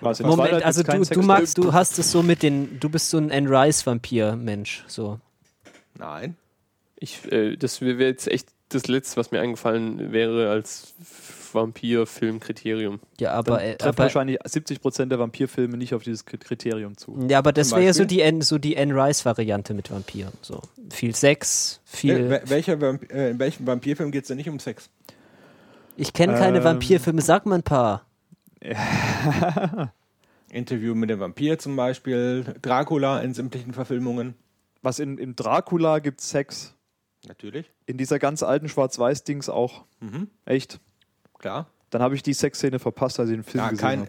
[0.00, 3.18] Was, Moment, also du, du magst, du hast es so mit den, du bist so
[3.18, 5.20] ein Anne Rice-Vampir-Mensch, so.
[5.96, 6.36] Nein.
[6.96, 10.94] Ich, äh, das wäre jetzt echt das Letzte, was mir eingefallen wäre als
[11.52, 13.00] Vampir-Film-Kriterium.
[13.20, 17.18] Ja, aber, äh, Treffen aber, wahrscheinlich 70% der Vampirfilme nicht auf dieses Kriterium zu.
[17.28, 20.32] ja, aber das wäre ja so die, Anne- so die Anne Rice-Variante mit Vampiren.
[20.40, 20.62] So.
[20.90, 22.30] Viel Sex, Äh, viel.
[22.30, 24.88] wel- welcher Vamp äh, in welchem Vampirfilm geht es denn nicht um Sex?
[25.96, 26.64] Ich kenne keine Ähm.
[26.64, 28.06] Vampirfilme, sag mal ein paar.
[30.50, 34.34] Interview mit dem Vampir zum Beispiel, Dracula in sämtlichen Verfilmungen.
[34.82, 36.74] Was in, in Dracula gibt Sex.
[37.26, 37.70] Natürlich.
[37.86, 39.84] In dieser ganz alten Schwarz-Weiß-Dings auch.
[40.00, 40.28] Mhm.
[40.44, 40.80] Echt?
[41.38, 41.68] Klar.
[41.90, 44.08] Dann habe ich die Sexszene verpasst, als ich den Film Ja, gesehen habe.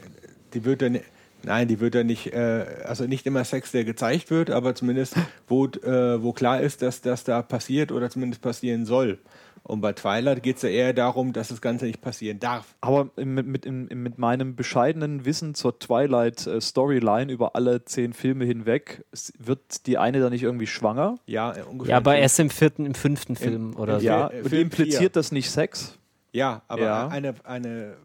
[0.53, 0.99] die wird dann,
[1.43, 5.15] nein, die wird dann nicht, äh, also nicht immer Sex, der gezeigt wird, aber zumindest,
[5.47, 9.19] wo, äh, wo klar ist, dass das da passiert oder zumindest passieren soll.
[9.65, 12.75] Und bei Twilight geht es ja eher darum, dass das Ganze nicht passieren darf.
[12.81, 19.05] Aber mit, mit, im- mit meinem bescheidenen Wissen zur Twilight-Storyline über alle zehn Filme hinweg,
[19.39, 21.15] wird die eine da nicht irgendwie schwanger?
[21.27, 21.91] Ja, äh, ungefähr.
[21.91, 24.05] Ja, aber erst im vierten, im fünften Film oder so.
[24.05, 25.09] Ja, äh, und Film impliziert vier.
[25.09, 25.97] das nicht Sex?
[26.31, 27.07] Ja, aber Ja.
[27.07, 27.95] eine, eine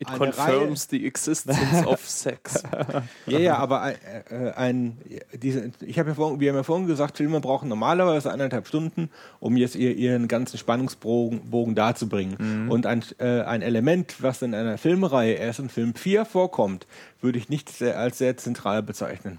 [0.00, 2.62] It confirms the existence of sex.
[3.26, 3.96] Ja, ja, aber ein,
[4.30, 4.98] äh, ein
[5.32, 9.10] diese, ich habe ja vorhin, wir haben ja vorhin gesagt, Filme brauchen normalerweise anderthalb Stunden,
[9.40, 12.68] um jetzt ihr, ihren ganzen Spannungsbogen Bogen darzubringen.
[12.70, 16.86] Und ein, äh, ein Element, was in einer Filmreihe erst in Film 4 vorkommt,
[17.20, 19.38] würde ich nicht sehr, als sehr zentral bezeichnen.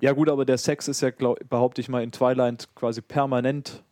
[0.00, 3.82] Ja, gut, aber der Sex ist ja, glaub, behaupte ich mal, in Twilight quasi permanent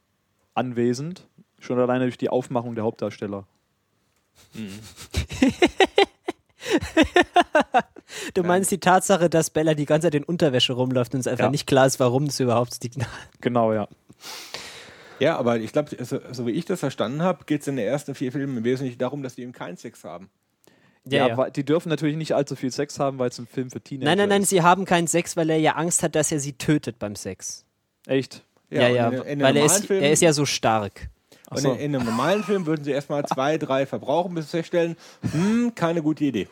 [0.54, 1.26] anwesend.
[1.58, 3.44] Schon alleine durch die Aufmachung der Hauptdarsteller.
[8.34, 11.44] Du meinst die Tatsache, dass Bella die ganze Zeit in Unterwäsche rumläuft und es einfach
[11.46, 11.50] Ja.
[11.50, 12.90] nicht klar ist, warum das überhaupt die
[13.40, 13.86] Genau, ja.
[15.20, 17.86] Ja, aber ich glaube, so, so wie ich das verstanden habe, geht es in den
[17.86, 20.30] ersten vier Filmen im Wesentlichen darum, dass die eben keinen Sex haben.
[21.04, 21.36] Ja, ja.
[21.36, 24.06] weil- die dürfen natürlich nicht allzu viel Sex haben, weil es ein Film für Teenager
[24.10, 24.50] Nein, nein, nein, ist.
[24.50, 27.64] sie haben keinen Sex, weil er ja Angst hat, dass er sie tötet beim Sex.
[28.06, 28.42] Echt?
[28.70, 31.08] Ja, ja, in, in weil er ist, Film- er ist ja so stark.
[31.50, 31.72] Und so.
[31.72, 34.96] in, in einem normalen Film würden sie erstmal zwei, drei verbrauchen, bis sie feststellen,
[35.32, 36.48] hm, keine gute Idee.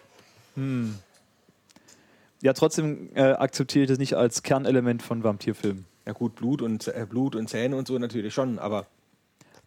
[2.42, 5.84] Ja, trotzdem äh, akzeptiere ich das nicht als Kernelement von Vampirfilmen.
[6.06, 8.86] Ja gut, Blut und, äh, Blut und Zähne und so natürlich schon, aber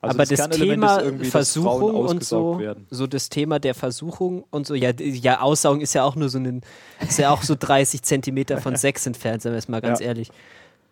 [0.01, 2.87] Also aber das, Kernelement Thema ist irgendwie, dass Versuchung Frauen und ausgesaugt so, werden.
[2.89, 6.37] so das Thema der Versuchung und so, ja, ja, Aussaugen ist ja auch nur so
[6.39, 6.61] ein,
[7.07, 10.07] ist ja auch so 30 Zentimeter von Sex entfernt, sagen wir es mal ganz Ja.
[10.07, 10.31] ehrlich.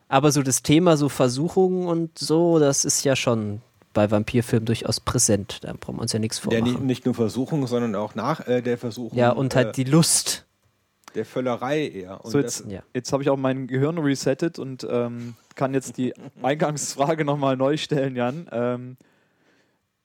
[0.09, 3.61] Aber so das Thema so Versuchung und so, das ist ja schon
[3.97, 5.63] bei Vampirfilmen durchaus präsent.
[5.63, 6.85] Da brauchen wir uns ja nichts der nicht, vormachen.
[6.85, 10.45] nicht nur Versuchung, sondern auch nach äh, der Versuchung Ja, und halt äh, die Lust.
[11.15, 12.23] der Völlerei eher.
[12.23, 12.83] Und So, jetzt, Ja.
[12.93, 17.75] jetzt habe ich auch mein Gehirn resettet und ähm, kann jetzt die Eingangsfrage nochmal neu
[17.77, 18.47] stellen, Jan.
[18.51, 18.97] Ähm,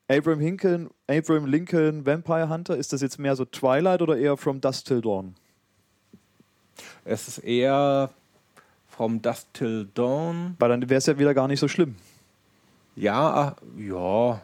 [0.08, 4.60] Abraham Lincoln, Abraham Lincoln, Vampire Hunter, ist das jetzt mehr so Twilight oder eher From
[4.62, 5.34] Dusk Till Dawn?
[7.04, 8.08] es ist eher
[8.88, 10.56] From Dusk Till Dawn.
[10.58, 11.96] Weil dann wäre es ja wieder gar nicht so schlimm.
[12.96, 14.40] Ja, ja.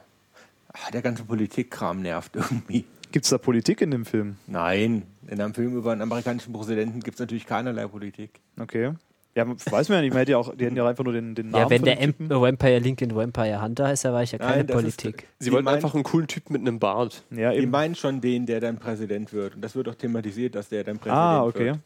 [0.72, 2.84] Ah, der ganze Politikkram nervt irgendwie.
[3.11, 4.36] Gibt es da Politik in dem Film?
[4.46, 8.40] Nein, in einem Film über einen amerikanischen Präsidenten gibt es natürlich keinerlei Politik.
[8.61, 8.92] Okay.
[9.34, 11.34] Ja, weiß man ja nicht, man hätte ja auch, die hätten ja einfach nur den,
[11.34, 12.28] den Namen Ja, wenn von der Typen.
[12.28, 15.28] Vampire Lincoln Vampire Hunter heißt, da war ich ja keine Nein, das ist- Politik.
[15.39, 17.23] Sie Die wollten meinen- einfach einen coolen Typ mit einem Bart.
[17.31, 17.70] Ja, Die eben.
[17.70, 19.55] meinen schon den, der dann Präsident wird.
[19.55, 21.66] Und das wird auch thematisiert, dass der dann Präsident Ah, okay.
[21.66, 21.78] wird.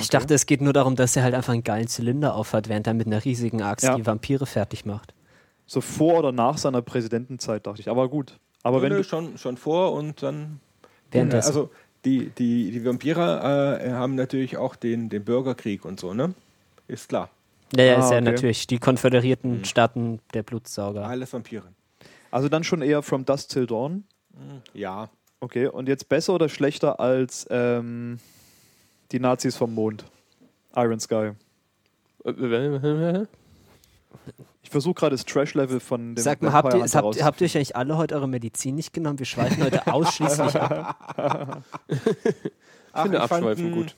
[0.00, 2.86] Ich dachte, es geht nur darum, dass er halt einfach einen geilen Zylinder aufhat, während
[2.86, 3.96] er mit einer riesigen Axt Ja.
[3.96, 5.12] die Vampire fertig macht.
[5.66, 7.88] So vor oder nach seiner Präsidentenzeit, dachte ich.
[7.88, 8.38] Aber gut.
[8.62, 10.60] Aber wenn Nö, schon, schon vor und dann.
[11.10, 11.48] Währenddessen.
[11.48, 11.70] Also
[12.04, 16.34] die, die, die Vampire äh, haben natürlich auch den, den Bürgerkrieg und so, ne?
[16.86, 17.30] Ist klar.
[17.74, 18.24] Ja, ja, Ah, ist ja okay.
[18.24, 21.06] natürlich die konföderierten Staaten der Blutsauger.
[21.06, 21.64] Alles Vampire.
[22.30, 24.04] also dann schon eher From Dusk Till Dawn.
[24.74, 25.08] Ja.
[25.40, 28.18] Okay, und jetzt besser oder schlechter als ähm,
[29.12, 30.04] die Nazis vom Mond?
[30.76, 31.32] Iron Sky.
[34.74, 37.54] Ich versuche gerade das Trash-Level von dem Sag mal, habt ihr, habt, habt ihr euch
[37.56, 39.20] eigentlich alle heute eure Medizin nicht genommen?
[39.20, 41.64] Wir schweifen heute ausschließlich ab.
[42.92, 43.94] Ach, finde ich fand, Abschweifen gut.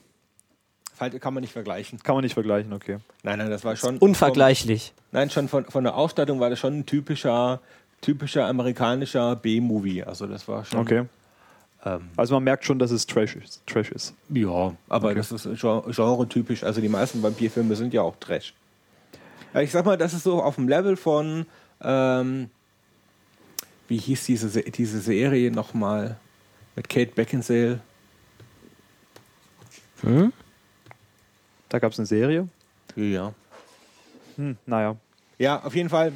[1.19, 1.99] Kann man nicht vergleichen.
[2.03, 2.99] Kann man nicht vergleichen, okay.
[3.23, 3.97] Nein, nein, das war schon.
[3.97, 4.93] Unvergleichlich.
[4.95, 7.61] Vom, nein, schon von, von der Ausstattung war das schon ein typischer
[8.03, 10.03] typischer amerikanischer B-Movie.
[10.05, 10.81] Also das war schon.
[10.81, 11.05] Okay.
[11.87, 13.67] Ähm, Also man merkt schon, dass es Trash ist.
[13.67, 14.13] Trash ist.
[14.29, 15.59] ja, aber das ist gen-
[15.91, 16.65] genre-typisch.
[16.65, 18.53] Also die meisten Vampirfilme sind ja auch Trash.
[19.57, 21.47] Ja, ich sag mal, das ist so auf dem Level von.
[21.81, 22.51] Ähm,
[23.89, 26.19] wie hieß diese, Se- diese Serie nochmal?
[26.75, 27.81] Mit Kate Beckinsale.
[31.71, 32.49] Da gab es eine Serie.
[32.97, 33.33] Ja.
[34.37, 34.97] Hm, naja.
[35.39, 36.13] Ja, auf jeden Fall.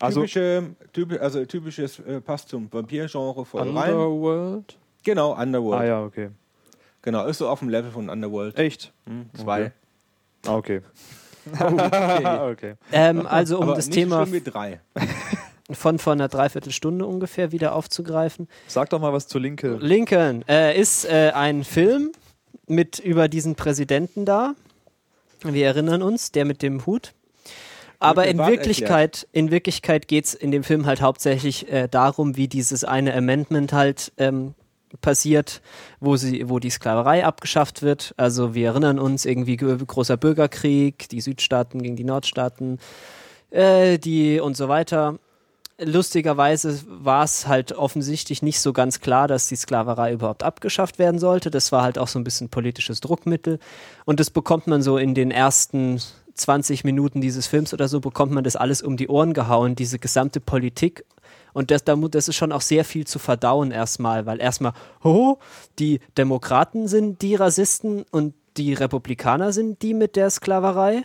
[0.00, 3.92] Also, Typische, typi- also typisches äh, passt zum Vampir-Genre voll rein.
[3.94, 4.76] Underworld?
[5.04, 5.80] Genau, Underworld.
[5.80, 6.30] ah ja, okay.
[7.02, 8.58] Genau, ist so auf dem Level von Underworld.
[8.58, 8.92] Echt?
[9.06, 9.66] Hm, zwei.
[9.66, 9.70] Ah,
[10.46, 10.80] okay.
[11.60, 12.26] Okay.
[12.52, 12.74] okay.
[12.90, 14.80] Ähm, also um Aber das nicht Thema schlimm wie drei.
[15.70, 18.48] von vor einer Dreiviertelstunde ungefähr wieder aufzugreifen.
[18.66, 19.76] Sag doch mal was zu Linke.
[19.80, 22.12] Lincoln äh, ist äh, ein Film
[22.66, 24.54] mit über diesen Präsidenten da.
[25.42, 27.12] Wir erinnern uns, der mit dem Hut.
[27.98, 32.48] Aber in Wirklichkeit, in Wirklichkeit geht es in dem Film halt hauptsächlich äh, darum, wie
[32.48, 34.54] dieses eine Amendment halt ähm,
[35.00, 35.60] passiert,
[36.00, 38.14] wo sie, wo die Sklaverei abgeschafft wird.
[38.16, 42.78] Also wir erinnern uns irgendwie gro- großer Bürgerkrieg, die Südstaaten gegen die Nordstaaten,
[43.50, 45.18] äh, die und so weiter.
[45.80, 51.18] Lustigerweise war es halt offensichtlich nicht so ganz klar, dass die Sklaverei überhaupt abgeschafft werden
[51.18, 51.50] sollte.
[51.50, 53.58] Das war halt auch so ein bisschen politisches Druckmittel.
[54.04, 56.00] Und das bekommt man so in den ersten
[56.34, 59.98] 20 Minuten dieses Films oder so, bekommt man das alles um die Ohren gehauen, diese
[59.98, 61.04] gesamte Politik.
[61.54, 65.38] Und das, das ist schon auch sehr viel zu verdauen erstmal, weil erstmal, oh,
[65.78, 71.04] die Demokraten sind die Rassisten und die Republikaner sind die mit der Sklaverei.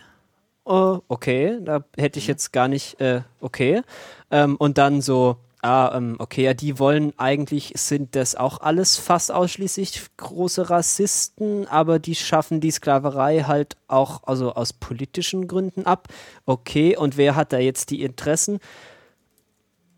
[0.64, 3.82] Oh, okay, da hätte ich jetzt gar nicht, äh, okay.
[4.30, 8.96] Ähm, und dann so, ah, ähm, okay, ja, die wollen eigentlich, sind das auch alles
[8.96, 15.86] fast ausschließlich große Rassisten, aber die schaffen die Sklaverei halt auch, also aus politischen Gründen
[15.86, 16.08] ab.
[16.46, 18.58] Okay, und wer hat da jetzt die Interessen?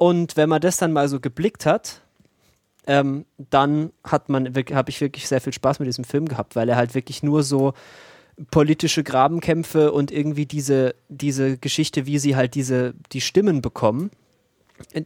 [0.03, 2.01] Und wenn man das dann mal so geblickt hat,
[2.89, 6.69] ähm, dann hat man habe ich wirklich sehr viel Spaß mit diesem Film gehabt, weil
[6.69, 7.73] er halt wirklich nur so
[8.51, 14.11] politische Grabenkämpfe und irgendwie diese, diese Geschichte, wie sie halt diese, die Stimmen bekommen,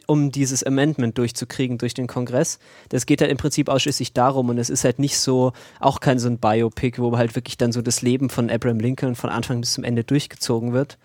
[0.07, 2.59] um dieses Amendment durchzukriegen durch den Kongress.
[2.89, 6.19] Das geht halt im Prinzip ausschließlich darum und es ist halt nicht so, auch kein
[6.19, 9.61] so ein Biopic, wo halt wirklich dann so das Leben von Abraham Lincoln von Anfang
[9.61, 10.97] bis zum Ende durchgezogen wird,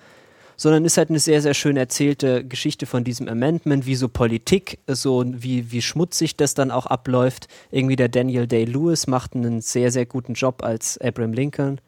[0.62, 4.78] sondern ist halt eine sehr, sehr schön erzählte Geschichte von diesem Amendment, wie so Politik,
[4.86, 7.48] so wie, wie schmutzig das dann auch abläuft.
[7.72, 11.82] Irgendwie der Daniel Day-Lewis macht einen sehr, sehr guten Job als Abraham Lincoln.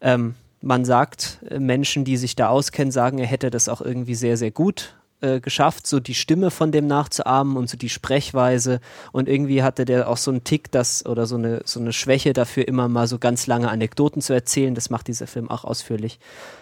[0.00, 4.16] Ähm, man sagt, äh, Menschen, die sich da auskennen, sagen, er hätte das auch irgendwie
[4.16, 8.80] sehr, sehr gut äh, geschafft, so die Stimme von dem nachzuahmen und so die Sprechweise.
[9.12, 12.32] Und irgendwie hatte der auch so einen Tick, das oder so eine, so eine Schwäche
[12.32, 14.74] dafür, immer mal so ganz lange Anekdoten zu erzählen.
[14.74, 16.18] Das macht dieser Film auch ausführlich.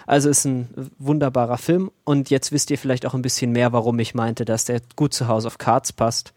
[0.07, 1.91] Also ist ein wunderbarer Film.
[2.05, 5.15] Und jetzt wisst ihr vielleicht auch ein bisschen mehr, warum ich meinte, dass der gut
[5.15, 6.33] zu House of Cards passt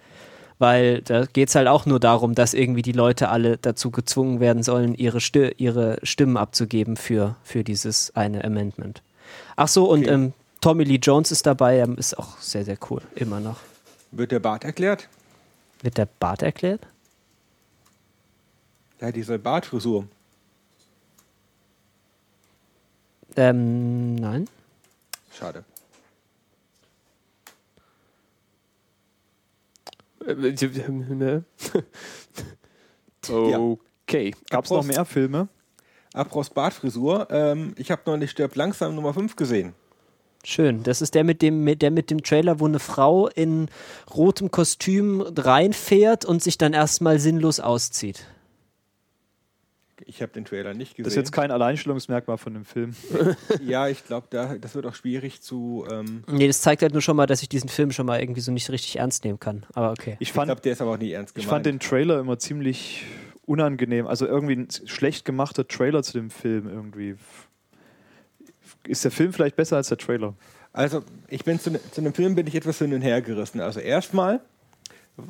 [0.59, 4.39] weil da geht es halt auch nur darum, dass irgendwie die Leute alle dazu gezwungen
[4.39, 9.01] werden sollen, ihre, Sti ihre Stimmen abzugeben für, für dieses eine Amendment.
[9.57, 10.13] Ach so, und Okay.
[10.13, 10.33] ähm,
[10.63, 13.59] Tommy Lee Jones ist dabei, ist auch sehr, sehr cool, immer noch.
[14.11, 15.09] Wird der Bart erklärt?
[15.81, 16.87] Wird der Bart erklärt?
[19.01, 20.07] Ja, diese Bartfrisur.
[23.35, 24.47] Ähm, nein.
[25.37, 25.65] Schade.
[34.05, 34.33] Okay.
[34.49, 35.49] Gab es noch mehr Filme?
[36.13, 37.27] Apros Bartfrisur.
[37.31, 39.73] Ähm, ich habe noch nicht Stirb langsam Nummer 5 gesehen.
[40.45, 40.83] Schön.
[40.83, 43.69] Das ist der mit dem, mit, der mit dem Trailer, wo eine Frau in
[44.13, 48.25] rotem Kostüm reinfährt und sich dann erstmal sinnlos auszieht.
[50.05, 51.05] Ich habe den Trailer nicht gesehen.
[51.05, 52.93] Das ist jetzt kein Alleinstellungsmerkmal von dem Film.
[53.65, 55.85] ja, ich glaube, da, das wird auch schwierig zu.
[55.89, 58.41] Ähm, Nee, das zeigt halt nur schon mal, dass ich diesen Film schon mal irgendwie
[58.41, 59.65] so nicht richtig ernst nehmen kann.
[59.73, 60.17] Aber okay.
[60.19, 61.49] Ich ich fand, glaube, der ist aber auch nie ernst ich gemeint.
[61.49, 63.05] fand den Trailer immer ziemlich
[63.45, 64.07] unangenehm.
[64.07, 67.15] Also irgendwie ein schlecht gemachter Trailer zu dem Film irgendwie.
[68.87, 70.33] Ist der Film vielleicht besser als der Trailer?
[70.73, 73.61] Also, ich bin zu, ne- zu dem Film bin ich etwas hin und her gerissen.
[73.61, 74.41] Also erstmal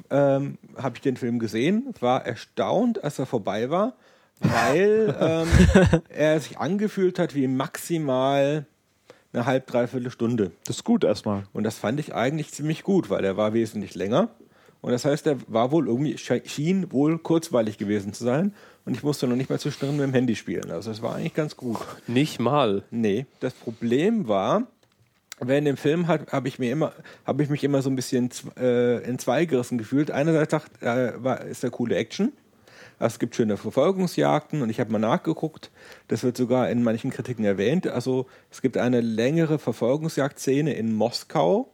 [0.10, 3.94] ähm, habe ich den Film gesehen, war erstaunt, als er vorbei war,
[4.40, 5.48] weil ähm,
[6.10, 8.66] er sich angefühlt hat wie maximal
[9.34, 10.52] eine halb, dreiviertel Stunde.
[10.66, 11.44] Das ist gut erstmal.
[11.54, 14.30] Und das fand ich eigentlich ziemlich gut, weil er war wesentlich länger.
[14.82, 18.54] Und das heißt, er war wohl irgendwie, schien wohl kurzweilig gewesen zu sein.
[18.86, 20.70] Und ich musste noch nicht mal zwischendrin mit dem Handy spielen.
[20.72, 21.78] Also es war eigentlich ganz gut.
[22.08, 22.84] Nicht mal.
[22.92, 24.68] Nee, das Problem war,
[25.40, 26.94] während dem Film hat, habe ich mir immer,
[27.26, 30.12] habe ich mich immer so ein bisschen äh, in zwei gerissen gefühlt.
[30.12, 32.34] Einerseits dacht, äh, war, ist da coole Action.
[33.00, 35.72] Also es gibt schöne Verfolgungsjagden und ich habe mal nachgeguckt,
[36.10, 37.88] das wird sogar in manchen Kritiken erwähnt.
[37.88, 41.70] Also es gibt eine längere Verfolgungsjagdszene in Moskau,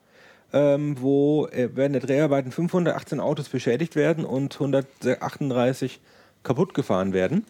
[0.53, 5.99] ähm, wo äh, während der Dreharbeiten 518 Autos beschädigt werden und 138
[6.43, 7.45] kaputt gefahren werden.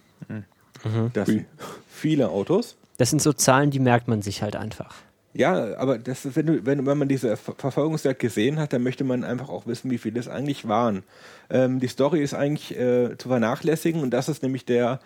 [1.14, 1.45] Das sind
[1.90, 2.76] viele Autos.
[2.98, 4.95] Das sind so Zahlen, die merkt man sich halt einfach.
[5.34, 8.82] Ja, aber das ist, wenn, du, wenn, wenn man diese Ver Verfolgungsjagd gesehen hat, dann
[8.82, 11.03] möchte man einfach auch wissen, wie viele es eigentlich waren.
[11.49, 14.99] Ähm, die Story ist eigentlich äh, zu vernachlässigen und das ist nämlich der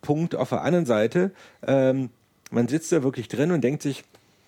[0.00, 1.32] Punkt auf der anderen Seite.
[1.66, 2.10] Ähm,
[2.50, 4.04] man sitzt da wirklich drin und denkt sich,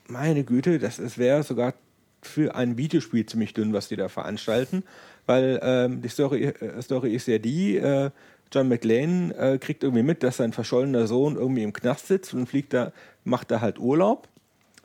[0.09, 1.75] meine Güte, das wäre sogar
[2.23, 4.85] für ein Videospiel ziemlich dünn, was die da veranstalten,
[5.27, 8.11] weil ähm, die Story, äh, Story ist ja die, äh,
[8.53, 12.47] John McLean äh, kriegt irgendwie mit, dass sein verschollener Sohn irgendwie im Knast sitzt und
[12.47, 12.93] fliegt da,
[13.25, 14.29] macht da halt Urlaub,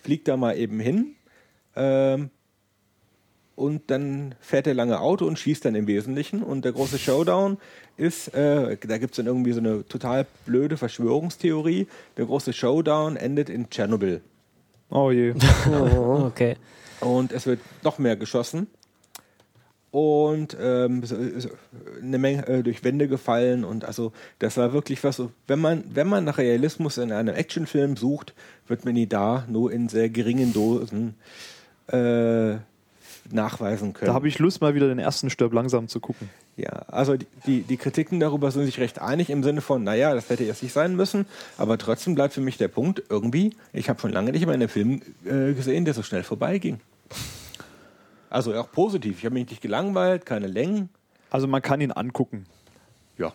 [0.01, 1.15] fliegt da mal eben hin
[1.75, 2.29] ähm,
[3.55, 7.57] und dann fährt er lange Auto und schießt dann im Wesentlichen und der große Showdown
[7.97, 11.87] ist, äh, da gibt es dann irgendwie so eine total blöde Verschwörungstheorie,
[12.17, 14.21] der große Showdown endet in Tschernobyl.
[14.89, 15.33] Oh je.
[15.71, 16.57] Oh, okay.
[16.99, 18.67] Und es wird noch mehr geschossen.
[19.95, 21.03] Und ähm,
[22.03, 23.63] eine Menge äh, durch Wände gefallen.
[23.63, 25.31] Und also, das war wirklich was so.
[25.47, 28.33] Wenn man, wenn man nach Realismus in einem Actionfilm sucht,
[28.67, 31.15] wird man ihn da nur in sehr geringen Dosen
[31.87, 32.55] äh,
[33.31, 34.07] nachweisen können.
[34.07, 36.29] Da habe ich Lust, mal wieder den ersten Stirb langsam zu gucken.
[36.57, 40.13] Ja, also die- die, die Kritiken darüber sind sich recht einig im Sinne von, naja,
[40.13, 41.25] das hätte jetzt nicht sein müssen,
[41.57, 44.67] aber trotzdem bleibt für mich der Punkt, irgendwie, ich habe schon lange nicht mehr einen
[44.67, 46.81] Film äh, gesehen, der so schnell vorbeiging.
[48.35, 50.89] Also auch positiv, ich habe mich nicht gelangweilt, keine Längen.
[51.29, 52.47] Also man kann ihn angucken.
[53.17, 53.31] Ja.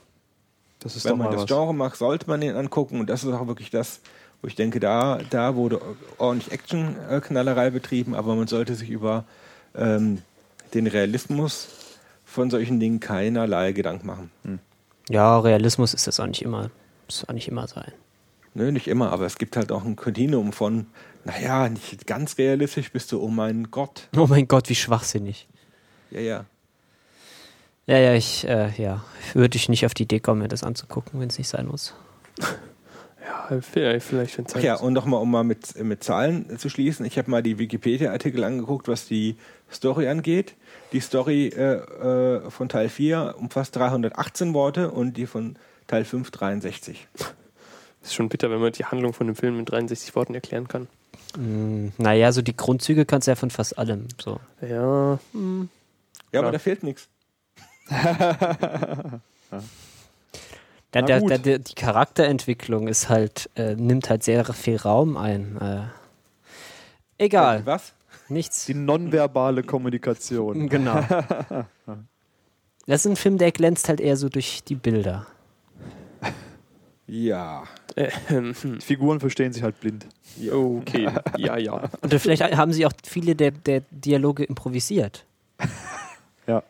[0.81, 1.49] Das ist Wenn doch man mal das was.
[1.49, 4.01] Genre mag, sollte man ihn angucken und das ist auch wirklich das,
[4.43, 5.81] wo ich denke, da, da wurde
[6.19, 9.25] ordentlich Action-Knallerei betrieben, aber man sollte sich über
[9.75, 10.21] ähm,
[10.75, 11.69] den Realismus
[12.27, 14.61] von solchen Dingen keinerlei Gedanken machen.
[15.09, 16.71] Ja, Realismus ist das auch nicht immer.
[17.07, 17.93] Muss auch nicht immer sein.
[18.53, 20.89] Nö, nicht immer, aber es gibt halt auch ein Kontinuum von,
[21.25, 24.09] naja, nicht ganz realistisch bist du, oh mein Gott.
[24.17, 25.49] Oh mein Gott, wie schwachsinnig.
[26.11, 26.45] Ja, ja.
[27.87, 31.21] Ja, ja, ich, äh, ja, würde ich nicht auf die Idee kommen, mir das anzugucken,
[31.21, 31.95] wenn es nicht sein muss.
[33.23, 36.69] Ja, vielleicht, vielleicht wenn es Ach ja, und nochmal, um mal mit, mit Zahlen zu
[36.69, 39.37] schließen, ich habe mal die Wikipedia-Artikel angeguckt, was die
[39.71, 40.57] Story angeht.
[40.93, 45.57] Die Story äh, äh, von Teil 4 umfasst 318 Worte und die von
[45.87, 47.09] Teil 5 63.
[48.03, 50.89] ist schon bitter, wenn man die Handlung von dem Film in 63 Worten erklären kann.
[51.37, 54.09] Mm, naja, so die Grundzüge kannst du ja von fast allem.
[54.21, 54.41] So.
[54.61, 55.69] Ja, hm.
[56.25, 56.43] Ja, Klar.
[56.45, 57.09] aber da fehlt nichts.
[60.93, 61.31] Da, der, gut.
[61.31, 65.57] der, der, die Charakterentwicklung ist halt, äh, nimmt halt sehr viel Raum ein.
[65.61, 67.93] Äh, egal, Was?
[68.29, 68.67] nichts.
[68.67, 70.69] Die nonverbale Kommunikation.
[70.69, 71.05] Genau.
[72.87, 75.27] Das ist ein Film, der glänzt halt eher so durch die Bilder.
[77.07, 77.65] Ja.
[77.97, 78.55] Äh, hm.
[78.63, 80.07] Die Figuren verstehen sich halt blind.
[80.51, 81.89] okay, ja, ja.
[82.01, 85.25] Und vielleicht haben sie auch viele der, der Dialoge improvisiert.
[86.47, 86.65] Ja.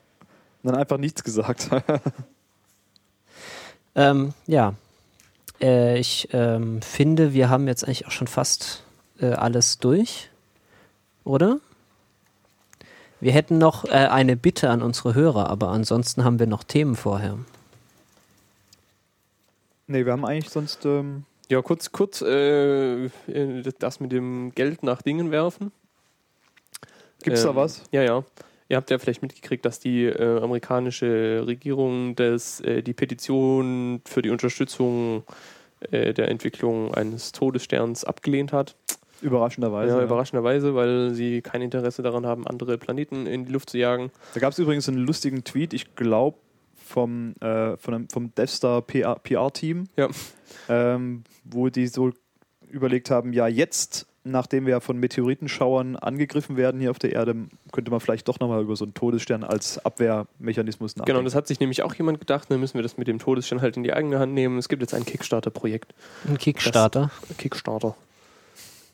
[0.63, 1.71] Und dann einfach nichts gesagt.
[3.95, 4.75] Ähm, ja.
[5.61, 8.85] Äh, ich ähm, finde, wir haben jetzt eigentlich auch schon fast
[9.21, 10.31] äh, alles durch.
[11.25, 11.59] Oder?
[13.21, 16.97] Wir hätten noch äh, eine Bitte an unsere Hörer, aber ansonsten haben wir noch Themen
[16.97, 17.39] vorher.
[19.91, 20.85] Nee, wir haben eigentlich sonst.
[20.87, 25.73] Ähm, Ja, kurz, kurz äh, äh, das mit dem Geld nach Dingen werfen.
[27.23, 27.83] Gibt's da Ähm, was?
[27.91, 28.25] Ja, ja.
[28.69, 34.23] Ihr habt ja vielleicht mitgekriegt, dass die äh, amerikanische Regierung das, äh, die Petition für
[34.23, 35.25] die Unterstützung
[35.91, 38.77] äh, der Entwicklung eines Todessterns abgelehnt hat.
[39.23, 39.93] Überraschenderweise.
[39.93, 40.05] ja, ja.
[40.05, 44.11] überraschenderweise, weil sie kein Interesse daran haben, andere Planeten in die Luft zu jagen.
[44.35, 46.39] Da gab es übrigens einen lustigen Tweet, ich glaube,
[46.91, 50.09] vom, äh, von einem, vom DevStar PR PR-Team, Ja.
[50.69, 52.11] ähm, wo die so
[52.71, 57.35] überlegt haben, ja jetzt, nachdem wir von Meteoritenschauern angegriffen werden hier auf der Erde,
[57.73, 61.17] könnte man vielleicht doch nochmal über so einen Todesstern als Abwehrmechanismus nachdenken.
[61.19, 63.61] Genau, das hat sich nämlich auch jemand gedacht, dann müssen wir das mit dem Todesstern
[63.62, 64.59] halt in die eigene Hand nehmen.
[64.59, 65.95] Es gibt jetzt ein Kickstarter-Projekt.
[66.29, 67.11] Ein Kickstarter.
[67.39, 67.97] Kickstarter.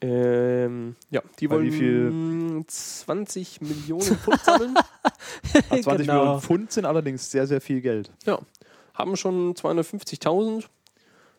[0.01, 4.75] Ähm, ja, die wollen wie viel- 20 Millionen Pfund sammeln.
[5.71, 6.15] Ah, 20 Genau.
[6.21, 8.11] Millionen Pfund sind allerdings sehr, sehr viel Geld.
[8.27, 8.39] ja,
[8.95, 10.65] haben schon 250.000.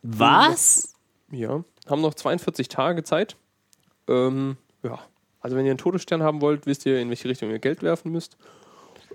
[0.04, 0.94] Was?
[1.32, 3.36] Ja, haben noch 42 Tage Zeit.
[4.08, 5.00] Ähm, ja,
[5.42, 8.12] also wenn ihr einen Todesstern haben wollt, wisst ihr, in welche Richtung ihr Geld werfen
[8.12, 8.38] müsst.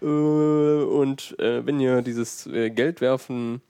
[0.01, 3.60] Äh, und äh, wenn ihr dieses äh, Geldwerfen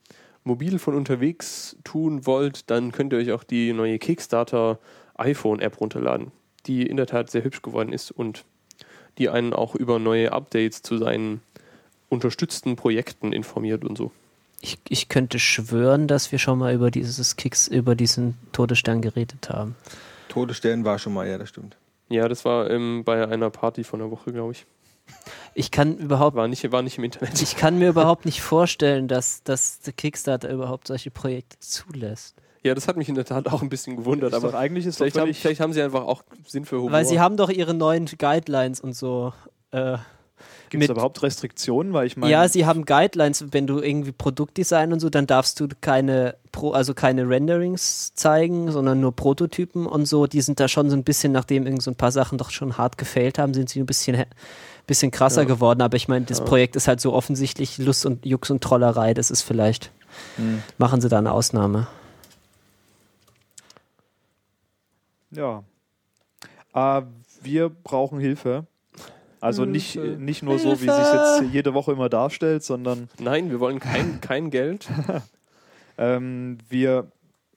[0.44, 4.78] mobil von unterwegs tun wollt, dann könnt ihr euch auch die neue Kickstarter
[5.16, 6.32] iPhone-App runterladen,
[6.66, 8.44] die in der Tat sehr hübsch geworden ist und
[9.18, 11.42] die einen auch über neue Updates zu seinen
[12.08, 14.10] unterstützten Projekten informiert und so.
[14.60, 19.50] Ich, ich könnte schwören, dass wir schon mal über dieses Kicks, über diesen Todesstern geredet
[19.50, 19.74] haben.
[20.28, 21.76] Todesstern war schon mal, ja, das stimmt.
[22.08, 24.66] Ja, das war ähm, bei einer Party von der Woche, glaube ich.
[25.54, 27.42] Ich kann überhaupt, War nicht, war nicht im Internet.
[27.42, 32.36] ich kann mir überhaupt nicht vorstellen, dass, dass der Kickstarter überhaupt solche Projekte zulässt.
[32.64, 34.86] Ja, das hat mich in der Tat auch ein bisschen gewundert, Ist doch aber eigentlich
[34.86, 36.92] ist doch vielleicht haben, vielleicht haben sie einfach auch Sinn für Humor.
[36.92, 39.32] Weil sie haben doch ihre neuen Guidelines und so.
[39.72, 39.96] Äh,
[40.70, 44.92] gibt es überhaupt Restriktionen, weil ich meine, ja, sie haben Guidelines, wenn du irgendwie Produktdesign
[44.92, 50.06] und so, dann darfst du keine Pro, also keine Renderings zeigen, sondern nur Prototypen und
[50.06, 50.26] so.
[50.26, 52.78] Die sind da schon so ein bisschen, nachdem irgend so ein paar Sachen doch schon
[52.78, 54.24] hart gefailt haben, sind sie ein bisschen, he-
[54.86, 55.48] bisschen krasser Ja.
[55.48, 55.82] geworden.
[55.82, 56.44] Aber ich meine, das Ja.
[56.44, 59.14] Projekt ist halt so offensichtlich Lust und Jux und Trollerei.
[59.14, 59.90] Das ist vielleicht,
[60.36, 60.62] Hm.
[60.78, 61.86] machen sie da eine Ausnahme.
[65.34, 65.64] Ja.
[66.74, 67.02] Äh,
[67.42, 68.66] wir brauchen Hilfe.
[69.40, 70.20] Also nicht, Hilfe.
[70.22, 73.80] nicht nur so, wie es sich jetzt jede Woche immer darstellt, sondern Nein, wir wollen
[73.80, 74.88] kein, kein Geld.
[75.98, 77.10] ähm, wir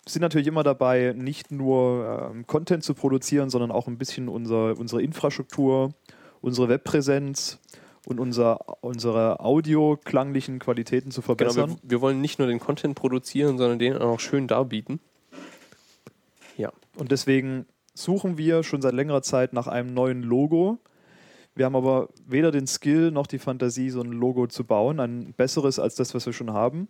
[0.07, 4.77] sind natürlich immer dabei, nicht nur ähm, Content zu produzieren, sondern auch ein bisschen unser,
[4.77, 5.93] unsere Infrastruktur,
[6.41, 7.59] unsere Webpräsenz
[8.07, 11.69] und unser, unsere audioklanglichen Qualitäten zu Genau, verbessern.
[11.81, 14.99] wir, wir wollen nicht nur den Content produzieren, sondern den auch schön darbieten.
[16.97, 20.79] Und deswegen suchen wir schon seit längerer Zeit nach einem neuen Logo.
[21.55, 25.33] Wir haben aber weder den Skill noch die Fantasie, so ein Logo zu bauen, ein
[25.33, 26.89] besseres als das, was wir schon haben.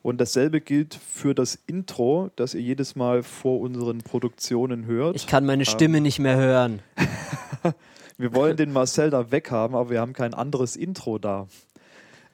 [0.00, 5.16] Und dasselbe gilt für das Intro, das ihr jedes Mal vor unseren Produktionen hört.
[5.16, 5.66] Ich kann meine Ähm.
[5.66, 6.80] Stimme nicht mehr hören.
[8.20, 11.46] Wir wollen den Marcel da weghaben, aber wir haben kein anderes Intro da.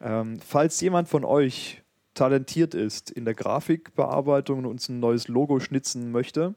[0.01, 1.83] Ähm, falls jemand von euch
[2.15, 6.55] talentiert ist in der Grafikbearbeitung und uns ein neues Logo schnitzen möchte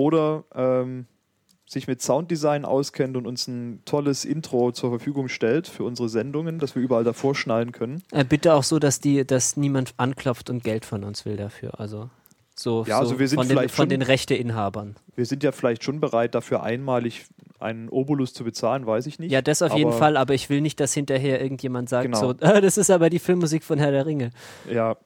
[0.00, 1.04] oder ähm,
[1.68, 6.58] sich mit Sounddesign auskennt und uns ein tolles Intro zur Verfügung stellt für unsere Sendungen,
[6.58, 8.02] das wir überall davor schneiden können.
[8.10, 11.78] Äh, bitte auch so, dass die, dass niemand anklopft und Geld von uns will dafür.
[11.78, 12.08] Also
[12.56, 14.96] so, Ja, so also wir sind von, den, vielleicht von schon- den Rechteinhabern.
[15.14, 17.26] Wir sind ja vielleicht schon bereit, dafür einmalig
[17.60, 19.30] einen Obolus zu bezahlen, weiß ich nicht.
[19.30, 22.18] Ja, das auf jeden Fall, aber ich will nicht, dass hinterher irgendjemand sagt, Genau.
[22.18, 24.30] so, ah, das ist aber die Filmmusik von Herr der Ringe.
[24.68, 24.96] Ja,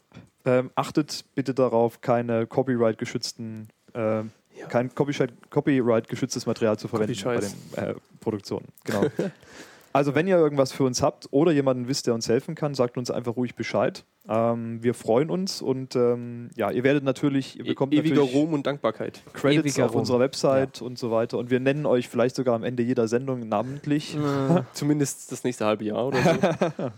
[0.47, 4.67] ähm, achtet bitte darauf, keine Copyright-geschützten, ähm, Ja.
[4.67, 8.69] kein Copyright- Copyright-geschütztes Material zu verwenden bei den äh, Produktionen.
[8.85, 9.05] Genau.
[9.93, 12.97] also wenn ihr irgendwas für uns habt oder jemanden wisst, der uns helfen kann, sagt
[12.97, 14.05] uns einfach ruhig Bescheid.
[14.29, 18.35] Ähm, wir freuen uns und ähm, ja, ihr werdet natürlich, ihr bekommt E ewiger natürlich
[18.35, 19.23] Ruhm und Dankbarkeit.
[19.35, 20.01] Credits ewiger auf Ruhm.
[20.01, 23.49] unserer Website und so weiter und wir nennen euch vielleicht sogar am Ende jeder Sendung
[23.49, 24.17] namentlich.
[24.73, 26.91] Zumindest das nächste halbe Jahr oder so.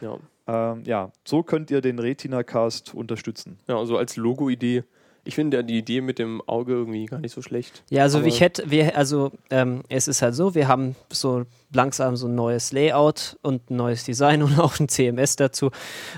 [0.06, 0.18] ja.
[0.46, 3.58] Ähm, ja, so könnt ihr den Retina-Cast unterstützen.
[3.68, 4.84] ja, also als Logo-Idee.
[5.30, 7.84] Ich finde ja die Idee mit dem Auge irgendwie gar nicht so schlecht.
[7.88, 12.16] Ja, also ich hätte, wir, also ähm, es ist halt so, wir haben so langsam
[12.16, 15.70] so ein neues Layout und ein neues Design und auch ein CMS dazu,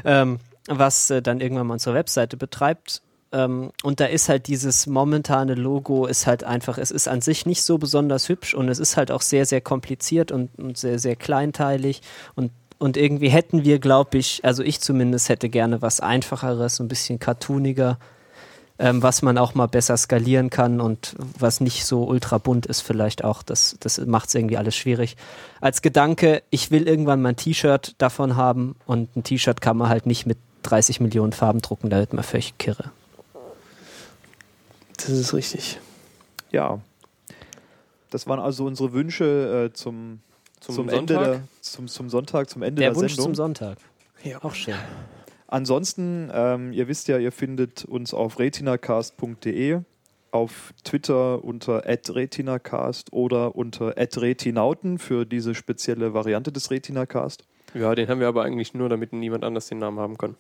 [0.07, 3.03] ähm, was äh, dann irgendwann mal unsere Webseite betreibt.
[3.33, 7.45] Ähm, und da ist halt dieses momentane Logo ist halt einfach, es ist an sich
[7.45, 10.99] nicht so besonders hübsch und es ist halt auch sehr, sehr kompliziert und, und sehr,
[10.99, 12.01] sehr kleinteilig
[12.35, 16.83] und und irgendwie hätten wir, glaube ich, also ich zumindest hätte gerne was Einfacheres, so
[16.83, 17.97] ein bisschen cartooniger,
[18.79, 22.81] ähm, was man auch mal besser skalieren kann und was nicht so ultra bunt ist
[22.81, 23.43] vielleicht auch.
[23.43, 25.17] Das, das macht es irgendwie alles schwierig.
[25.61, 29.89] Als Gedanke, ich will irgendwann mal ein T-Shirt davon haben und ein T-Shirt kann man
[29.89, 32.91] halt nicht mit 30 Millionen Farben drucken, da wird man völlig kirre.
[34.97, 35.81] Das ist richtig.
[36.51, 36.81] Ja.
[38.11, 40.21] Das waren also unsere Wünsche äh, zum,
[40.61, 41.17] Zum, zum, Sonntag.
[41.17, 43.25] Ende der, zum, zum Sonntag, zum Ende Der der, Wunsch Sendung.
[43.25, 43.79] zum Sonntag.
[44.23, 44.43] Ja.
[44.45, 44.75] Auch schön.
[45.53, 49.81] Ansonsten, ähm, ihr wisst ja, ihr findet uns auf retinacast.de,
[50.31, 57.45] auf Twitter unter @retinacast oder unter @retinauten für diese spezielle Variante des Retinacast.
[57.75, 60.37] ja, den haben wir aber eigentlich nur, damit niemand anders den Namen haben kann.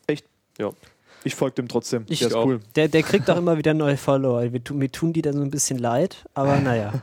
[1.24, 2.05] Ich folge dem trotzdem.
[2.09, 2.47] Ich der ist auch.
[2.47, 2.60] cool.
[2.74, 4.51] Der, der kriegt auch immer wieder neue Follower.
[4.52, 7.02] Wir, tu- mir tun die dann so ein bisschen leid, aber naja.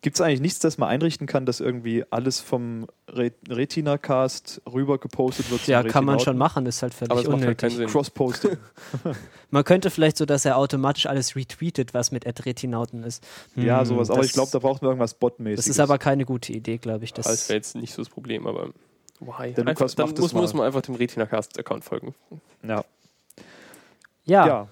[0.00, 4.98] Gibt es eigentlich nichts, das man einrichten kann, dass irgendwie alles vom Re Retina-Cast rüber
[4.98, 5.66] gepostet wird?
[5.66, 7.74] Ja, kann man schon machen, ist halt völlig Aber halt unnötig.
[7.74, 7.88] Sinn.
[7.88, 8.58] Cross-Posting.
[9.50, 13.26] Man könnte vielleicht so, dass er automatisch alles retweetet, was mit Retinauten ist.
[13.56, 14.10] ja, Hm, sowas.
[14.10, 15.64] Aber das- ich glaube, da braucht man irgendwas Botmäßiges.
[15.64, 17.12] Das ist aber keine gute Idee, glaube ich.
[17.12, 18.68] Das Das wäre jetzt nicht so das Problem, aber
[19.18, 19.52] why?
[19.52, 22.14] Der Einfach, Lukas dann macht das muss, muss man einfach dem Retina-Cast-Account folgen.
[22.62, 22.84] Ja.
[24.24, 24.68] ja, ja.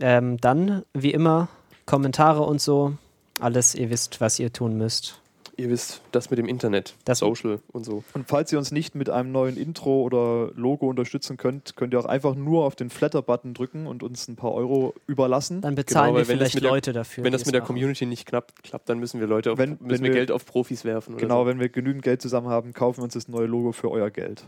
[0.00, 1.46] Ähm, dann, wie immer,
[1.86, 2.94] Kommentare und so.
[3.40, 5.20] Alles, ihr wisst, was ihr tun müsst.
[5.58, 8.04] Ihr wisst, das mit dem Internet, Das- Social und so.
[8.12, 12.00] Und falls ihr uns nicht mit einem neuen Intro oder Logo unterstützen könnt, könnt ihr
[12.00, 15.62] auch einfach nur auf den Flatter-Button drücken und uns ein paar Euro überlassen.
[15.62, 17.24] Dann bezahlen Genau, wir vielleicht mit der- Leute dafür.
[17.24, 17.68] Wenn das es mit der machen.
[17.68, 20.44] Community nicht knapp, klappt, dann müssen wir Leute auf, Wenn- müssen wenn wir Geld auf
[20.44, 21.14] Profis werfen.
[21.14, 21.46] Oder Genau, so.
[21.48, 24.44] wenn wir genügend Geld zusammen haben, kaufen wir uns das neue Logo für euer Geld.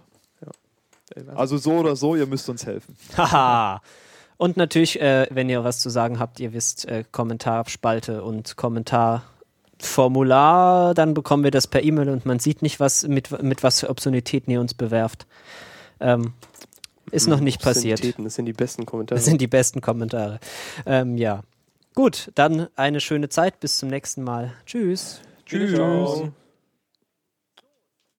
[1.35, 2.95] Also so oder so, ihr müsst uns helfen.
[3.17, 3.81] Haha.
[4.39, 10.95] Und natürlich, äh, wenn ihr was zu sagen habt, ihr wisst, äh, Kommentarspalte und Kommentarformular,
[10.95, 13.91] dann bekommen wir das per E-Mail und man sieht nicht, was mit, mit was für
[13.91, 15.27] Obszönitäten ihr uns bewerft.
[16.01, 16.33] Ähm,
[17.11, 17.99] ist noch nicht passiert.
[17.99, 19.19] Obszönitäten, Das sind die besten Kommentare.
[19.19, 20.39] Das sind die besten Kommentare.
[20.87, 21.43] Ähm, ja.
[21.95, 23.59] Gut, dann eine schöne Zeit.
[23.59, 24.53] Bis zum nächsten Mal.
[24.67, 25.21] Tschüss.
[25.47, 26.31] Tschüss.